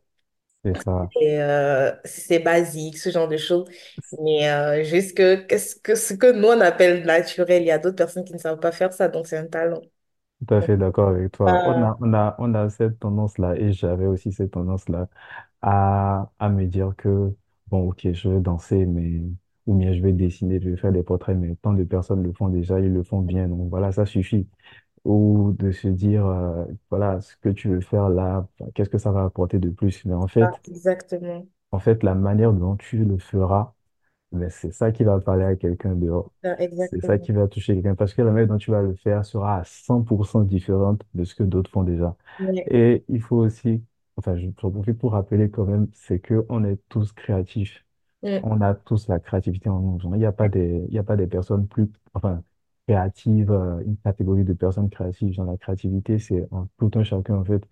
C'est 0.65 0.75
ça. 0.83 1.13
c'est 1.13 1.41
euh, 1.43 1.93
c'est 2.05 2.39
basique, 2.41 2.99
ce 2.99 3.11
genre 3.11 3.29
de 3.29 3.37
choses. 3.37 3.69
Mais 4.23 4.49
euh, 4.51 4.85
juste 4.85 5.17
que, 5.17 5.37
qu'est-ce 5.47 5.77
que 5.77 5.95
ce 5.95 6.15
que 6.15 6.33
nous 6.33 6.49
on 6.49 6.61
appelle 6.61 7.05
naturel, 7.05 7.63
il 7.63 7.67
y 7.67 7.71
a 7.71 7.79
d'autres 7.79 7.97
personnes 7.97 8.25
qui 8.25 8.33
ne 8.33 8.39
savent 8.39 8.61
pas 8.61 8.73
faire 8.73 8.93
ça, 8.93 9.09
donc 9.09 9.27
c'est 9.27 9.39
un 9.39 9.47
talent. 9.47 9.83
Tout 10.47 10.55
à 10.55 10.63
fait 10.63 10.77
d'accord 10.77 11.09
avec 11.11 11.33
toi. 11.33 11.61
On 11.65 11.81
Euh, 11.81 11.83
a, 11.83 11.97
on 12.01 12.13
a, 12.15 12.35
on 12.39 12.55
a 12.55 12.69
cette 12.71 12.99
tendance-là, 12.99 13.57
et 13.57 13.73
j'avais 13.73 14.07
aussi 14.07 14.33
cette 14.33 14.51
tendance-là, 14.53 15.09
à, 15.63 16.33
à 16.39 16.49
me 16.51 16.67
dire 16.67 16.95
que, 16.97 17.35
bon, 17.69 17.89
ok, 17.91 18.13
je 18.13 18.31
vais 18.31 18.41
danser, 18.41 18.87
mais, 18.87 19.23
ou 19.67 19.77
bien 19.77 19.95
je 19.95 20.03
vais 20.03 20.13
dessiner, 20.13 20.61
je 20.63 20.71
vais 20.71 20.77
faire 20.79 20.93
des 20.93 21.03
portraits, 21.05 21.37
mais 21.39 21.57
tant 21.63 21.75
de 21.75 21.85
personnes 21.85 22.23
le 22.25 22.33
font 22.33 22.49
déjà, 22.49 22.81
ils 22.81 22.93
le 22.93 23.03
font 23.05 23.21
bien, 23.23 23.49
donc 23.49 23.71
voilà, 23.71 23.93
ça 23.93 24.07
suffit. 24.07 24.49
Ou 25.05 25.53
de 25.59 25.71
se 25.73 25.89
dire, 25.89 26.27
euh, 26.27 26.65
voilà, 26.91 27.21
ce 27.21 27.37
que 27.37 27.51
tu 27.51 27.69
veux 27.69 27.81
faire 27.81 28.09
là, 28.09 28.49
enfin, 28.61 28.71
qu'est-ce 28.75 28.91
que 28.91 28.99
ça 28.99 29.13
va 29.13 29.25
apporter 29.25 29.59
de 29.59 29.71
plus? 29.71 30.05
Mais 30.07 30.15
en 30.15 30.27
ah, 30.41 30.53
fait, 30.53 30.63
exactement. 30.69 31.49
en 31.73 31.79
fait, 31.79 32.03
la 32.03 32.15
manière 32.15 32.53
dont 32.53 32.77
tu 32.77 33.05
le 33.05 33.19
feras, 33.19 33.75
mais 34.33 34.51
c'est 34.51 34.73
ça 34.73 34.93
qui 34.93 35.05
va 35.05 35.21
parler 35.21 35.45
à 35.45 35.57
quelqu'un 35.57 35.95
dehors. 35.97 36.33
Ah, 36.45 36.55
C'est 36.79 37.01
ça 37.05 37.19
Exactement. 37.19 37.19
qui 37.19 37.33
va 37.33 37.49
toucher 37.49 37.75
quelqu'un 37.75 37.95
parce 37.97 38.15
que 38.15 38.23
la 38.23 38.31
manière 38.33 38.49
dont 38.49 38.59
tu 38.59 38.71
vas 38.73 38.83
le 38.83 38.95
faire 38.97 39.25
sera 39.27 39.59
à 39.61 39.65
100% 39.65 40.43
différente 40.43 41.03
de 41.15 41.25
ce 41.25 41.35
que 41.35 41.45
d'autres 41.45 41.71
font 41.71 41.85
déjà. 41.85 42.17
Ouais. 42.39 42.69
Et 42.69 43.05
il 43.09 43.23
faut 43.23 43.37
aussi, 43.39 43.85
enfin, 44.17 44.37
je 44.37 44.49
j'en 44.61 44.71
profite 44.73 44.99
pour 44.99 45.13
rappeler 45.13 45.51
quand 45.51 45.67
même, 45.67 45.89
c'est 45.95 46.21
que 46.21 46.47
on 46.51 46.65
est 46.65 46.79
tous 46.89 47.13
créatifs. 47.13 47.85
Mm. 48.23 48.45
On 48.45 48.61
a 48.61 48.75
tous 48.75 49.09
la 49.09 49.21
créativité 49.21 49.69
en 49.71 49.81
nous. 49.81 49.99
Il 50.15 50.19
n'y 50.21 50.27
a 50.27 50.33
pas 50.33 50.49
des, 50.49 50.85
il 50.89 50.95
y 50.95 50.99
a 50.99 51.05
pas 51.05 51.17
des 51.17 51.27
personnes 51.27 51.67
plus, 51.69 51.89
enfin, 52.15 52.43
créatives, 52.87 53.51
euh, 53.53 53.81
une 53.85 53.97
catégorie 53.99 54.45
de 54.45 54.53
personnes 54.53 54.91
créatives. 54.91 55.33
Genre, 55.33 55.47
la 55.51 55.57
créativité, 55.59 56.19
c'est 56.19 56.47
en 56.53 56.67
tout 56.79 56.91
un 56.99 57.05
chacun, 57.05 57.37
en 57.37 57.45
fait. 57.45 57.63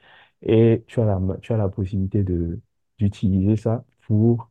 Et 0.43 0.85
tu 0.87 1.01
as 1.01 1.05
la, 1.07 1.21
tu 1.43 1.53
as 1.53 1.57
la 1.57 1.69
possibilité 1.69 2.23
de, 2.25 2.61
d'utiliser 2.99 3.57
ça 3.57 3.85
pour 4.07 4.51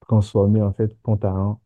transformer, 0.00 0.62
en 0.62 0.72
fait, 0.72 0.96
ton 1.04 1.16
talent 1.16 1.60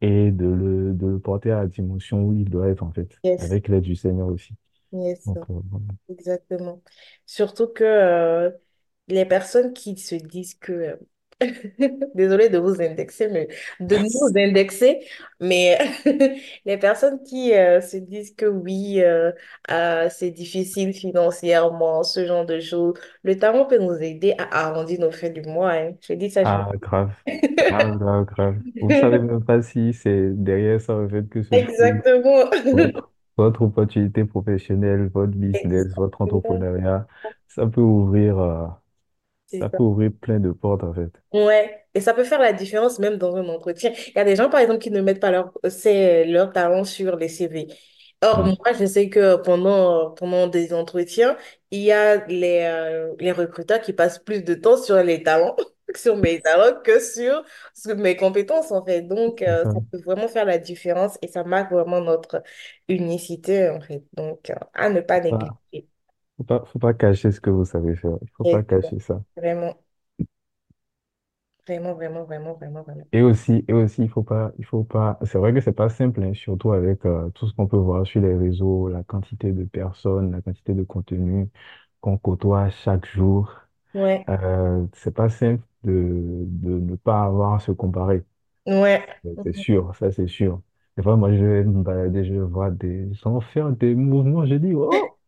et 0.00 0.30
de 0.32 0.46
le, 0.46 0.94
de 0.94 1.06
le 1.08 1.18
porter 1.20 1.50
à 1.52 1.60
la 1.62 1.66
dimension 1.68 2.22
où 2.24 2.34
il 2.34 2.48
doit 2.50 2.68
être, 2.68 2.82
en 2.84 2.92
fait, 2.92 3.20
Yes. 3.22 3.38
avec 3.38 3.68
l'aide 3.68 3.84
du 3.84 3.96
Seigneur 3.96 4.28
aussi. 4.28 4.54
Yes. 4.92 5.26
Donc, 5.26 5.40
euh, 5.50 5.60
voilà. 5.70 5.86
Exactement. 6.08 6.82
Surtout 7.26 7.68
que 7.68 7.84
euh, 7.84 8.50
les 9.08 9.24
personnes 9.26 9.72
qui 9.72 9.96
se 9.98 10.14
disent 10.14 10.54
que, 10.54 10.98
désolée 12.14 12.48
de 12.48 12.58
vous 12.58 12.80
indexer, 12.80 13.28
mais 13.28 13.48
de 13.80 13.96
nous 13.96 14.38
indexer, 14.38 15.00
mais 15.40 15.78
les 16.64 16.78
personnes 16.78 17.22
qui 17.22 17.52
euh, 17.54 17.80
se 17.80 17.96
disent 17.96 18.34
que 18.34 18.46
oui, 18.46 19.00
euh, 19.02 19.32
euh, 19.70 20.08
c'est 20.10 20.30
difficile 20.30 20.92
financièrement, 20.92 22.02
ce 22.02 22.26
genre 22.26 22.46
de 22.46 22.60
choses, 22.60 22.94
le 23.22 23.36
talent 23.36 23.66
peut 23.66 23.78
nous 23.78 23.94
aider 23.94 24.34
à 24.38 24.66
arrondir 24.66 25.00
nos 25.00 25.10
fins 25.10 25.30
du 25.30 25.42
mois. 25.42 25.72
hein. 25.72 25.92
Je 26.00 26.14
dis 26.14 26.30
ça, 26.30 26.42
je... 26.42 26.48
Ah, 26.48 26.70
grave, 26.80 27.10
grave, 27.26 27.98
grave, 27.98 28.24
grave. 28.24 28.56
Vous 28.80 28.90
savez 28.90 29.18
même 29.18 29.44
pas 29.44 29.62
si 29.62 29.92
c'est 29.92 30.30
derrière 30.30 30.80
ça, 30.80 30.94
en 30.96 31.08
fait, 31.08 31.28
que 31.28 31.40
trouve 31.40 31.58
Exactement. 31.58 32.50
votre, 33.36 33.62
opportunité 33.62 34.24
professionnelle, 34.24 35.10
votre 35.12 35.32
business, 35.32 35.94
votre 35.96 36.22
entrepreneuriat. 36.22 37.06
Ça 37.48 37.66
peut 37.66 37.80
ouvrir, 37.80 38.76
C'est 39.58 39.62
ça 39.62 39.70
ça. 39.70 39.78
peut 39.78 39.82
ouvrir 39.82 40.12
plein 40.12 40.38
de 40.38 40.52
portes, 40.52 40.84
en 40.84 40.92
fait. 40.94 41.10
Ouais, 41.32 41.84
et 41.94 42.00
ça 42.00 42.14
peut 42.14 42.22
faire 42.22 42.38
la 42.40 42.52
différence 42.52 43.00
même 43.00 43.16
dans 43.18 43.34
un 43.34 43.48
entretien. 43.48 43.90
Il 44.08 44.12
y 44.14 44.18
a 44.20 44.24
des 44.24 44.36
gens, 44.36 44.48
par 44.48 44.60
exemple, 44.60 44.78
qui 44.78 44.92
ne 44.92 45.00
mettent 45.00 45.18
pas 45.20 45.32
leur, 45.32 45.52
c'est, 45.68 46.24
leur 46.26 46.52
talent 46.52 46.84
sur 46.84 47.16
les 47.16 47.28
CV. 47.28 47.66
Or, 48.22 48.44
Mm. 48.44 48.54
moi, 48.60 48.72
je 48.78 48.84
sais 48.86 49.08
que 49.10 49.34
pendant, 49.36 50.12
pendant 50.12 50.46
des 50.46 50.72
entretiens, 50.72 51.36
il 51.72 51.80
y 51.80 51.90
a 51.92 52.24
les, 52.28 52.60
euh, 52.62 53.12
les 53.18 53.32
recruteurs 53.32 53.80
qui 53.80 53.92
passent 53.92 54.20
plus 54.20 54.44
de 54.44 54.54
temps 54.54 54.76
sur 54.76 55.02
les 55.02 55.24
talents, 55.24 55.56
sur 55.96 56.16
mes 56.16 56.40
talents, 56.40 56.80
que 56.84 57.00
sur, 57.00 57.42
sur 57.74 57.96
mes 57.96 58.14
compétences, 58.16 58.70
en 58.70 58.84
fait. 58.84 59.02
Donc, 59.02 59.42
euh, 59.42 59.64
ça. 59.64 59.70
ça 59.72 59.80
peut 59.90 59.98
vraiment 60.04 60.28
faire 60.28 60.44
la 60.44 60.58
différence 60.58 61.18
et 61.20 61.26
ça 61.28 61.42
marque 61.42 61.72
vraiment 61.72 62.00
notre 62.00 62.44
unicité, 62.88 63.68
en 63.70 63.80
fait. 63.80 64.04
Donc, 64.12 64.50
euh, 64.50 64.54
à 64.72 64.88
ne 64.88 65.00
pas 65.00 65.18
Pas- 65.28 65.58
négliger. 65.72 65.88
Faut 66.36 66.44
pas, 66.44 66.64
faut 66.66 66.78
pas 66.78 66.94
cacher 66.94 67.32
ce 67.32 67.40
que 67.40 67.50
vous 67.50 67.64
savez 67.64 67.96
faire. 67.96 68.16
Il 68.22 68.28
faut 68.36 68.44
pas 68.44 68.62
Et 68.62 68.62
cacher 68.62 69.00
ça. 69.00 69.20
vraiment, 69.36 69.76
vraiment, 71.66 71.94
vraiment, 71.94 72.24
vraiment, 72.24 72.54
vraiment, 72.54 72.82
vraiment. 72.84 73.06
Et 73.12 73.22
aussi, 73.22 73.64
et 73.68 73.72
aussi, 73.72 74.02
il 74.02 74.08
faut 74.10 74.24
pas, 74.24 74.52
il 74.58 74.64
faut 74.64 74.82
pas, 74.84 75.18
c'est 75.24 75.38
vrai 75.38 75.52
que 75.54 75.60
c'est 75.60 75.72
pas 75.72 75.88
simple, 75.88 76.20
hein, 76.22 76.34
surtout 76.34 76.72
avec 76.72 77.04
euh, 77.06 77.30
tout 77.30 77.46
ce 77.46 77.54
qu'on 77.54 77.68
peut 77.68 77.76
voir 77.76 78.04
sur 78.06 78.20
les 78.20 78.34
réseaux, 78.36 78.88
la 78.88 79.04
quantité 79.04 79.52
de 79.52 79.64
personnes, 79.64 80.32
la 80.32 80.42
quantité 80.42 80.74
de 80.74 80.82
contenu 80.82 81.48
qu'on 82.00 82.18
côtoie 82.18 82.70
chaque 82.70 83.06
jour. 83.06 83.52
Ouais, 83.94 84.28
Euh, 84.30 84.86
c'est 84.94 85.14
pas 85.14 85.28
simple 85.30 85.64
de, 85.84 85.92
de 86.46 86.70
ne 86.80 86.96
pas 86.96 87.24
avoir 87.24 87.54
à 87.54 87.60
se 87.60 87.72
comparer. 87.72 88.24
ouais. 88.66 89.16
C'est 89.42 89.52
sûr, 89.54 89.94
ça 89.96 90.10
c'est 90.12 90.26
sûr. 90.28 90.60
Des 90.96 91.02
fois, 91.02 91.16
moi, 91.16 91.32
je 91.32 91.44
vais 91.44 91.64
me 91.64 91.82
balader, 91.82 92.24
je 92.24 92.34
voir 92.34 92.70
des 92.72 93.12
gens 93.14 93.40
faire 93.40 93.70
des 93.72 93.94
mouvements, 93.94 94.46
je 94.46 94.54
dis, 94.54 94.72
oh, 94.74 95.18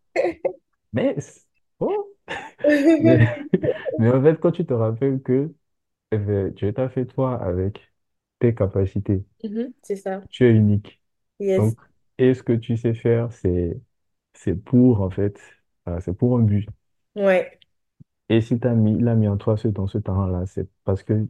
mais, 0.96 1.16
oh, 1.80 2.14
mais, 2.98 3.18
mais 3.98 4.10
en 4.12 4.22
fait, 4.22 4.36
quand 4.40 4.52
tu 4.52 4.66
te 4.66 4.72
rappelles 4.74 5.22
que 5.22 5.54
eh 6.12 6.18
ben, 6.18 6.50
Dieu 6.54 6.72
t'a 6.74 6.88
fait 6.90 7.06
toi 7.06 7.36
avec 7.42 7.92
tes 8.40 8.54
capacités, 8.54 9.24
Mhm, 9.44 9.72
c'est 9.82 9.96
ça. 9.96 10.22
tu 10.30 10.44
es 10.46 10.50
unique. 10.52 11.02
Yes. 11.38 11.74
Donc, 11.74 11.80
et 12.18 12.34
ce 12.34 12.42
que 12.42 12.52
tu 12.54 12.76
sais 12.76 12.94
faire, 12.94 13.32
c'est, 13.32 13.80
c'est 14.34 14.54
pour, 14.56 15.02
en 15.02 15.10
fait, 15.10 15.40
euh, 15.88 16.00
c'est 16.00 16.14
pour 16.14 16.38
un 16.38 16.42
but. 16.42 16.68
Ouais. 17.14 17.58
Et 18.28 18.40
si 18.40 18.58
t'as 18.58 18.74
mis, 18.74 18.96
il 18.98 19.08
a 19.08 19.14
mis 19.14 19.28
en 19.28 19.36
toi 19.36 19.56
ce, 19.56 19.68
dans 19.68 19.86
ce 19.86 19.98
talent-là, 19.98 20.46
c'est 20.46 20.68
parce 20.84 21.02
que 21.02 21.26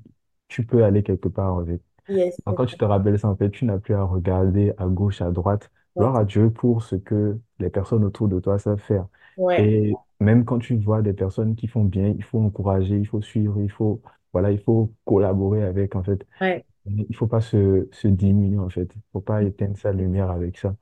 tu 0.49 0.65
peux 0.67 0.85
aller 0.85 1.03
quelque 1.03 1.29
part 1.29 1.59
avec. 1.59 1.83
Yes. 2.09 2.41
Donc, 2.47 2.57
quand 2.59 2.67
tu 2.67 2.77
te 2.79 2.85
rappelles 2.85 3.19
ça, 3.19 3.29
en 3.29 3.37
fait, 3.37 3.51
tu 3.51 3.65
n'as 3.67 3.79
plus 3.79 3.95
à 3.95 4.05
regarder 4.05 4.73
à 4.79 4.87
gauche, 4.87 5.21
à 5.23 5.31
droite. 5.31 5.71
Gloire 5.99 6.17
à 6.17 6.25
Dieu 6.25 6.51
pour 6.53 6.83
ce 6.85 6.97
que 6.97 7.39
les 7.61 7.71
personnes 7.71 8.05
autour 8.05 8.29
de 8.29 8.41
toi 8.41 8.59
savent 8.59 8.81
faire. 8.81 9.09
Ouais. 9.37 9.67
Et 9.67 10.01
même 10.21 10.45
quand 10.45 10.59
tu 10.59 10.77
vois 10.79 11.03
des 11.03 11.13
personnes 11.15 11.57
qui 11.57 11.69
font 11.69 11.85
bien, 11.85 12.09
il 12.09 12.23
faut 12.25 12.41
encourager, 12.41 12.97
il 12.99 13.07
faut 13.07 13.23
suivre, 13.23 13.61
il 13.61 13.71
faut, 13.71 14.03
voilà, 14.33 14.53
il 14.53 14.61
faut 14.61 14.95
collaborer 15.05 15.63
avec, 15.65 15.97
en 15.97 16.03
fait. 16.05 16.27
Ouais. 16.41 16.65
Il 16.87 17.17
faut 17.17 17.27
pas 17.29 17.41
se, 17.43 17.89
se 17.93 18.09
diminuer, 18.09 18.59
en 18.59 18.71
fait. 18.71 18.89
Il 18.97 19.03
faut 19.13 19.21
pas 19.21 19.43
éteindre 19.43 19.79
sa 19.79 19.93
lumière 19.93 20.31
avec 20.31 20.59
ça. 20.59 20.77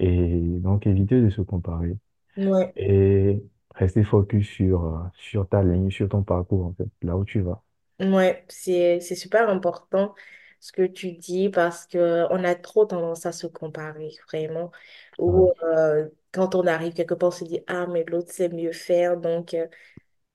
Et 0.00 0.40
donc, 0.60 0.86
éviter 0.86 1.20
de 1.22 1.30
se 1.30 1.42
comparer 1.42 1.96
Ouais. 2.36 2.76
et 2.76 3.42
rester 3.74 4.04
focus 4.04 4.48
sur, 4.48 4.84
euh, 4.86 5.00
sur 5.14 5.48
ta 5.48 5.62
ligne, 5.64 5.90
sur 5.90 6.08
ton 6.08 6.22
parcours, 6.24 6.66
en 6.66 6.74
fait, 6.74 6.88
là 7.02 7.16
où 7.16 7.24
tu 7.24 7.40
vas. 7.40 7.62
Ouais. 8.00 8.44
C'est, 8.48 9.00
c'est 9.00 9.14
super 9.14 9.48
important 9.50 10.14
ce 10.58 10.72
que 10.72 10.82
tu 10.86 11.12
dis 11.12 11.48
parce 11.50 11.86
que 11.86 12.26
on 12.30 12.44
a 12.44 12.54
trop 12.54 12.86
tendance 12.86 13.26
à 13.26 13.32
se 13.32 13.46
comparer, 13.46 14.10
vraiment. 14.28 14.72
Ou 15.18 15.52
euh, 15.62 16.08
quand 16.32 16.54
on 16.54 16.66
arrive 16.66 16.94
quelque 16.94 17.14
part, 17.14 17.28
on 17.28 17.32
se 17.32 17.44
dit, 17.44 17.60
ah, 17.66 17.86
mais 17.88 18.04
l'autre 18.08 18.32
sait 18.32 18.48
mieux 18.48 18.72
faire. 18.72 19.16
Donc, 19.18 19.54
euh, 19.54 19.66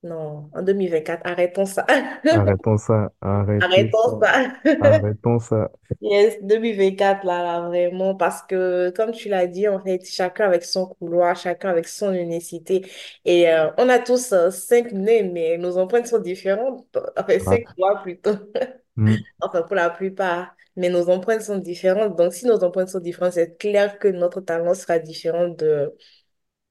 non, 0.04 0.50
en 0.54 0.62
2024 0.64 1.22
arrêtons 1.26 1.66
ça. 1.68 1.86
Arrêtons 2.30 2.78
ça, 2.78 3.12
arrêtez 3.22 3.90
ça, 4.04 4.12
Arrêtons 4.12 4.20
ça. 4.22 4.54
arrêtons 4.80 5.40
ça. 5.40 5.72
Yes, 6.02 6.38
2024, 6.44 7.26
là, 7.26 7.42
là, 7.44 7.62
vraiment, 7.68 8.16
parce 8.16 8.42
que, 8.44 8.90
comme 8.92 9.12
tu 9.12 9.30
l'as 9.30 9.48
dit, 9.48 9.68
en 9.68 9.80
fait, 9.80 10.06
chacun 10.06 10.46
avec 10.46 10.64
son 10.64 10.88
couloir, 10.88 11.36
chacun 11.36 11.70
avec 11.70 11.88
son 11.88 12.12
unicité. 12.14 12.86
Et 13.24 13.50
euh, 13.52 13.72
on 13.78 13.88
a 13.90 14.00
tous 14.00 14.32
euh, 14.34 14.52
cinq 14.52 14.92
nez, 14.92 15.24
mais 15.24 15.58
nos 15.58 15.78
empreintes 15.78 16.08
sont 16.08 16.20
différentes. 16.20 16.86
Enfin, 17.18 17.40
cinq 17.40 17.62
Grave. 17.64 17.76
doigts 17.78 18.02
plutôt. 18.04 18.32
Mm. 18.98 19.26
Enfin, 19.42 19.62
pour 19.64 19.76
la 19.76 19.90
plupart. 19.90 20.56
Mais 20.78 20.90
nos 20.90 21.10
empreintes 21.10 21.42
sont 21.42 21.58
différentes. 21.58 22.18
Donc, 22.18 22.34
si 22.34 22.46
nos 22.46 22.64
empreintes 22.64 22.90
sont 22.90 23.00
différentes, 23.00 23.34
c'est 23.34 23.58
clair 23.58 24.00
que 24.00 24.08
notre 24.10 24.42
talent 24.42 24.74
sera 24.74 25.00
différent 25.00 25.48
de, 25.50 25.96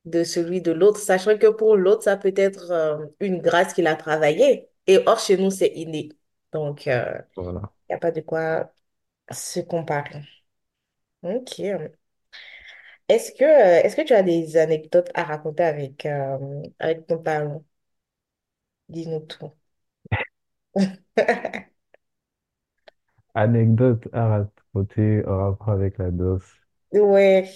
de 0.06 0.24
celui 0.24 0.62
de 0.62 0.72
l'autre, 0.72 1.00
sachant 1.00 1.38
que 1.38 1.48
pour 1.48 1.76
l'autre, 1.76 2.02
ça 2.04 2.16
peut 2.16 2.32
être 2.37 2.70
euh, 2.72 3.06
une 3.20 3.40
grâce 3.42 3.74
qu'il 3.74 3.87
a 3.88 3.96
travaillée. 3.96 4.68
Et 4.87 4.98
or, 5.06 5.18
chez 5.20 5.37
nous, 5.38 5.50
c'est 5.50 5.72
inné. 5.74 6.10
Donc, 6.52 6.87
il 6.87 6.92
Voilà. 7.37 7.72
n'y 7.90 7.94
a 7.94 7.98
pas 7.98 8.10
de 8.12 8.20
quoi 8.20 8.72
se 9.32 9.60
comparer. 9.60 10.22
Ok. 11.22 11.60
Est-ce 13.08 13.32
que, 13.32 13.44
euh, 13.44 13.82
est-ce 13.82 13.96
que 13.96 14.02
tu 14.02 14.12
as 14.14 14.22
des 14.22 14.56
anecdotes 14.56 15.10
à 15.14 15.24
raconter 15.24 15.62
avec, 15.64 16.06
euh, 16.06 16.62
avec 16.78 17.06
ton 17.06 17.18
talent? 17.22 17.64
Dis-nous 18.88 19.20
tout. 19.26 19.52
Anecdote 23.35 24.09
à 24.12 24.29
raconter 24.29 25.25
en 25.27 25.38
rapport 25.51 25.70
avec 25.70 25.99
la 25.99 26.11
danse. 26.11 26.42
Ouais. 26.92 27.53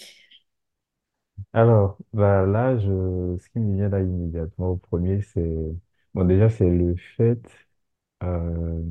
Alors, 1.52 1.98
bah 2.12 2.46
là, 2.46 2.76
je, 2.78 3.36
ce 3.38 3.48
qui 3.50 3.58
me 3.60 3.76
vient 3.76 3.88
là 3.88 4.00
immédiatement 4.00 4.70
au 4.70 4.76
premier, 4.76 5.22
c'est, 5.22 5.42
bon, 6.14 6.24
déjà, 6.24 6.48
c'est 6.50 6.68
le 6.70 6.94
fait 7.16 7.40
euh, 8.22 8.82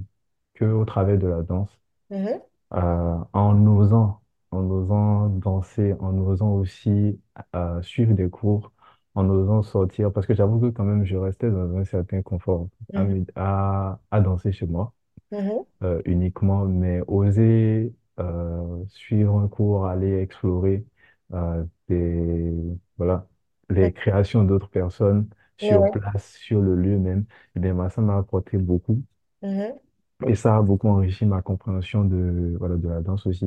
que 0.56 0.65
au 0.65 0.86
travers 0.86 1.17
de 1.19 1.28
la 1.28 1.43
danse, 1.43 1.69
Mhm, 2.10 2.41
euh, 2.73 3.17
en 3.34 3.65
osant, 3.67 4.21
en 4.52 4.60
osant 4.69 5.30
danser, 5.30 5.93
en 6.00 6.17
osant 6.19 6.52
aussi 6.54 7.19
euh, 7.56 7.82
suivre 7.82 8.13
des 8.13 8.30
cours, 8.30 8.71
en 9.15 9.30
osant 9.30 9.63
sortir, 9.63 10.12
parce 10.13 10.28
que 10.28 10.34
j'avoue 10.36 10.60
que 10.60 10.69
quand 10.69 10.84
même, 10.86 11.06
je 11.06 11.17
restais 11.17 11.50
dans 11.52 11.76
un 11.78 11.86
certain 11.86 12.21
confort 12.21 12.67
à, 12.95 13.04
mhm, 13.04 13.06
me- 13.06 13.26
à, 13.36 14.00
à 14.12 14.21
danser 14.21 14.52
chez 14.52 14.65
moi. 14.67 14.93
Mhm. 15.31 15.65
euh, 15.83 16.01
uniquement, 16.05 16.65
mais 16.65 17.01
oser 17.07 17.93
euh, 18.19 18.85
suivre 18.89 19.39
un 19.39 19.47
cours, 19.47 19.87
aller 19.87 20.19
explorer 20.21 20.85
euh, 21.33 21.63
des, 21.89 22.53
voilà, 22.97 23.27
les 23.69 23.93
créations 23.93 24.43
d'autres 24.43 24.69
personnes 24.69 25.29
sur 25.57 25.89
Ouais. 25.89 25.91
place, 25.91 26.33
sur 26.37 26.61
le 26.61 26.75
lieu 26.75 26.97
même, 26.99 27.25
eh 27.55 27.59
bien, 27.59 27.73
moi, 27.73 27.89
ça 27.89 28.01
m'a 28.01 28.17
apporté 28.17 28.57
beaucoup. 28.57 29.03
Mhm. 29.41 29.79
Et 30.27 30.35
ça 30.35 30.57
a 30.57 30.61
beaucoup 30.61 30.87
enrichi 30.89 31.25
ma 31.25 31.41
compréhension 31.41 32.03
de, 32.03 32.55
voilà, 32.59 32.75
de 32.77 32.87
la 32.89 33.01
danse 33.01 33.27
aussi. 33.27 33.45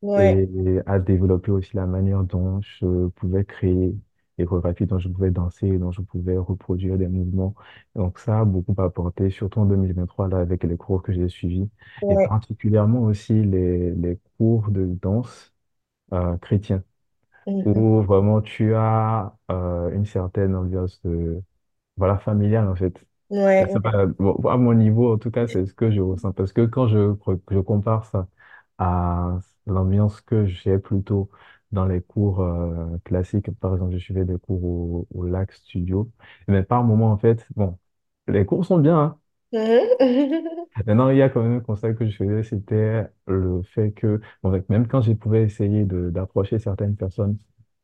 Ouais. 0.00 0.42
Et 0.56 0.78
a 0.86 0.98
développé 1.00 1.50
aussi 1.52 1.76
la 1.76 1.86
manière 1.86 2.24
dont 2.24 2.60
je 2.62 3.08
pouvais 3.10 3.44
créer 3.44 3.94
des 4.42 4.46
chorégraphies 4.46 4.86
dont 4.86 4.98
je 4.98 5.08
pouvais 5.08 5.30
danser, 5.30 5.78
dont 5.78 5.92
je 5.92 6.02
pouvais 6.02 6.36
reproduire 6.38 6.98
des 6.98 7.08
mouvements. 7.08 7.54
Donc 7.96 8.18
ça 8.18 8.40
a 8.40 8.44
beaucoup 8.44 8.74
apporté, 8.80 9.30
surtout 9.30 9.60
en 9.60 9.66
2023, 9.66 10.28
là, 10.28 10.38
avec 10.38 10.64
les 10.64 10.76
cours 10.76 11.02
que 11.02 11.12
j'ai 11.12 11.28
suivis, 11.28 11.68
et 12.08 12.16
Ouais. 12.16 12.28
particulièrement 12.28 13.02
aussi 13.02 13.34
les, 13.44 13.92
les 13.94 14.18
cours 14.38 14.70
de 14.70 14.86
danse 14.86 15.54
euh, 16.14 16.36
chrétiens, 16.38 16.84
Mhm. 17.46 17.62
où 17.64 18.02
vraiment 18.02 18.40
tu 18.42 18.74
as 18.74 19.36
euh, 19.50 19.90
une 19.94 20.04
certaine 20.06 20.54
ambiance 20.56 21.00
de, 21.04 21.40
voilà, 21.96 22.18
familiale 22.18 22.68
en 22.68 22.76
fait. 22.76 23.06
Ouais. 23.30 23.62
Je 23.62 23.66
sais 23.66 23.80
pas, 23.80 24.06
bon, 24.06 24.34
à 24.48 24.56
mon 24.58 24.74
niveau, 24.74 25.14
en 25.14 25.18
tout 25.18 25.30
cas, 25.30 25.46
c'est 25.48 25.66
ce 25.66 25.74
que 25.74 25.90
je 25.92 26.00
ressens. 26.00 26.32
Parce 26.32 26.52
que 26.52 26.66
quand 26.66 26.88
je, 26.88 27.14
je 27.50 27.60
compare 27.60 28.04
ça 28.06 28.28
à 28.78 29.38
l'ambiance 29.66 30.20
que 30.22 30.46
j'ai 30.46 30.78
plutôt 30.78 31.30
dans 31.72 31.86
les 31.86 32.00
cours 32.02 32.40
euh, 32.40 32.98
classiques, 33.04 33.50
par 33.60 33.74
exemple, 33.74 33.92
je 33.94 33.98
suivais 33.98 34.24
des 34.24 34.38
cours 34.38 34.64
au, 34.64 35.08
au 35.14 35.24
Lac 35.26 35.52
Studio, 35.52 36.10
mais 36.48 36.62
par 36.62 36.84
moment, 36.84 37.12
en 37.12 37.18
fait, 37.18 37.46
bon, 37.56 37.78
les 38.28 38.44
cours 38.46 38.64
sont 38.64 38.78
bien, 38.78 38.98
hein. 38.98 39.18
Maintenant, 40.86 41.10
il 41.10 41.18
y 41.18 41.22
a 41.22 41.28
quand 41.28 41.42
même 41.42 41.58
un 41.58 41.60
constat 41.60 41.92
que 41.94 42.06
je 42.08 42.16
faisais, 42.16 42.42
c'était 42.42 43.06
le 43.26 43.62
fait 43.62 43.92
que, 43.92 44.20
bon, 44.42 44.50
donc, 44.52 44.66
même 44.70 44.88
quand 44.88 45.02
je 45.02 45.12
pouvais 45.12 45.42
essayer 45.42 45.84
de, 45.84 46.08
d'approcher 46.10 46.58
certaines 46.58 46.96
personnes 46.96 47.38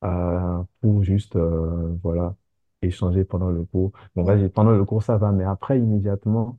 euh, 0.05 0.63
pour 0.81 1.03
juste, 1.05 1.37
euh, 1.37 1.95
voilà, 2.03 2.35
échanger 2.83 3.25
pendant 3.25 3.51
le 3.51 3.65
cours, 3.65 3.93
bon, 4.17 4.23
vas-y, 4.25 4.49
pendant 4.49 4.71
le 4.73 4.85
cours, 4.87 5.03
ça 5.03 5.19
va, 5.19 5.33
mais 5.33 5.45
après, 5.45 5.79
immédiatement, 5.79 6.59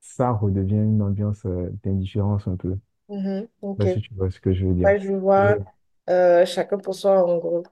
ça 0.00 0.32
redevient 0.32 0.76
une 0.76 1.02
ambiance 1.02 1.46
euh, 1.46 1.70
d'indifférence 1.84 2.48
un 2.48 2.56
peu. 2.56 2.76
Mhm. 3.08 3.48
Ok. 3.62 3.78
Là, 3.78 3.86
si 3.86 4.00
tu 4.00 4.12
vois 4.14 4.30
ce 4.32 4.40
que 4.40 4.52
je 4.52 4.66
veux 4.66 4.74
dire. 4.74 4.92
Ouais, 4.92 5.00
je 5.00 5.12
vois 5.14 5.58
euh, 6.10 6.44
chacun 6.46 6.78
pour 6.78 6.94
soi 6.94 7.22
en 7.24 7.38
gros. 7.38 7.62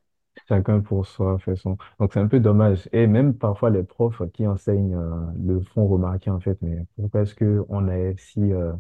chacun 0.49 0.81
pour 0.81 1.07
soi 1.07 1.39
fait 1.39 1.57
son. 1.57 1.77
Donc, 1.99 2.13
c'est 2.13 2.21
un 2.21 2.27
peu 2.29 2.41
dommage. 2.41 2.89
Et 2.93 3.07
même 3.07 3.37
parfois, 3.37 3.71
les 3.71 3.83
profs 3.83 4.23
qui 4.33 4.47
enseignent 4.47 4.95
euh, 4.95 5.27
le 5.45 5.61
font 5.63 5.87
remarquer, 5.87 6.31
en 6.31 6.41
fait, 6.41 6.59
mais 6.63 6.87
pourquoi 6.97 7.23
est-ce 7.23 7.35
qu'on 7.35 7.89
est 7.89 8.19
si 8.19 8.41
euh, 8.53 8.73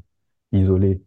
isolé, 0.52 1.02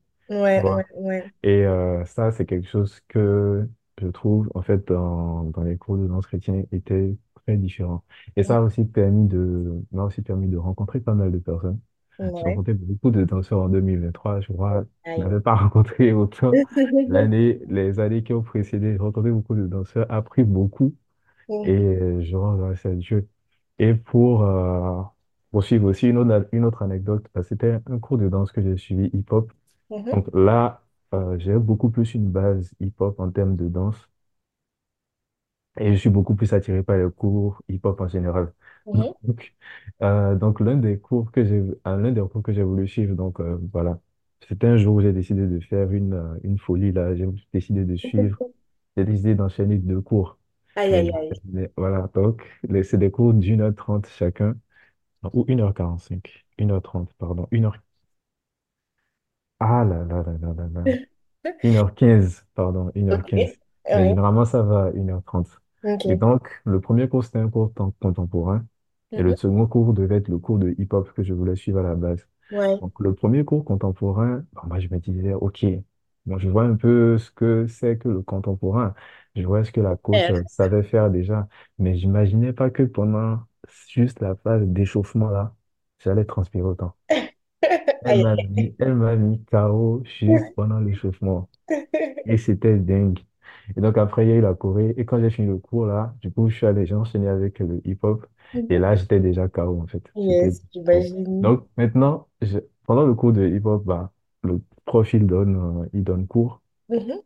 tu 0.50 0.60
Ouais, 0.60 0.64
ouais, 0.64 0.84
vois? 0.84 0.88
ouais. 0.96 1.34
Et 1.44 1.66
euh, 1.66 2.06
ça, 2.06 2.32
c'est 2.32 2.46
quelque 2.46 2.70
chose 2.70 3.00
que 3.10 3.70
je 4.02 4.08
trouve, 4.10 4.52
en 4.56 4.62
fait, 4.64 4.88
dans, 4.90 5.46
dans 5.46 5.64
les 5.64 5.78
cours 5.78 5.98
de 5.98 6.08
danse 6.08 6.28
chrétien, 6.28 6.64
était 6.72 7.18
très 7.46 7.58
différent. 7.58 8.04
Et 8.38 8.44
ça 8.44 8.58
a 8.58 8.62
aussi 8.62 8.86
permis 8.86 9.28
de, 9.30 9.84
m'a 9.92 10.04
aussi 10.06 10.22
permis 10.22 10.50
de 10.50 10.58
rencontrer 10.58 11.00
pas 11.02 11.16
mal 11.16 11.32
de 11.32 11.40
personnes. 11.40 11.80
J'ai 12.34 12.45
rencontré 12.45 12.73
beaucoup 12.73 13.12
de 13.12 13.23
danseurs 13.23 13.62
en 13.62 13.69
2023. 13.69 14.41
Je 14.41 14.51
crois, 14.54 14.86
je 15.15 15.21
n'avais 15.21 15.39
pas 15.41 15.56
rencontré 15.56 16.13
autant 16.13 16.60
l'année, 17.08 17.60
les 17.67 17.99
années 17.99 18.23
qui 18.23 18.34
ont 18.34 18.43
précédé. 18.43 18.93
J'ai 18.93 18.97
rencontré 18.99 19.32
beaucoup 19.32 19.56
de 19.56 19.67
danseurs, 19.67 20.06
appris 20.12 20.43
beaucoup 20.43 20.95
et 21.63 21.71
euh, 21.73 22.21
je 22.21 22.36
rends 22.36 22.56
grâce 22.58 22.86
à 22.86 22.91
Dieu. 22.95 23.28
Et 23.80 23.93
pour 23.93 24.43
euh, 24.43 25.01
poursuivre 25.51 25.88
aussi 25.89 26.08
une 26.10 26.17
autre, 26.17 26.47
une 26.51 26.65
autre 26.65 26.84
anecdote, 26.84 27.25
bah, 27.34 27.43
c'était 27.43 27.80
un 27.88 27.99
cours 27.99 28.17
de 28.17 28.30
danse 28.30 28.51
que 28.51 28.62
j'ai 28.62 28.78
suivi 28.78 29.10
hip-hop. 29.13 29.51
Mhm. 29.89 30.12
Donc 30.12 30.28
là, 30.34 30.84
euh, 31.13 31.38
j'ai 31.39 31.56
beaucoup 31.58 31.89
plus 31.89 32.13
une 32.15 32.30
base 32.32 32.73
hip-hop 32.80 33.19
en 33.19 33.32
termes 33.32 33.56
de 33.56 33.67
danse 33.67 34.10
et 35.80 35.92
je 35.94 35.98
suis 36.00 36.10
beaucoup 36.10 36.36
plus 36.36 36.54
attiré 36.54 36.84
par 36.84 36.98
les 36.98 37.12
cours 37.12 37.62
hip-hop 37.70 38.00
en 38.02 38.08
général. 38.08 38.54
Donc, 38.94 39.56
euh, 40.02 40.36
donc 40.36 40.60
l'un 40.60 40.78
des 40.78 41.00
cours 41.00 41.32
que 41.32 41.44
j'ai, 41.46 41.58
euh, 41.60 41.98
l'un 41.98 42.12
des 42.12 42.22
cours 42.22 42.44
que 42.44 42.54
j'ai 42.54 42.64
voulu 42.64 42.88
suivre, 42.88 43.16
donc 43.16 43.40
euh, 43.40 43.58
voilà, 43.74 44.00
c'était 44.48 44.68
un 44.68 44.78
jour 44.78 44.96
où 44.96 45.02
j'ai 45.02 45.14
décidé 45.14 45.48
de 45.48 45.60
faire 45.60 45.92
une, 45.92 46.14
euh, 46.14 46.40
une 46.44 46.58
folie 46.60 46.92
là. 46.92 47.16
J'ai 47.16 47.28
décidé 47.54 47.84
de 47.86 47.96
suivre, 47.96 48.42
j'ai 48.98 49.06
décidé 49.06 49.36
d'enchaîner 49.36 49.78
deux 49.78 50.02
cours. 50.02 50.38
Aïe, 50.76 50.94
Mais, 50.94 51.00
aïe, 51.00 51.12
aïe. 51.14 51.36
mais 51.46 51.72
voilà, 51.78 52.10
donc 52.14 52.44
les- 52.70 52.84
c'est 52.84 52.98
des 52.98 53.12
cours 53.12 53.34
d'une 53.34 53.62
heure 53.62 53.76
trente 53.76 54.08
chacun, 54.08 54.56
ou 55.34 55.46
une 55.50 55.62
heure 55.62 55.74
quarante-cinq, 55.74 56.46
une 56.58 56.72
heure 56.72 56.82
trente, 56.82 57.14
pardon, 57.20 57.48
une 57.52 57.66
heure. 57.66 57.78
Ah 59.60 59.84
là 59.84 60.04
là 60.06 60.24
là 60.24 60.38
là 60.42 60.54
là 60.54 60.68
là. 60.74 60.92
une 61.64 61.78
heure 61.78 61.96
quinze 61.96 62.46
pardon, 62.56 62.92
une 62.96 63.10
heure 63.10 63.24
Ok. 63.24 63.26
quinze 63.26 63.60
Mais 63.94 64.06
Ouais. 64.06 64.10
généralement, 64.10 64.46
ça 64.46 64.64
va 64.64 64.92
une 64.96 65.10
heure 65.12 65.24
trente 65.26 65.62
Et 66.08 66.15
Ok. 66.15 66.17
donc, 66.17 66.50
le 66.65 66.80
premier 66.82 67.08
cours, 67.10 67.24
c'était 67.26 67.39
un 67.39 67.50
cours 67.50 67.74
tem- 67.74 67.91
contemporain. 68.02 68.65
Et 69.17 69.24
le 69.24 69.34
Mhm. 69.34 69.36
second 69.36 69.67
cours 69.67 69.93
devait 69.93 70.17
être 70.17 70.28
le 70.30 70.39
cours 70.39 70.60
de 70.60 70.76
hip-hop 70.78 71.12
que 71.13 71.24
je 71.24 71.34
voulais 71.34 71.56
suivre 71.56 71.80
à 71.80 71.84
la 71.84 71.95
base. 71.95 72.28
Ouais. 72.50 72.82
Donc, 72.82 72.93
le 73.00 73.13
premier 73.15 73.45
cours 73.45 73.65
contemporain, 73.65 74.45
bah, 74.54 74.63
moi, 74.67 74.80
je 74.80 74.88
me 74.89 75.00
disais, 75.00 75.34
OK, 75.34 75.65
bon, 76.26 76.38
je 76.39 76.50
vois 76.50 76.63
un 76.65 76.76
peu 76.76 77.17
ce 77.17 77.32
que 77.32 77.67
c'est 77.67 77.98
que 77.98 78.10
le 78.10 78.21
contemporain. 78.21 78.93
Je 79.36 79.43
vois 79.45 79.63
ce 79.63 79.71
que 79.71 79.82
la 79.82 79.95
coach 79.98 80.30
R. 80.30 80.32
euh, 80.32 80.43
savait 80.48 80.84
faire 80.84 81.10
déjà. 81.12 81.48
Mais 81.80 81.98
j'imaginais 81.98 82.54
pas 82.54 82.69
que 82.69 82.84
pendant 82.84 83.39
juste 83.89 84.19
la 84.21 84.36
phase 84.36 84.63
d'échauffement, 84.67 85.30
là, 85.30 85.56
j'allais 86.00 86.26
transpirer 86.26 86.63
autant. 86.63 86.95
Elle 88.06 88.15
Aïe, 88.15 88.21
m'a 88.21 88.36
mis, 88.38 88.74
elle 88.80 88.95
m'a 88.95 89.15
mis 89.17 89.43
KO 89.45 90.02
juste 90.06 90.50
pendant 90.56 90.80
l'échauffement. 90.80 91.50
Et 92.26 92.38
c'était 92.38 92.78
dingue. 92.78 93.19
Et 93.78 93.82
donc 93.82 93.97
après, 93.97 94.25
il 94.25 94.30
y 94.30 94.32
a 94.34 94.36
eu 94.36 94.41
la 94.41 94.54
Corée. 94.56 94.93
Et 94.97 95.06
quand 95.06 95.19
j'ai 95.19 95.30
fini 95.30 95.47
le 95.47 95.58
cours, 95.58 95.86
là, 95.86 96.15
du 96.21 96.32
coup, 96.32 96.49
je 96.49 96.56
suis 96.56 96.65
allé, 96.65 96.86
j'ai 96.86 96.95
enchaîné 96.95 97.28
avec 97.28 97.60
le 97.60 97.82
hip-hop. 97.88 98.25
Et 98.69 98.78
Mhm. 98.78 98.80
là, 98.80 98.95
j'étais 98.95 99.19
déjà 99.19 99.47
KO, 99.47 99.82
en 99.82 99.88
fait. 99.88 100.04
J'étais 100.28 100.51
Yes, 100.51 100.63
KO. 100.91 101.10
j'imagine. 101.13 101.41
Donc 101.41 101.67
maintenant, 101.78 102.28
je- 102.41 102.60
pendant 102.86 103.06
le 103.06 103.13
cours 103.15 103.34
de 103.34 103.47
hip-hop, 103.47 103.84
bah, 103.86 104.12
le 104.43 104.62
prof, 104.86 105.13
il 105.13 105.28
donne, 105.28 105.84
euh, 105.84 105.89
il 105.93 106.04
donne 106.04 106.28
cours. 106.28 106.62
Mhm. 106.89 107.21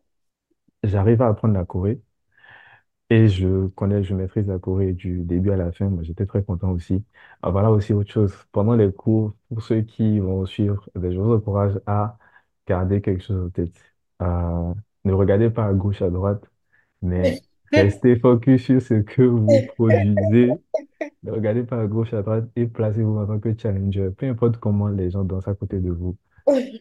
J'arrive 0.84 1.22
à 1.22 1.30
apprendre 1.30 1.54
la 1.54 1.64
Corée. 1.64 2.02
Et 3.12 3.28
je 3.28 3.68
connais, 3.70 4.04
je 4.04 4.14
maîtrise 4.14 4.48
la 4.48 4.60
Corée 4.60 4.94
du 4.94 5.22
début 5.24 5.52
à 5.52 5.56
la 5.58 5.72
fin. 5.72 5.90
Moi, 5.90 6.04
j'étais 6.04 6.26
très 6.28 6.44
content 6.44 6.72
aussi. 6.72 7.04
Ah, 7.42 7.50
voilà 7.50 7.72
aussi 7.72 7.92
autre 7.94 8.12
chose. 8.12 8.34
Pendant 8.52 8.76
les 8.76 8.92
cours, 8.92 9.34
pour 9.50 9.64
ceux 9.64 9.82
qui 9.82 10.20
vont 10.20 10.46
suivre, 10.46 10.88
eh 10.96 11.00
ben, 11.00 11.12
je 11.12 11.20
vous 11.20 11.34
encourage 11.34 11.80
à 11.88 12.18
garder 12.68 13.02
quelque 13.02 13.24
chose 13.24 13.48
en 13.48 13.50
tête. 13.50 13.74
Ne 15.06 15.14
regardez 15.14 15.50
pas 15.50 15.66
à 15.66 15.74
gauche, 15.74 16.02
à 16.02 16.10
droite, 16.10 16.44
mais 17.02 17.40
restez 17.72 18.18
focus 18.18 18.64
sur 18.64 18.82
ce 18.82 18.96
que 18.96 19.22
vous 19.22 19.48
produisez. 19.76 20.52
Ne 21.24 21.32
regardez 21.32 21.64
pas 21.64 21.82
à 21.82 21.88
gauche, 21.88 22.14
à 22.14 22.22
droite 22.22 22.50
et 22.56 22.68
placez-vous 22.68 23.18
en 23.18 23.28
tant 23.28 23.40
que 23.40 23.58
challenger. 23.58 24.10
Peu 24.18 24.28
importe 24.28 24.58
comment 24.58 24.88
les 24.88 25.12
gens 25.12 25.24
dansent 25.24 25.48
à 25.48 25.54
côté 25.56 25.80
de 25.80 25.92
vous. 25.92 26.18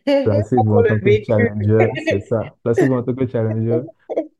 Placez-vous 0.04 0.74
en 0.74 0.82
tant 0.82 0.98
que 0.98 1.24
challenger, 1.24 1.90
c'est 2.08 2.20
ça. 2.20 2.40
Placez-vous 2.64 2.94
en 2.94 3.02
tant 3.02 3.14
que 3.14 3.26
challenger 3.26 3.80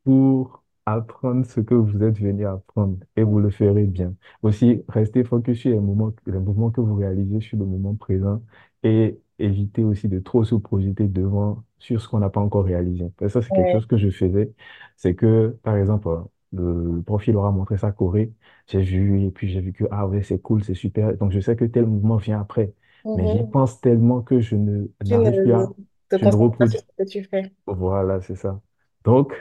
pour 0.03 0.63
apprendre 0.85 1.45
ce 1.45 1.59
que 1.61 1.75
vous 1.75 2.03
êtes 2.03 2.19
venu 2.19 2.45
apprendre 2.45 2.97
et 3.15 3.23
vous 3.23 3.39
le 3.39 3.49
ferez 3.49 3.85
bien. 3.85 4.15
Aussi, 4.41 4.83
restez 4.87 5.23
focus 5.23 5.59
sur 5.59 5.71
les 5.71 5.79
moments, 5.79 6.11
les 6.25 6.39
mouvements 6.39 6.71
que 6.71 6.81
vous 6.81 6.95
réalisez 6.95 7.41
sur 7.41 7.57
le 7.59 7.65
moment 7.65 7.95
présent 7.95 8.41
et 8.83 9.19
évitez 9.39 9.83
aussi 9.83 10.07
de 10.09 10.19
trop 10.19 10.43
se 10.43 10.55
projeter 10.55 11.07
devant 11.07 11.63
sur 11.79 12.01
ce 12.01 12.07
qu'on 12.07 12.19
n'a 12.19 12.29
pas 12.29 12.41
encore 12.41 12.65
réalisé. 12.65 13.05
Ça, 13.29 13.41
c'est 13.41 13.51
quelque 13.51 13.69
chose 13.69 13.85
que 13.87 13.97
je 13.97 14.09
faisais. 14.09 14.53
C'est 14.97 15.15
que, 15.15 15.57
par 15.63 15.75
exemple, 15.77 16.09
le, 16.53 17.01
profil 17.05 17.35
aura 17.37 17.51
montré 17.51 17.77
sa 17.77 17.91
Corée. 17.91 18.33
J'ai 18.67 18.81
vu 18.81 19.23
et 19.23 19.31
puis 19.31 19.49
j'ai 19.49 19.61
vu 19.61 19.73
que, 19.73 19.85
ah 19.91 20.07
ouais, 20.07 20.23
c'est 20.23 20.39
cool, 20.41 20.63
c'est 20.63 20.73
super. 20.75 21.15
Donc, 21.17 21.31
je 21.31 21.39
sais 21.39 21.55
que 21.55 21.65
tel 21.65 21.85
mouvement 21.85 22.17
vient 22.17 22.41
après. 22.41 22.73
Mais 23.15 23.27
j'y 23.27 23.43
Mhm. 23.43 23.43
pense 23.43 23.81
tellement 23.81 24.21
que 24.21 24.39
je 24.39 24.55
ne 24.55 24.87
Tu 25.03 25.17
ne 25.17 25.19
n'arrive 25.19 25.41
plus 25.41 25.53
à, 25.53 25.73
te 26.09 26.15
je 26.15 26.25
ne 26.25 26.35
concentres 26.37 26.55
pas 26.57 26.65
reproduis. 26.65 26.79
ce 26.79 26.81
que 26.97 27.03
tu 27.03 27.23
fais. 27.25 27.51
Voilà, 27.67 28.21
c'est 28.21 28.35
ça. 28.35 28.61
Donc, 29.05 29.33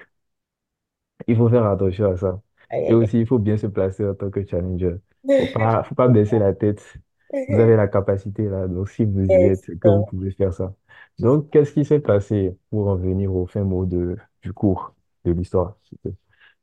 il 1.27 1.37
faut 1.37 1.49
faire 1.49 1.65
attention 1.67 2.11
à 2.13 2.17
ça. 2.17 2.43
Aïe, 2.71 2.87
Et 2.87 2.93
aïe, 2.93 2.95
aussi, 2.95 3.19
il 3.21 3.27
faut 3.27 3.39
bien 3.39 3.57
se 3.57 3.67
placer 3.67 4.07
en 4.07 4.15
tant 4.15 4.31
que 4.31 4.45
challenger. 4.47 4.97
Faut 5.37 5.47
aïe. 5.47 5.49
pas, 5.49 5.83
faut 5.85 5.95
pas 5.95 6.09
baisser 6.09 6.39
la 6.39 6.55
tête. 6.55 6.83
Vous 7.49 7.59
avez 7.61 7.77
la 7.77 7.89
capacité 7.89 8.45
là. 8.49 8.69
Donc, 8.69 8.89
si 8.91 9.05
vous 9.05 9.21
y 9.25 9.47
êtes, 9.47 9.65
c'est 9.65 9.79
que 9.79 9.89
vous 9.89 10.03
pouvez 10.03 10.31
faire 10.33 10.53
ça. 10.55 10.75
Donc, 11.19 11.51
qu'est-ce 11.51 11.73
qui 11.73 11.85
s'est 11.85 12.01
passé 12.01 12.57
pour 12.71 12.89
en 12.89 12.97
venir 12.97 13.35
au 13.35 13.47
fin 13.47 13.65
mot 13.65 13.87
de, 13.87 14.17
du 14.43 14.53
cours 14.53 14.95
de 15.25 15.33
l'histoire? 15.33 15.77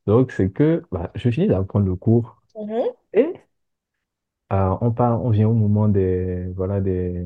Donc, 0.08 0.32
c'est 0.32 0.52
que 0.52 0.84
bah, 0.92 1.12
je 1.16 1.30
finis 1.32 1.48
d'apprendre 1.48 1.86
le 1.88 1.96
cours 1.96 2.42
Mhm. 2.56 2.96
et 3.14 3.34
euh, 4.54 4.78
on 4.82 4.92
part, 4.92 5.22
on 5.24 5.30
vient 5.32 5.48
au 5.50 5.54
moment 5.54 5.88
des, 5.88 6.46
voilà, 6.56 6.82
des, 6.82 7.26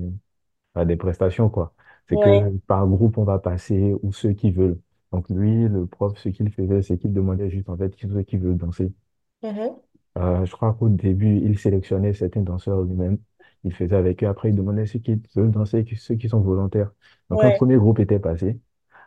bah, 0.76 0.86
des 0.86 0.98
prestations, 0.98 1.50
quoi. 1.50 1.74
C'est 2.10 2.20
que 2.20 2.58
par 2.68 2.88
groupe, 2.88 3.18
on 3.18 3.24
va 3.26 3.40
passer 3.40 3.96
ou 4.04 4.14
ceux 4.14 4.34
qui 4.34 4.52
veulent. 4.52 4.80
Donc, 5.12 5.30
lui, 5.30 5.68
le 5.70 5.88
prof, 5.88 6.18
ce 6.20 6.30
qu'il 6.30 6.52
faisait, 6.52 6.82
c'est 6.84 6.98
qu'il 7.00 7.14
demandait 7.14 7.50
juste 7.50 7.70
en 7.70 7.78
fait 7.78 7.96
qui 7.96 8.08
ceux 8.10 8.24
qui 8.24 8.38
veulent 8.38 8.58
danser. 8.58 8.94
Mhm. 9.42 9.80
Euh, 10.18 10.46
je 10.46 10.52
crois 10.52 10.74
qu'au 10.74 10.90
début, 10.90 11.38
il 11.44 11.58
sélectionnait 11.60 12.14
certains 12.14 12.42
danseurs 12.42 12.82
lui-même. 12.84 13.18
Il 13.64 13.74
faisait 13.74 13.96
avec 13.96 14.24
eux. 14.24 14.28
Après, 14.28 14.50
il 14.50 14.56
demandait 14.56 14.86
ceux 14.86 15.00
qui 15.00 15.22
veulent 15.36 15.52
danser, 15.52 15.84
qui- 15.86 15.96
ceux 15.98 16.16
qui 16.16 16.30
sont 16.30 16.42
volontaires. 16.42 16.92
Donc, 17.30 17.42
Ouais. 17.42 17.54
premier 17.54 17.78
groupe 17.78 18.00
était 18.00 18.20
passé. 18.20 18.60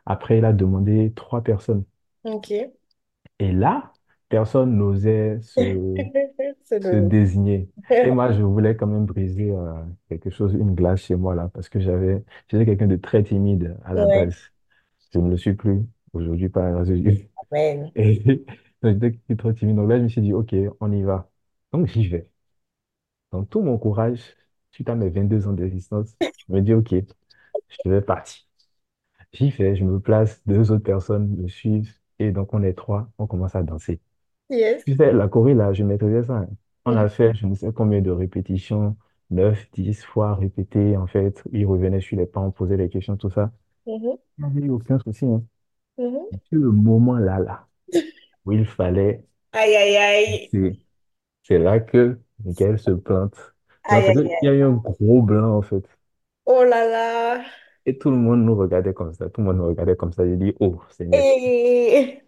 Après, 0.06 0.38
il 0.38 0.44
a 0.44 0.52
demandé 0.52 1.12
trois 1.16 1.42
personnes. 1.42 1.84
Ok. 2.24 2.50
Et 3.38 3.52
là, 3.52 3.92
personne 4.28 4.76
n'osait 4.78 5.40
se, 5.56 5.60
le... 6.80 7.00
désigner. 7.00 7.68
Et 8.02 8.10
moi, 8.10 8.32
je 8.32 8.42
voulais 8.42 8.76
quand 8.76 8.86
même 8.86 9.06
briser 9.06 9.50
euh, 9.52 9.74
quelque 10.08 10.30
chose, 10.30 10.54
une 10.54 10.74
glace 10.74 11.00
chez 11.02 11.14
moi, 11.16 11.34
là, 11.34 11.48
parce 11.54 11.68
que 11.68 11.80
j'avais, 11.80 12.24
j'étais 12.48 12.66
quelqu'un 12.66 12.86
de 12.88 12.96
très 12.96 13.22
timide 13.24 13.76
à 13.84 13.94
la 13.94 14.06
Ouais. 14.06 14.08
base. 14.08 14.52
Je 15.14 15.20
ne 15.20 15.30
le 15.30 15.38
suis 15.38 15.54
plus 15.54 15.80
aujourd'hui 16.14 16.50
par 16.50 16.64
la 16.64 16.72
grâce 16.72 16.88
de 16.88 16.96
Dieu. 16.98 17.30
Amen. 17.50 17.92
Donc, 18.82 19.02
J'étais 19.02 19.36
trop 19.38 19.52
timide. 19.54 19.76
Donc 19.76 19.90
là, 19.90 19.98
je 19.98 20.04
me 20.04 20.08
suis 20.08 20.22
dit, 20.22 20.34
OK, 20.34 20.54
on 20.80 20.92
y 20.92 21.02
va. 21.04 21.30
Donc 21.72 21.88
j'y 21.88 22.08
vais. 22.08 22.30
Donc 23.32 23.48
tout 23.50 23.62
mon 23.62 23.78
courage, 23.78 24.20
suite 24.70 24.88
à 24.90 24.94
mes 24.94 25.10
22 25.10 25.46
ans 25.48 25.52
d'existence, 25.52 26.16
je 26.48 26.52
me 26.52 26.60
dis, 26.60 26.74
OK, 26.74 26.94
je 27.84 27.90
vais 27.90 28.02
partir. 28.02 28.42
J'y 29.32 29.50
vais, 29.50 29.76
je 29.76 29.84
me 29.84 30.00
place, 30.00 30.42
deux 30.46 30.70
autres 30.72 30.84
personnes 30.84 31.28
me 31.36 31.48
suivent. 31.48 31.92
Et 32.18 32.32
donc 32.32 32.54
on 32.54 32.62
est 32.62 32.74
trois, 32.74 33.10
on 33.18 33.26
commence 33.26 33.54
à 33.56 33.62
danser. 33.62 34.00
Yes. 34.48 34.84
Tu 34.86 34.96
sais, 34.96 35.12
la 35.12 35.28
choré, 35.28 35.54
là, 35.54 35.72
je 35.72 35.84
maîtrisais 35.84 36.24
ça. 36.24 36.46
On 36.84 36.96
a 36.96 37.08
fait, 37.08 37.34
je 37.34 37.46
ne 37.46 37.54
sais 37.54 37.72
combien 37.72 38.00
de 38.02 38.10
répétitions, 38.10 38.96
neuf, 39.30 39.70
dix 39.72 40.02
fois 40.04 40.34
répétées, 40.36 40.96
en 40.96 41.06
fait. 41.06 41.42
Ils 41.52 41.66
revenaient 41.66 42.00
sur 42.00 42.18
les 42.18 42.26
pas, 42.26 42.40
on 42.40 42.50
posait 42.52 42.76
les 42.76 42.88
questions, 42.90 43.16
tout 43.16 43.30
ça. 43.30 43.52
mhm, 43.86 44.16
Il 44.38 44.44
n'y 44.46 44.50
avait 44.50 44.66
eu 44.66 44.70
aucun 44.70 44.98
souci, 45.00 45.26
hein. 45.26 45.42
mhm. 45.96 46.26
C'est 46.30 46.56
le 46.56 46.70
moment 46.70 47.16
là, 47.18 47.38
là, 47.38 47.68
où 48.46 48.52
il 48.52 48.66
fallait, 48.66 49.26
Aïe, 49.52 49.76
aïe, 49.76 49.96
aïe. 49.96 50.52
c'est 50.52 50.78
c'est 51.44 51.58
là 51.58 51.80
que 51.80 52.20
Michael 52.44 52.78
se. 52.78 52.90
Non, 52.90 53.30
Aïe, 53.84 54.06
aïe, 54.06 54.14
qu'il 54.36 54.46
y 54.48 54.48
a 54.48 54.54
eu 54.54 54.62
un 54.64 54.72
gros 54.72 55.22
blanc, 55.22 55.56
en 55.58 55.62
fait. 55.62 55.84
Oh 56.46 56.62
là 56.64 56.84
là. 56.86 57.44
Et 57.86 57.96
tout 57.96 58.10
le 58.10 58.16
monde 58.16 58.40
nous 58.44 58.56
regardait 58.56 58.92
comme 58.92 59.12
ça. 59.14 59.28
Tout 59.30 59.40
le 59.40 59.46
monde 59.46 59.58
nous 59.58 59.66
regardait 59.68 59.94
comme 59.96 60.12
ça. 60.12 60.24
J'ai 60.26 60.36
dit, 60.36 60.52
oh, 60.60 60.80
Seigneur, 60.90 61.24
Et... 61.92 62.22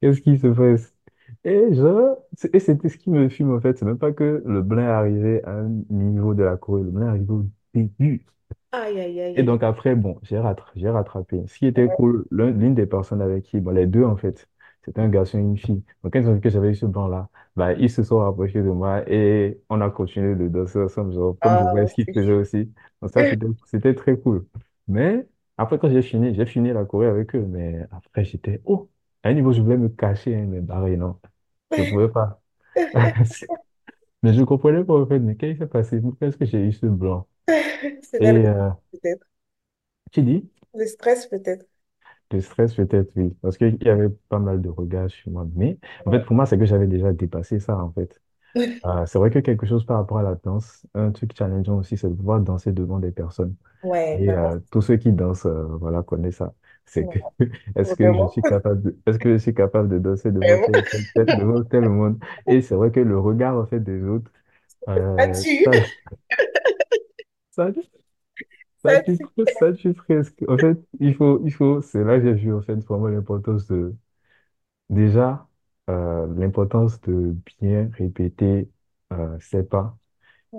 qu'est-ce 0.00 0.20
qui 0.20 0.38
se 0.38 0.46
passe? 0.48 0.94
Et 1.44 1.60
c'est- 2.36 2.54
et 2.54 2.60
c'était 2.60 2.88
ce 2.88 2.98
qui 2.98 3.10
me 3.10 3.28
fume, 3.28 3.52
en 3.54 3.60
fait. 3.60 3.76
C'est 3.78 3.84
même 3.84 3.98
pas 3.98 4.12
que 4.12 4.42
le 4.46 4.62
blanc 4.62 4.82
est 4.82 4.86
arrivé 4.86 5.44
à 5.44 5.52
un 5.52 5.68
niveau 5.90 6.34
de 6.34 6.42
la 6.44 6.56
Corée. 6.56 6.82
Le 6.84 6.90
blanc 6.90 7.06
est 7.06 7.10
arrivé 7.10 7.30
au 7.32 7.44
début. 7.74 8.26
Aïe, 8.72 9.00
aïe, 9.00 9.20
aïe, 9.22 9.36
Et 9.36 9.42
aïe. 9.42 9.44
donc 9.44 9.62
après, 9.62 9.94
bon, 9.96 10.18
j'ai 10.22 10.38
rattra- 10.38 10.70
j'ai 10.76 10.88
rattrapé. 10.88 11.42
Ce 11.48 11.58
qui 11.58 11.66
était 11.66 11.90
cool, 11.90 12.26
l'un- 12.30 12.50
l'une 12.52 12.74
des 12.74 12.86
personnes 12.86 13.20
avec 13.22 13.44
qui, 13.44 13.60
bon, 13.60 13.70
les 13.72 13.86
deux 13.86 14.04
en 14.04 14.16
fait, 14.16 14.48
c'était 14.84 15.00
un 15.00 15.08
garçon 15.08 15.38
et 15.38 15.40
une 15.42 15.58
fille. 15.58 15.82
Donc 16.02 16.12
quand 16.12 16.18
ils 16.20 16.28
ont 16.28 16.34
vu 16.34 16.40
que 16.40 16.50
j'avais 16.50 16.70
eu 16.70 16.74
ce 16.74 16.86
blanc-là, 16.86 17.28
bah, 17.56 17.72
ils 17.74 17.90
se 17.90 18.02
sont 18.02 18.18
rapprochés 18.18 18.62
de 18.62 18.70
moi 18.70 19.08
et 19.10 19.60
on 19.70 19.80
a 19.80 19.90
continué 19.90 20.34
de 20.36 20.48
danser 20.48 20.78
ensemble, 20.80 21.12
genre, 21.14 21.38
comme 21.40 21.56
je 21.56 21.64
voyais 21.64 21.86
Oh, 21.86 21.88
ce 21.88 21.94
qu'ils 21.94 22.06
c'est 22.06 22.14
faisaient 22.14 22.32
aussi. 22.32 22.72
Donc 23.02 23.10
ça, 23.12 23.24
c'était, 23.24 23.46
c'était 23.66 23.94
très 23.94 24.18
cool. 24.18 24.46
Mais 24.88 25.26
après, 25.56 25.78
quand 25.78 25.88
j'ai 25.90 26.02
fini, 26.02 26.34
j'ai 26.34 26.46
fini 26.46 26.72
la 26.72 26.84
Corée 26.84 27.06
avec 27.08 27.34
eux. 27.34 27.44
Mais 27.46 27.80
après, 27.90 28.24
j'étais, 28.24 28.60
oh, 28.64 28.90
à 29.22 29.28
un 29.30 29.34
niveau, 29.34 29.52
je 29.52 29.62
voulais 29.62 29.76
me 29.78 29.88
cacher, 29.88 30.34
hein, 30.36 30.46
mais 30.48 30.60
barré, 30.60 30.96
non, 30.96 31.18
je 31.72 31.82
pouvais 31.84 32.08
pas. 32.10 32.40
Mais 34.22 34.32
je 34.34 34.42
comprenais 34.42 34.84
pas 34.84 34.94
en 35.00 35.06
fait, 35.06 35.18
mais 35.20 35.36
qu'est-ce 35.36 35.52
qui 35.54 35.58
s'est 35.58 35.66
passé? 35.66 36.00
Pourquoi 36.00 36.28
est-ce 36.28 36.36
que 36.38 36.44
j'ai 36.46 36.58
eu 36.66 36.72
ce 36.72 36.86
blanc? 36.86 37.28
Et 38.20 38.46
euh, 38.46 38.70
peut-être. 38.92 39.26
tu 40.12 40.22
dis? 40.22 40.48
Le 40.74 40.86
stress, 40.86 41.26
peut-être. 41.26 41.64
Le 42.30 42.40
stress, 42.40 42.74
peut-être, 42.74 43.12
oui. 43.16 43.30
Parce 43.42 43.56
qu'il 43.58 43.78
y 43.82 43.88
avait 43.88 44.08
pas 44.28 44.38
mal 44.40 44.60
de 44.60 44.68
regards 44.68 45.10
sur 45.10 45.30
moi. 45.30 45.46
Mais, 45.54 45.78
en 46.06 46.10
fait, 46.10 46.20
pour 46.24 46.34
moi, 46.34 46.46
c'est 46.46 46.58
que 46.58 46.64
j'avais 46.66 46.86
déjà 46.88 47.12
dépassé 47.12 47.60
ça, 47.60 47.78
en 47.78 47.92
fait. 47.92 48.20
Euh, 48.86 49.06
c'est 49.06 49.18
vrai 49.18 49.30
que 49.30 49.40
quelque 49.40 49.66
chose 49.66 49.86
par 49.86 49.98
rapport 49.98 50.18
à 50.18 50.22
la 50.24 50.36
danse, 50.36 50.86
un 50.94 51.12
truc 51.12 51.36
challengeant 51.36 51.78
aussi, 51.78 51.96
c'est 51.98 52.08
de 52.10 52.14
pouvoir 52.14 52.40
danser 52.40 52.72
devant 52.72 52.98
des 53.00 53.12
personnes. 53.12 53.56
Ouais, 53.82 54.18
Et 54.18 54.32
vraiment. 54.32 54.34
euh, 54.34 54.60
tous 54.70 54.82
ceux 54.82 54.96
qui 54.98 55.12
dansent, 55.12 55.46
euh, 55.46 55.64
voilà, 55.78 56.02
connaissent 56.02 56.36
ça. 56.38 56.54
C'est 56.86 57.08
que, 57.08 57.18
est-ce 57.76 57.94
que 57.94 58.12
je 58.14 58.24
Vraiment. 58.24 58.26
suis 58.26 58.44
capable 58.44 58.82
de, 58.82 58.98
est-ce 59.06 59.18
que 59.18 59.32
je 59.32 59.38
suis 59.38 59.54
capable 59.54 59.88
de 59.90 59.98
danser 59.98 60.32
devant 60.32 60.58
Vraiment. 60.58 60.74
tel, 61.14 61.36
devant 61.36 61.64
monde? 61.90 62.20
Et 62.46 62.62
c'est 62.62 62.74
vrai 62.76 62.90
que 62.92 63.00
le 63.00 63.18
regard, 63.18 63.56
en 63.58 63.66
fait, 63.66 63.80
des 63.80 64.02
autres, 64.04 64.32
euh, 64.88 65.44
ça, 65.64 65.72
ça, 67.50 67.70
ça 68.84 68.98
tue, 68.98 69.18
tue. 69.18 69.28
ça 69.46 69.72
tue 69.72 69.94
presque. 69.94 70.44
En 70.48 70.58
fait, 70.58 70.78
il 71.00 71.14
faut, 71.14 71.40
il 71.44 71.52
faut, 71.52 71.80
c'est 71.82 72.04
là 72.04 72.18
que 72.18 72.24
j'ai 72.26 72.34
vu, 72.34 72.54
en 72.54 72.62
fait, 72.62 72.76
vraiment 72.76 73.08
l'importance 73.08 73.66
de 73.66 73.94
Déjà, 74.90 75.48
euh, 75.90 76.26
l'importance 76.36 77.00
de 77.02 77.36
bien 77.60 77.90
répéter 77.94 78.70
euh, 79.12 79.38
ses 79.40 79.62
pas 79.64 79.96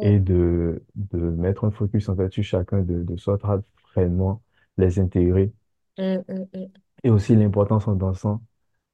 et 0.02 0.20
de, 0.20 0.84
de 0.96 1.20
mettre 1.20 1.66
un 1.66 1.72
focus 1.72 2.10
en 2.10 2.16
fait 2.18 2.32
sur 2.34 2.44
chacun 2.44 2.82
de, 2.82 3.04
de 3.04 3.16
à 3.48 3.62
vraiment 3.96 4.44
les 4.78 5.00
intégrer. 5.00 5.54
mm, 5.98 6.24
mm, 6.28 6.48
mm. 6.54 6.86
Et 7.06 7.10
aussi 7.10 7.36
l'importance 7.38 7.88
en 7.88 7.96
dansant 7.96 8.42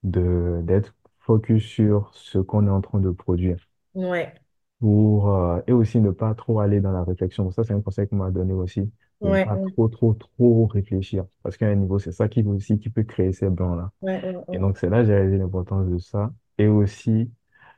de, 0.04 0.62
d'être 0.64 0.96
focus 1.20 1.64
sur 1.66 2.12
ce 2.16 2.40
qu'on 2.40 2.68
est 2.68 2.72
en 2.72 2.82
train 2.82 3.00
de 3.02 3.12
produire. 3.12 3.70
Ouais, 3.94 4.34
Pour, 4.80 5.30
euh, 5.36 5.62
et 5.68 5.74
aussi 5.74 6.00
ne 6.00 6.10
pas 6.12 6.34
trop 6.36 6.60
aller 6.60 6.82
dans 6.82 6.92
la 6.92 7.04
réflexion. 7.04 7.52
Ça, 7.52 7.64
c'est 7.64 7.74
un 7.74 7.82
conseil 7.82 8.08
qu'on 8.08 8.16
m'a 8.18 8.32
donné 8.32 8.54
aussi, 8.54 8.92
ne 9.24 9.34
ouais, 9.34 9.46
pas 9.46 9.58
mm, 9.58 9.72
trop, 9.76 9.88
trop, 9.90 10.14
trop 10.14 10.68
réfléchir. 10.68 11.26
Parce 11.44 11.58
qu'à 11.58 11.68
un 11.68 11.76
niveau, 11.76 12.00
c'est 12.00 12.12
ça 12.12 12.28
qui 12.30 12.44
aussi 12.44 12.80
qui 12.80 12.90
peut 12.90 13.04
créer 13.04 13.34
ces 13.34 13.50
blancs-là. 13.50 13.92
ouais, 14.02 14.22
Et 14.54 14.60
donc, 14.60 14.78
c'est 14.78 14.90
là 14.90 15.02
que 15.02 15.08
j'ai 15.08 15.16
réalisé 15.16 15.38
l'importance 15.40 15.88
de 15.90 15.98
ça. 16.00 16.34
Et 16.58 16.68
aussi, 16.68 17.32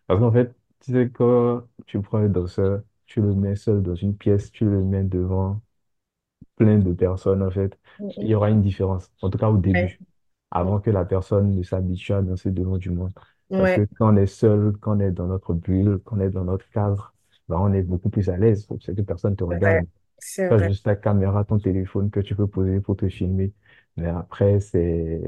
parce 0.07 0.19
qu'en 0.21 0.31
fait, 0.31 0.55
tu 0.81 0.93
sais, 0.93 1.09
quand 1.11 1.63
tu 1.87 2.01
prends 2.01 2.19
un 2.19 2.29
danseur, 2.29 2.83
tu 3.07 3.21
le 3.21 3.33
mets 3.35 3.55
seul 3.55 3.81
dans 3.83 3.95
une 3.95 4.17
pièce, 4.17 4.51
tu 4.51 4.65
le 4.65 4.83
mets 4.83 5.03
devant 5.03 5.61
plein 6.55 6.79
de 6.79 6.93
personnes, 6.93 7.43
en 7.43 7.51
fait, 7.51 7.77
Mm, 7.99 8.09
il 8.21 8.29
y 8.29 8.35
mm. 8.35 8.35
aura 8.35 8.49
une 8.49 8.61
différence, 8.61 9.11
en 9.21 9.29
tout 9.29 9.37
cas 9.37 9.49
au 9.49 9.57
début, 9.57 9.99
mm, 9.99 10.13
avant 10.51 10.79
que 10.79 10.89
la 10.91 11.05
personne 11.05 11.55
ne 11.55 11.63
s'habitue 11.63 12.13
à 12.13 12.21
danser 12.21 12.51
devant 12.51 12.77
du 12.77 12.89
monde. 12.91 13.13
Parce 13.55 13.73
que 13.73 13.81
quand 13.97 14.13
on 14.13 14.17
est 14.17 14.25
seul, 14.27 14.73
quand 14.81 14.97
on 14.97 14.99
est 14.99 15.11
dans 15.11 15.27
notre 15.27 15.53
bulle, 15.53 15.99
quand 16.05 16.17
on 16.17 16.19
est 16.21 16.29
dans 16.29 16.43
notre 16.45 16.69
cadre, 16.71 17.13
ben, 17.49 17.57
on 17.59 17.73
est 17.73 17.83
beaucoup 17.83 18.09
plus 18.09 18.29
à 18.29 18.37
l'aise, 18.37 18.67
c'est 18.81 18.95
que 18.95 19.01
personne 19.01 19.35
te 19.35 19.43
c'est 19.49 19.57
vrai. 19.59 19.81
regarde. 19.81 19.85
C'est 20.25 20.47
Tu 20.49 20.53
as 20.55 20.57
vrai. 20.57 20.69
juste 20.69 20.85
ta 20.85 20.95
caméra, 20.95 21.43
ton 21.45 21.59
téléphone 21.59 22.09
que 22.11 22.19
tu 22.19 22.35
peux 22.35 22.47
poser 22.47 22.79
pour 22.81 22.95
te 22.97 23.09
filmer. 23.09 23.53
Mais 23.97 24.07
après, 24.09 24.59
c'est, 24.59 25.21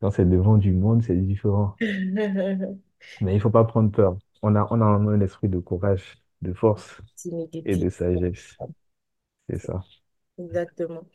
quand 0.00 0.10
c'est 0.10 0.26
devant 0.28 0.56
du 0.58 0.72
monde, 0.72 1.02
c'est 1.02 1.16
différent. 1.16 1.78
Mais 3.20 3.34
il 3.34 3.40
faut 3.40 3.50
pas 3.50 3.64
prendre 3.64 3.90
peur. 3.90 4.16
On 4.42 4.54
a, 4.56 4.66
on 4.70 4.80
a 4.80 4.84
un 4.84 5.20
esprit 5.20 5.48
de 5.48 5.58
courage, 5.58 6.18
de 6.42 6.52
force 6.52 7.00
et 7.64 7.76
de 7.76 7.90
sagesse. 7.90 8.60
C'est 9.48 9.58
ça. 9.60 9.86
Exactement. 10.38 11.08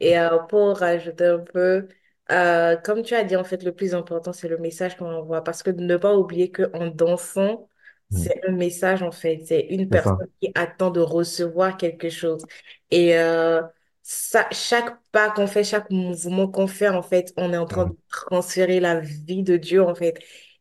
Et 0.00 0.18
euh, 0.18 0.38
pour 0.40 0.78
rajouter 0.78 1.26
un 1.26 1.40
peu, 1.40 1.88
euh, 2.32 2.76
comme 2.78 3.02
tu 3.02 3.14
as 3.14 3.24
dit, 3.24 3.36
en 3.36 3.44
fait, 3.44 3.62
le 3.64 3.74
plus 3.74 3.94
important, 3.94 4.32
c'est 4.32 4.48
le 4.48 4.58
message 4.58 4.96
qu'on 4.96 5.12
envoie. 5.14 5.44
Parce 5.44 5.62
que 5.62 5.70
ne 5.70 5.96
pas 5.96 6.16
oublier 6.16 6.52
qu'en 6.52 6.88
dansant. 6.88 7.68
C'est 8.10 8.40
un 8.48 8.52
message, 8.52 9.02
en 9.02 9.10
fait. 9.12 9.40
C'est 9.46 9.60
une 9.70 9.88
ça. 9.90 9.90
personne 9.90 10.28
qui 10.40 10.50
attend 10.54 10.90
de 10.90 11.00
recevoir 11.00 11.76
quelque 11.76 12.10
chose. 12.10 12.44
Et 12.90 13.18
euh, 13.18 13.62
ça, 14.02 14.46
chaque 14.52 14.96
pas 15.12 15.30
qu'on 15.30 15.46
fait, 15.46 15.64
chaque 15.64 15.90
mouvement 15.90 16.48
qu'on 16.48 16.66
fait, 16.66 16.88
en 16.88 17.02
fait, 17.02 17.32
on 17.36 17.52
est 17.52 17.56
en 17.56 17.66
train 17.66 17.86
Mm. 17.86 17.88
de 17.88 17.96
transférer 18.10 18.80
la 18.80 19.00
vie 19.00 19.42
de 19.42 19.56
Dieu, 19.56 19.82
en 19.82 19.94
fait. 19.94 20.18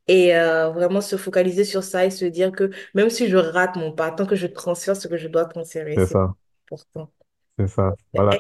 Et 0.08 0.36
euh, 0.36 0.70
vraiment 0.72 1.00
se 1.02 1.16
focaliser 1.18 1.64
sur 1.64 1.84
ça 1.84 2.06
et 2.06 2.10
se 2.12 2.26
dire 2.26 2.52
que 2.52 2.72
même 2.94 3.10
si 3.10 3.28
je 3.30 3.38
rate 3.38 3.76
mon 3.78 3.92
pas, 3.94 4.12
tant 4.12 4.26
que 4.26 4.36
je 4.36 4.48
transfère 4.48 4.96
ce 4.98 5.08
que 5.08 5.18
je 5.18 5.28
dois 5.30 5.46
transférer, 5.46 5.96
C'est 5.96 6.06
ça. 6.08 6.34
important. 6.70 7.12
C'est 7.58 7.68
ça. 7.68 7.94
Voilà. 8.14 8.40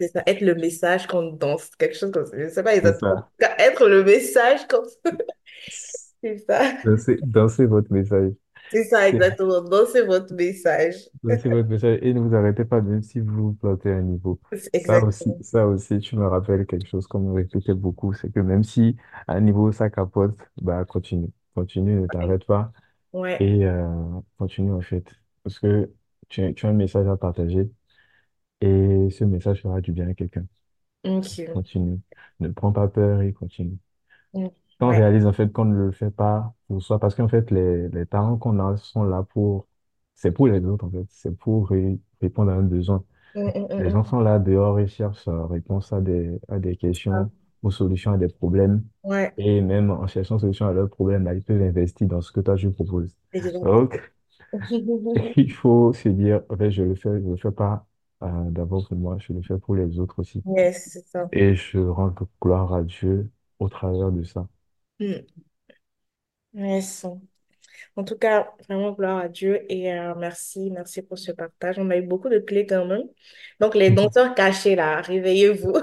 C'est 0.00 0.08
ça, 0.08 0.22
être 0.26 0.40
le 0.40 0.54
message 0.54 1.06
qu'on 1.06 1.32
danse, 1.32 1.70
quelque 1.76 1.94
chose 1.96 2.10
comme 2.10 2.24
ça. 2.26 2.36
Je 2.38 2.44
ne 2.44 2.48
sais 2.50 2.62
pas 2.62 2.74
exactement. 2.74 3.24
Être 3.58 3.88
le 3.88 4.02
message 4.04 4.60
ça. 4.70 4.82
C'est 6.22 6.38
ça. 6.38 6.60
Dansez, 6.84 7.18
dansez 7.22 7.66
votre 7.66 7.90
message. 7.92 8.32
C'est 8.72 8.84
ça, 8.84 9.08
C'est- 9.10 9.20
exactement. 9.20 9.60
Dansez 9.62 10.02
votre 10.02 10.32
message. 10.34 10.94
Dansez 11.22 11.48
votre 11.50 11.68
message 11.68 11.98
et 12.02 12.14
ne 12.14 12.20
vous 12.20 12.34
arrêtez 12.34 12.64
pas 12.64 12.80
même 12.80 13.02
si 13.02 13.20
vous 13.20 13.48
vous 13.48 13.52
plantez 13.54 13.90
à 13.92 13.96
un 13.96 14.02
niveau. 14.02 14.40
Ça 14.78 15.02
aussi, 15.02 15.34
Exactement. 15.34 15.38
ça 15.42 15.66
aussi, 15.66 15.98
tu 16.00 16.16
me 16.16 16.26
rappelles 16.26 16.66
quelque 16.66 16.86
chose 16.88 17.06
qu'on 17.06 17.20
me 17.20 17.32
répétait 17.34 17.74
beaucoup, 17.74 18.12
c'est 18.14 18.32
que 18.32 18.40
même 18.40 18.62
si 18.64 18.96
à 19.26 19.34
un 19.34 19.40
niveau 19.40 19.72
ça 19.72 19.90
capote, 19.90 20.38
bah 20.62 20.84
continue. 20.86 21.28
Continue, 21.54 22.00
ne 22.00 22.06
t'arrête 22.06 22.44
pas. 22.46 22.72
Ouais. 23.12 23.40
Et 23.40 23.66
euh, 23.66 23.88
continue 24.38 24.72
en 24.72 24.82
fait. 24.82 25.04
Parce 25.44 25.58
que 25.60 25.92
tu, 26.28 26.54
tu 26.54 26.66
as 26.66 26.70
un 26.70 26.74
message 26.74 27.08
à 27.08 27.16
partager 27.16 27.70
et 28.62 29.08
ce 29.10 29.24
message 29.24 29.62
fera 29.62 29.80
du 29.82 29.92
bien 29.92 30.08
à 30.08 30.14
quelqu'un. 30.14 30.46
Ok. 31.04 31.40
Continue. 31.52 32.00
Ne 32.40 32.48
prends 32.48 32.72
pas 32.72 32.88
peur 32.88 33.20
et 33.22 33.32
continue. 33.32 33.78
Quand 34.80 34.90
on 34.90 34.90
Ouais. 34.90 34.96
réalise 34.96 35.26
en 35.26 35.34
fait 35.34 35.52
qu'on 35.52 35.66
ne 35.66 35.76
le 35.76 35.92
fait 35.92 36.10
pas 36.12 36.54
pour 36.68 36.82
soi, 36.82 37.00
parce 37.00 37.14
qu'en 37.16 37.28
fait 37.28 37.50
les, 37.52 37.88
les 37.90 38.06
talents 38.06 38.38
qu'on 38.38 38.58
a 38.60 38.76
sont 38.78 39.04
là 39.04 39.24
pour, 39.24 39.68
c'est 40.14 40.32
pour 40.32 40.48
les 40.48 40.64
autres 40.66 40.86
en 40.86 40.90
fait, 40.92 41.06
c'est 41.10 41.36
pour 41.38 41.68
ré- 41.70 42.00
répondre 42.22 42.52
à 42.52 42.54
un 42.56 42.62
besoin. 42.62 43.04
Mm, 43.34 43.40
mm, 43.54 43.68
Les 43.78 43.90
mm, 43.90 43.90
gens 43.90 44.04
mm. 44.04 44.04
sont 44.04 44.20
là 44.20 44.38
dehors 44.38 44.78
et 44.80 44.88
cherchent 44.88 45.28
euh, 45.28 45.46
réponse 45.46 45.92
à 45.92 46.00
des, 46.00 46.38
à 46.48 46.58
des 46.60 46.76
Ah, 47.10 47.24
questions 47.24 47.32
ou 47.62 47.70
solutions 47.72 48.12
à 48.12 48.18
des 48.18 48.28
problèmes. 48.28 48.84
Ouais. 49.02 49.38
Et 49.38 49.60
même 49.62 49.90
en 49.90 50.06
cherchant 50.06 50.38
solution 50.38 50.66
à 50.68 50.72
leurs 50.72 50.90
problèmes, 50.90 51.24
là, 51.24 51.34
ils 51.34 51.42
peuvent 51.44 51.62
investir 51.62 52.08
dans 52.08 52.20
ce 52.22 52.32
que 52.32 52.40
toi 52.40 52.56
tu 52.56 52.70
proposes. 52.72 53.16
Exactement. 53.32 53.90
Donc, 53.92 54.12
Il 55.36 55.52
faut 55.52 55.92
se 55.92 56.08
dire, 56.08 56.42
en 56.48 56.56
fait, 56.56 56.70
je 56.70 56.82
le 56.82 56.94
fais, 56.94 57.10
je 57.20 57.26
le 57.28 57.36
fais 57.36 57.50
pas 57.52 57.86
euh, 58.22 58.50
d'abord 58.50 58.86
pour 58.86 58.96
moi, 58.96 59.18
je 59.18 59.32
le 59.32 59.42
fais 59.42 59.58
pour 59.58 59.74
les 59.74 59.98
autres 59.98 60.18
aussi. 60.20 60.44
Yes, 60.44 60.90
c'est 60.92 61.06
ça. 61.08 61.30
Et 61.32 61.54
je 61.56 61.78
rends 61.80 62.14
gloire 62.42 62.74
à 62.74 62.82
Dieu 62.84 63.30
au 63.60 63.68
travers 63.68 64.12
de 64.12 64.22
ça. 64.24 64.48
Mm. 65.00 65.24
En 67.96 68.04
tout 68.04 68.16
cas, 68.16 68.52
vraiment 68.68 68.92
gloire 68.92 69.18
à 69.18 69.28
Dieu 69.28 69.60
et 69.72 69.92
euh, 69.92 70.14
merci, 70.16 70.70
merci 70.70 71.02
pour 71.02 71.18
ce 71.18 71.32
partage. 71.32 71.78
On 71.78 71.90
a 71.90 71.96
eu 71.96 72.02
beaucoup 72.02 72.28
de 72.28 72.38
clés 72.38 72.66
quand 72.66 72.86
même. 72.86 73.04
Donc, 73.58 73.74
les 73.74 73.90
danseurs 73.90 74.34
cachés 74.34 74.76
là, 74.76 75.00
réveillez-vous. 75.00 75.74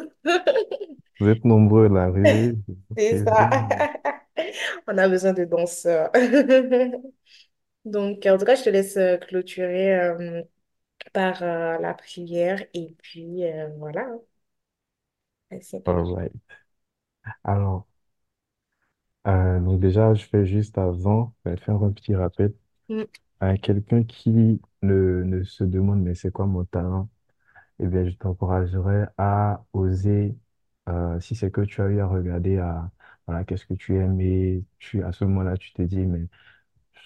Vous 1.20 1.30
êtes 1.30 1.46
nombreux 1.46 1.90
là, 1.90 2.04
arrivez. 2.04 2.54
C'est 2.98 3.24
ça. 3.24 3.50
On 4.88 4.98
a 4.98 5.10
besoin 5.10 5.34
de 5.34 5.46
danseurs. 5.46 6.12
Donc, 7.86 8.26
en 8.26 8.38
tout 8.38 8.46
cas, 8.46 8.56
je 8.56 8.64
te 8.64 8.70
laisse 8.70 8.98
euh, 8.98 9.18
clôturer 9.18 9.96
euh, 9.98 10.42
par 11.14 11.42
euh, 11.42 11.78
la 11.80 11.94
prière 11.94 12.64
et 12.74 12.96
puis 13.02 13.46
euh, 13.46 13.70
voilà. 13.78 14.08
Merci. 15.52 15.82
Alright. 15.86 16.34
Alors, 17.44 17.88
euh, 19.28 19.60
donc 19.60 19.80
déjà, 19.80 20.14
je 20.14 20.26
fais 20.26 20.46
juste 20.46 20.78
avant, 20.78 21.34
je 21.46 21.52
vais 21.52 21.58
faire 21.58 21.84
un 21.84 21.92
petit 21.92 22.16
rappel 22.16 22.54
Mm, 22.90 23.08
à 23.42 23.58
quelqu'un 23.58 24.04
qui 24.04 24.62
ne, 24.84 25.24
ne 25.24 25.44
se 25.44 25.64
demande, 25.66 26.02
mais 26.04 26.16
c'est 26.16 26.32
quoi 26.32 26.46
mon 26.48 26.66
talent? 26.66 27.10
Eh 27.80 27.88
bien, 27.88 28.08
je 28.10 28.16
t'encouragerais 28.18 29.08
à 29.18 29.66
oser, 29.74 30.38
euh, 30.90 31.20
si 31.22 31.36
c'est 31.36 31.52
que 31.52 31.62
tu 31.62 31.82
as 31.82 31.88
eu 31.90 32.00
à 32.02 32.08
regarder 32.08 32.58
à, 32.60 32.92
voilà, 33.28 33.44
qu'est-ce 33.46 33.66
que 33.68 33.76
tu 33.76 33.98
aimes 33.98 34.22
et 34.22 34.66
tu, 34.80 35.04
à 35.04 35.12
ce 35.14 35.26
moment-là, 35.26 35.58
tu 35.58 35.74
te 35.74 35.82
dis, 35.84 36.06
mais 36.06 36.28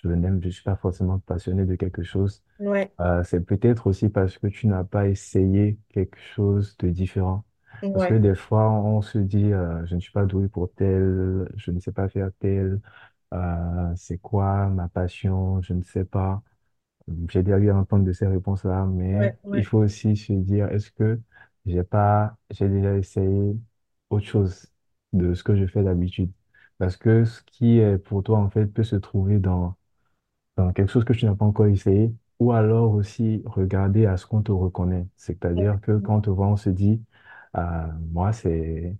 je 0.03 0.09
n'aime, 0.09 0.41
je 0.43 0.49
suis 0.49 0.63
pas 0.63 0.75
forcément 0.77 1.19
passionné 1.19 1.65
de 1.65 1.75
quelque 1.75 2.03
chose. 2.03 2.43
Ouais, 2.59 2.93
Euh, 3.01 3.23
c'est 3.23 3.41
peut-être 3.45 3.87
aussi 3.87 4.09
parce 4.09 4.37
que 4.39 4.47
tu 4.47 4.67
n'as 4.67 4.83
pas 4.85 5.07
essayé 5.09 5.79
quelque 5.89 6.19
chose 6.35 6.77
de 6.79 6.89
différent. 6.89 7.45
Parce 7.91 8.05
que 8.05 8.13
ouais, 8.13 8.15
des 8.15 8.35
fois, 8.35 8.71
on 8.71 9.01
se 9.01 9.17
dit, 9.17 9.51
euh, 9.53 9.85
je 9.85 9.95
ne 9.95 9.99
suis 9.99 10.11
pas 10.11 10.25
doué 10.25 10.47
pour 10.49 10.73
tel, 10.73 11.49
je 11.55 11.71
ne 11.71 11.79
sais 11.79 11.91
pas 11.91 12.09
faire 12.09 12.31
tel, 12.39 12.79
euh, 13.33 13.93
c'est 13.97 14.19
quoi 14.19 14.67
ma 14.69 14.89
passion, 14.89 15.61
je 15.61 15.73
ne 15.73 15.83
sais 15.83 16.05
pas. 16.05 16.43
J'ai 17.29 17.43
déjà 17.43 17.57
eu 17.59 17.69
à 17.71 17.77
entendre 17.77 18.05
de 18.05 18.13
ces 18.13 18.27
réponses-là, 18.27 18.85
mais 18.85 19.15
ouais, 19.19 19.37
il 19.53 19.63
ouais, 19.63 19.65
faut 19.65 19.79
aussi 19.79 20.15
se 20.17 20.33
dire, 20.33 20.67
est-ce 20.69 20.91
que 20.91 21.19
j'ai 21.65 21.83
pas, 21.83 22.37
j'ai 22.51 22.69
déjà 22.69 22.97
essayé 22.97 23.57
autre 24.09 24.25
chose 24.25 24.67
de 25.13 25.33
ce 25.33 25.43
que 25.43 25.55
je 25.55 25.65
fais 25.67 25.83
d'habitude? 25.83 26.31
Parce 26.77 26.97
que 26.97 27.25
ce 27.25 27.41
qui 27.43 27.79
est 27.79 27.97
pour 27.97 28.23
toi, 28.23 28.39
en 28.39 28.49
fait, 28.49 28.67
peut 28.67 28.83
se 28.83 28.95
trouver 28.95 29.39
dans, 29.39 29.75
dans 30.57 30.71
quelque 30.73 30.89
chose 30.91 31.05
que 31.05 31.13
tu 31.13 31.25
n'as 31.25 31.35
pas 31.35 31.45
encore 31.45 31.67
essayé, 31.67 32.13
ou 32.39 32.51
alors 32.51 32.93
aussi 32.93 33.41
regarder 33.45 34.05
à 34.05 34.17
ce 34.17 34.25
qu'on 34.25 34.41
te 34.43 34.51
reconnaît. 34.51 35.07
C'est-à-dire 35.17 35.79
que 35.81 35.97
quand 35.99 36.17
on 36.17 36.21
te 36.21 36.29
voit, 36.29 36.47
on 36.47 36.57
se 36.57 36.69
dit, 36.69 37.01
ah, 37.53 37.89
moi, 38.11 38.33
c'est, 38.33 38.95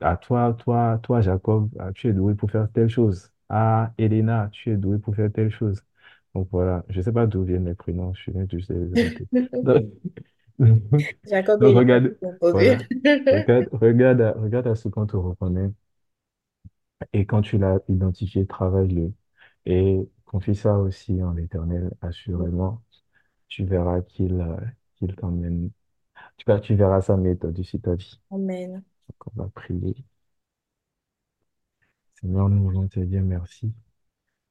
à 0.00 0.16
toi, 0.16 0.54
toi, 0.54 0.98
toi, 1.02 1.20
Jacob, 1.20 1.70
ah, 1.78 1.92
tu 1.94 2.08
es 2.08 2.12
doué 2.12 2.34
pour 2.34 2.50
faire 2.50 2.70
telle 2.72 2.88
chose. 2.88 3.32
Ah, 3.48 3.92
Elena, 3.98 4.48
tu 4.52 4.70
es 4.72 4.76
doué 4.76 4.98
pour 4.98 5.14
faire 5.16 5.32
telle 5.32 5.50
chose. 5.50 5.82
Donc 6.34 6.48
voilà, 6.52 6.84
je 6.88 6.98
ne 6.98 7.02
sais 7.02 7.12
pas 7.12 7.26
d'où 7.26 7.44
viennent 7.44 7.66
les 7.66 7.74
prénoms, 7.74 8.12
je 8.14 8.30
inventer. 8.32 9.28
Donc, 9.62 9.84
Jacob 11.24 11.60
donc 11.60 11.76
regarde, 11.76 12.18
voilà, 12.52 12.88
regarde, 13.30 13.68
regarde, 13.72 14.20
à- 14.22 14.32
regarde 14.34 14.66
à 14.68 14.74
ce 14.76 14.88
qu'on 14.88 15.06
te 15.06 15.16
reconnaît 15.16 15.70
et 17.12 17.26
quand 17.26 17.42
tu 17.42 17.58
l'as 17.58 17.78
identifié, 17.88 18.46
travaille-le 18.46 19.12
et 19.66 19.98
confie 20.26 20.54
ça 20.54 20.78
aussi 20.78 21.22
en 21.22 21.32
l'Éternel, 21.32 21.90
assurément, 22.00 22.82
tu 23.48 23.64
verras 23.66 24.02
qu'il 24.02 24.40
euh, 24.40 24.56
qu'il 24.96 25.14
t'emmène, 25.16 25.70
tu, 26.48 26.52
vas- 26.52 26.60
tu 26.60 26.74
verras 26.74 27.00
sa 27.02 27.16
méthode 27.16 27.54
d'ici 27.54 27.80
ta 27.80 27.94
vie. 27.94 28.20
Amen. 28.30 28.84
Donc 29.08 29.36
on 29.36 29.42
va 29.42 29.48
prier. 29.50 29.96
Seigneur, 32.20 32.48
nous 32.50 32.62
voulons 32.64 32.86
te 32.88 33.00
dire 33.00 33.22
merci. 33.22 33.72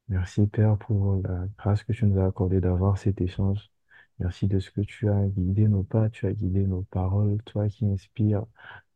Merci, 0.10 0.48
Père, 0.48 0.78
pour 0.78 1.22
la 1.24 1.48
grâce 1.58 1.84
que 1.84 1.94
tu 1.94 2.06
nous 2.06 2.20
as 2.22 2.28
accordée 2.28 2.62
d'avoir 2.62 2.98
cet 2.98 3.22
échange. 3.22 3.72
Merci 4.20 4.48
de 4.48 4.60
ce 4.60 4.72
que 4.72 4.82
tu 4.82 5.10
as 5.10 5.28
guidé 5.28 5.68
nos 5.68 5.84
pas, 5.84 6.10
tu 6.10 6.28
as 6.28 6.34
guidé 6.34 6.66
nos 6.68 6.84
paroles, 6.84 7.42
toi 7.46 7.68
qui 7.70 7.86
inspires 7.88 8.46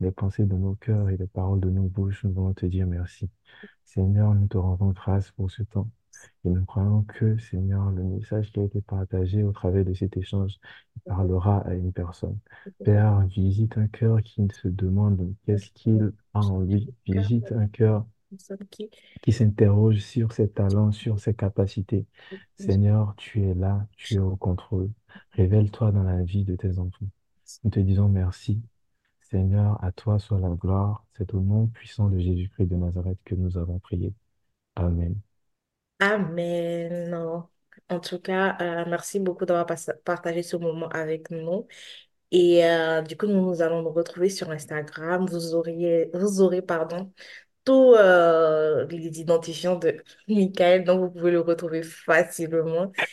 les 0.02 0.12
pensées 0.12 0.46
de 0.46 0.56
nos 0.56 0.76
cœurs 0.76 1.10
et 1.10 1.18
les 1.18 1.28
paroles 1.28 1.60
de 1.62 1.70
nos 1.72 1.84
bouches. 1.90 2.24
Nous 2.26 2.34
voulons 2.34 2.54
te 2.54 2.66
dire 2.68 2.88
merci. 2.88 3.30
Seigneur, 3.86 4.34
nous 4.36 4.48
te 4.48 4.58
rendons 4.58 4.92
grâce 4.92 5.32
pour 5.32 5.52
ce 5.52 5.64
temps. 5.64 5.90
Et 6.46 6.50
nous 6.50 6.66
croyons 6.66 7.04
que, 7.04 7.38
Seigneur, 7.38 7.92
le 7.92 8.04
message 8.04 8.52
qui 8.52 8.60
a 8.60 8.64
été 8.64 8.82
partagé 8.82 9.44
au 9.44 9.52
travers 9.52 9.86
de 9.86 9.94
cet 9.94 10.18
échange 10.18 10.58
parlera 11.06 11.60
à 11.60 11.74
une 11.74 11.94
personne. 11.94 12.40
Père, 12.84 13.22
visite 13.28 13.78
un 13.78 13.88
cœur 13.88 14.22
qui 14.22 14.48
se 14.54 14.68
demande 14.68 15.34
qu'est-ce 15.46 15.70
qu'il 15.72 16.14
a 16.34 16.40
en 16.40 16.62
lui. 16.62 16.94
Visite 17.06 17.52
un 17.52 17.68
cœur 17.68 18.06
qui 19.22 19.32
s'interroge 19.32 20.00
sur 20.00 20.32
ses 20.32 20.50
talents, 20.50 20.92
sur 20.92 21.20
ses 21.20 21.34
capacités. 21.34 22.06
Seigneur, 22.56 23.14
tu 23.18 23.44
es 23.44 23.54
là, 23.54 23.88
tu 23.98 24.16
es 24.16 24.20
au 24.20 24.36
contrôle. 24.36 24.90
Révèle-toi 25.32 25.92
dans 25.92 26.04
la 26.04 26.24
vie 26.24 26.46
de 26.46 26.56
tes 26.56 26.80
enfants. 26.80 27.08
Nous 27.64 27.70
te 27.70 27.80
disons 27.80 28.08
merci. 28.10 28.62
Seigneur, 29.22 29.84
à 29.84 29.92
toi 29.92 30.20
soit 30.20 30.40
la 30.40 30.50
gloire. 30.50 31.06
C'est 31.18 31.34
au 31.34 31.42
nom 31.42 31.68
puissant 31.68 32.10
de 32.10 32.20
Jésus-Christ 32.20 32.68
de 32.68 32.76
Nazareth 32.76 33.20
que 33.26 33.36
nous 33.36 33.58
avons 33.58 33.80
prié. 33.80 34.14
Amen. 34.76 35.16
Amen. 36.02 37.14
En 37.90 38.00
tout 38.00 38.20
cas, 38.20 38.58
euh, 38.62 38.86
merci 38.90 39.20
beaucoup 39.20 39.46
d'avoir 39.46 39.68
partagé 40.04 40.42
ce 40.44 40.56
moment 40.58 40.90
avec 40.90 41.30
nous. 41.30 41.68
Et 42.32 42.66
euh, 42.66 43.02
du 43.04 43.18
coup, 43.18 43.28
nous, 43.28 43.42
nous 43.42 43.62
allons 43.62 43.84
nous 43.84 43.92
retrouver 43.92 44.30
sur 44.30 44.52
Instagram. 44.52 45.28
Vous 45.28 45.40
vous 46.14 46.42
aurez, 46.42 46.62
pardon, 46.64 47.14
tous 47.66 47.96
euh, 47.96 48.86
les 48.88 49.20
identifiants 49.22 49.78
de 49.78 49.98
Michael, 50.28 50.86
donc 50.86 51.02
vous 51.02 51.12
pouvez 51.20 51.32
le 51.32 51.42
retrouver 51.42 51.84
facilement. 51.84 52.92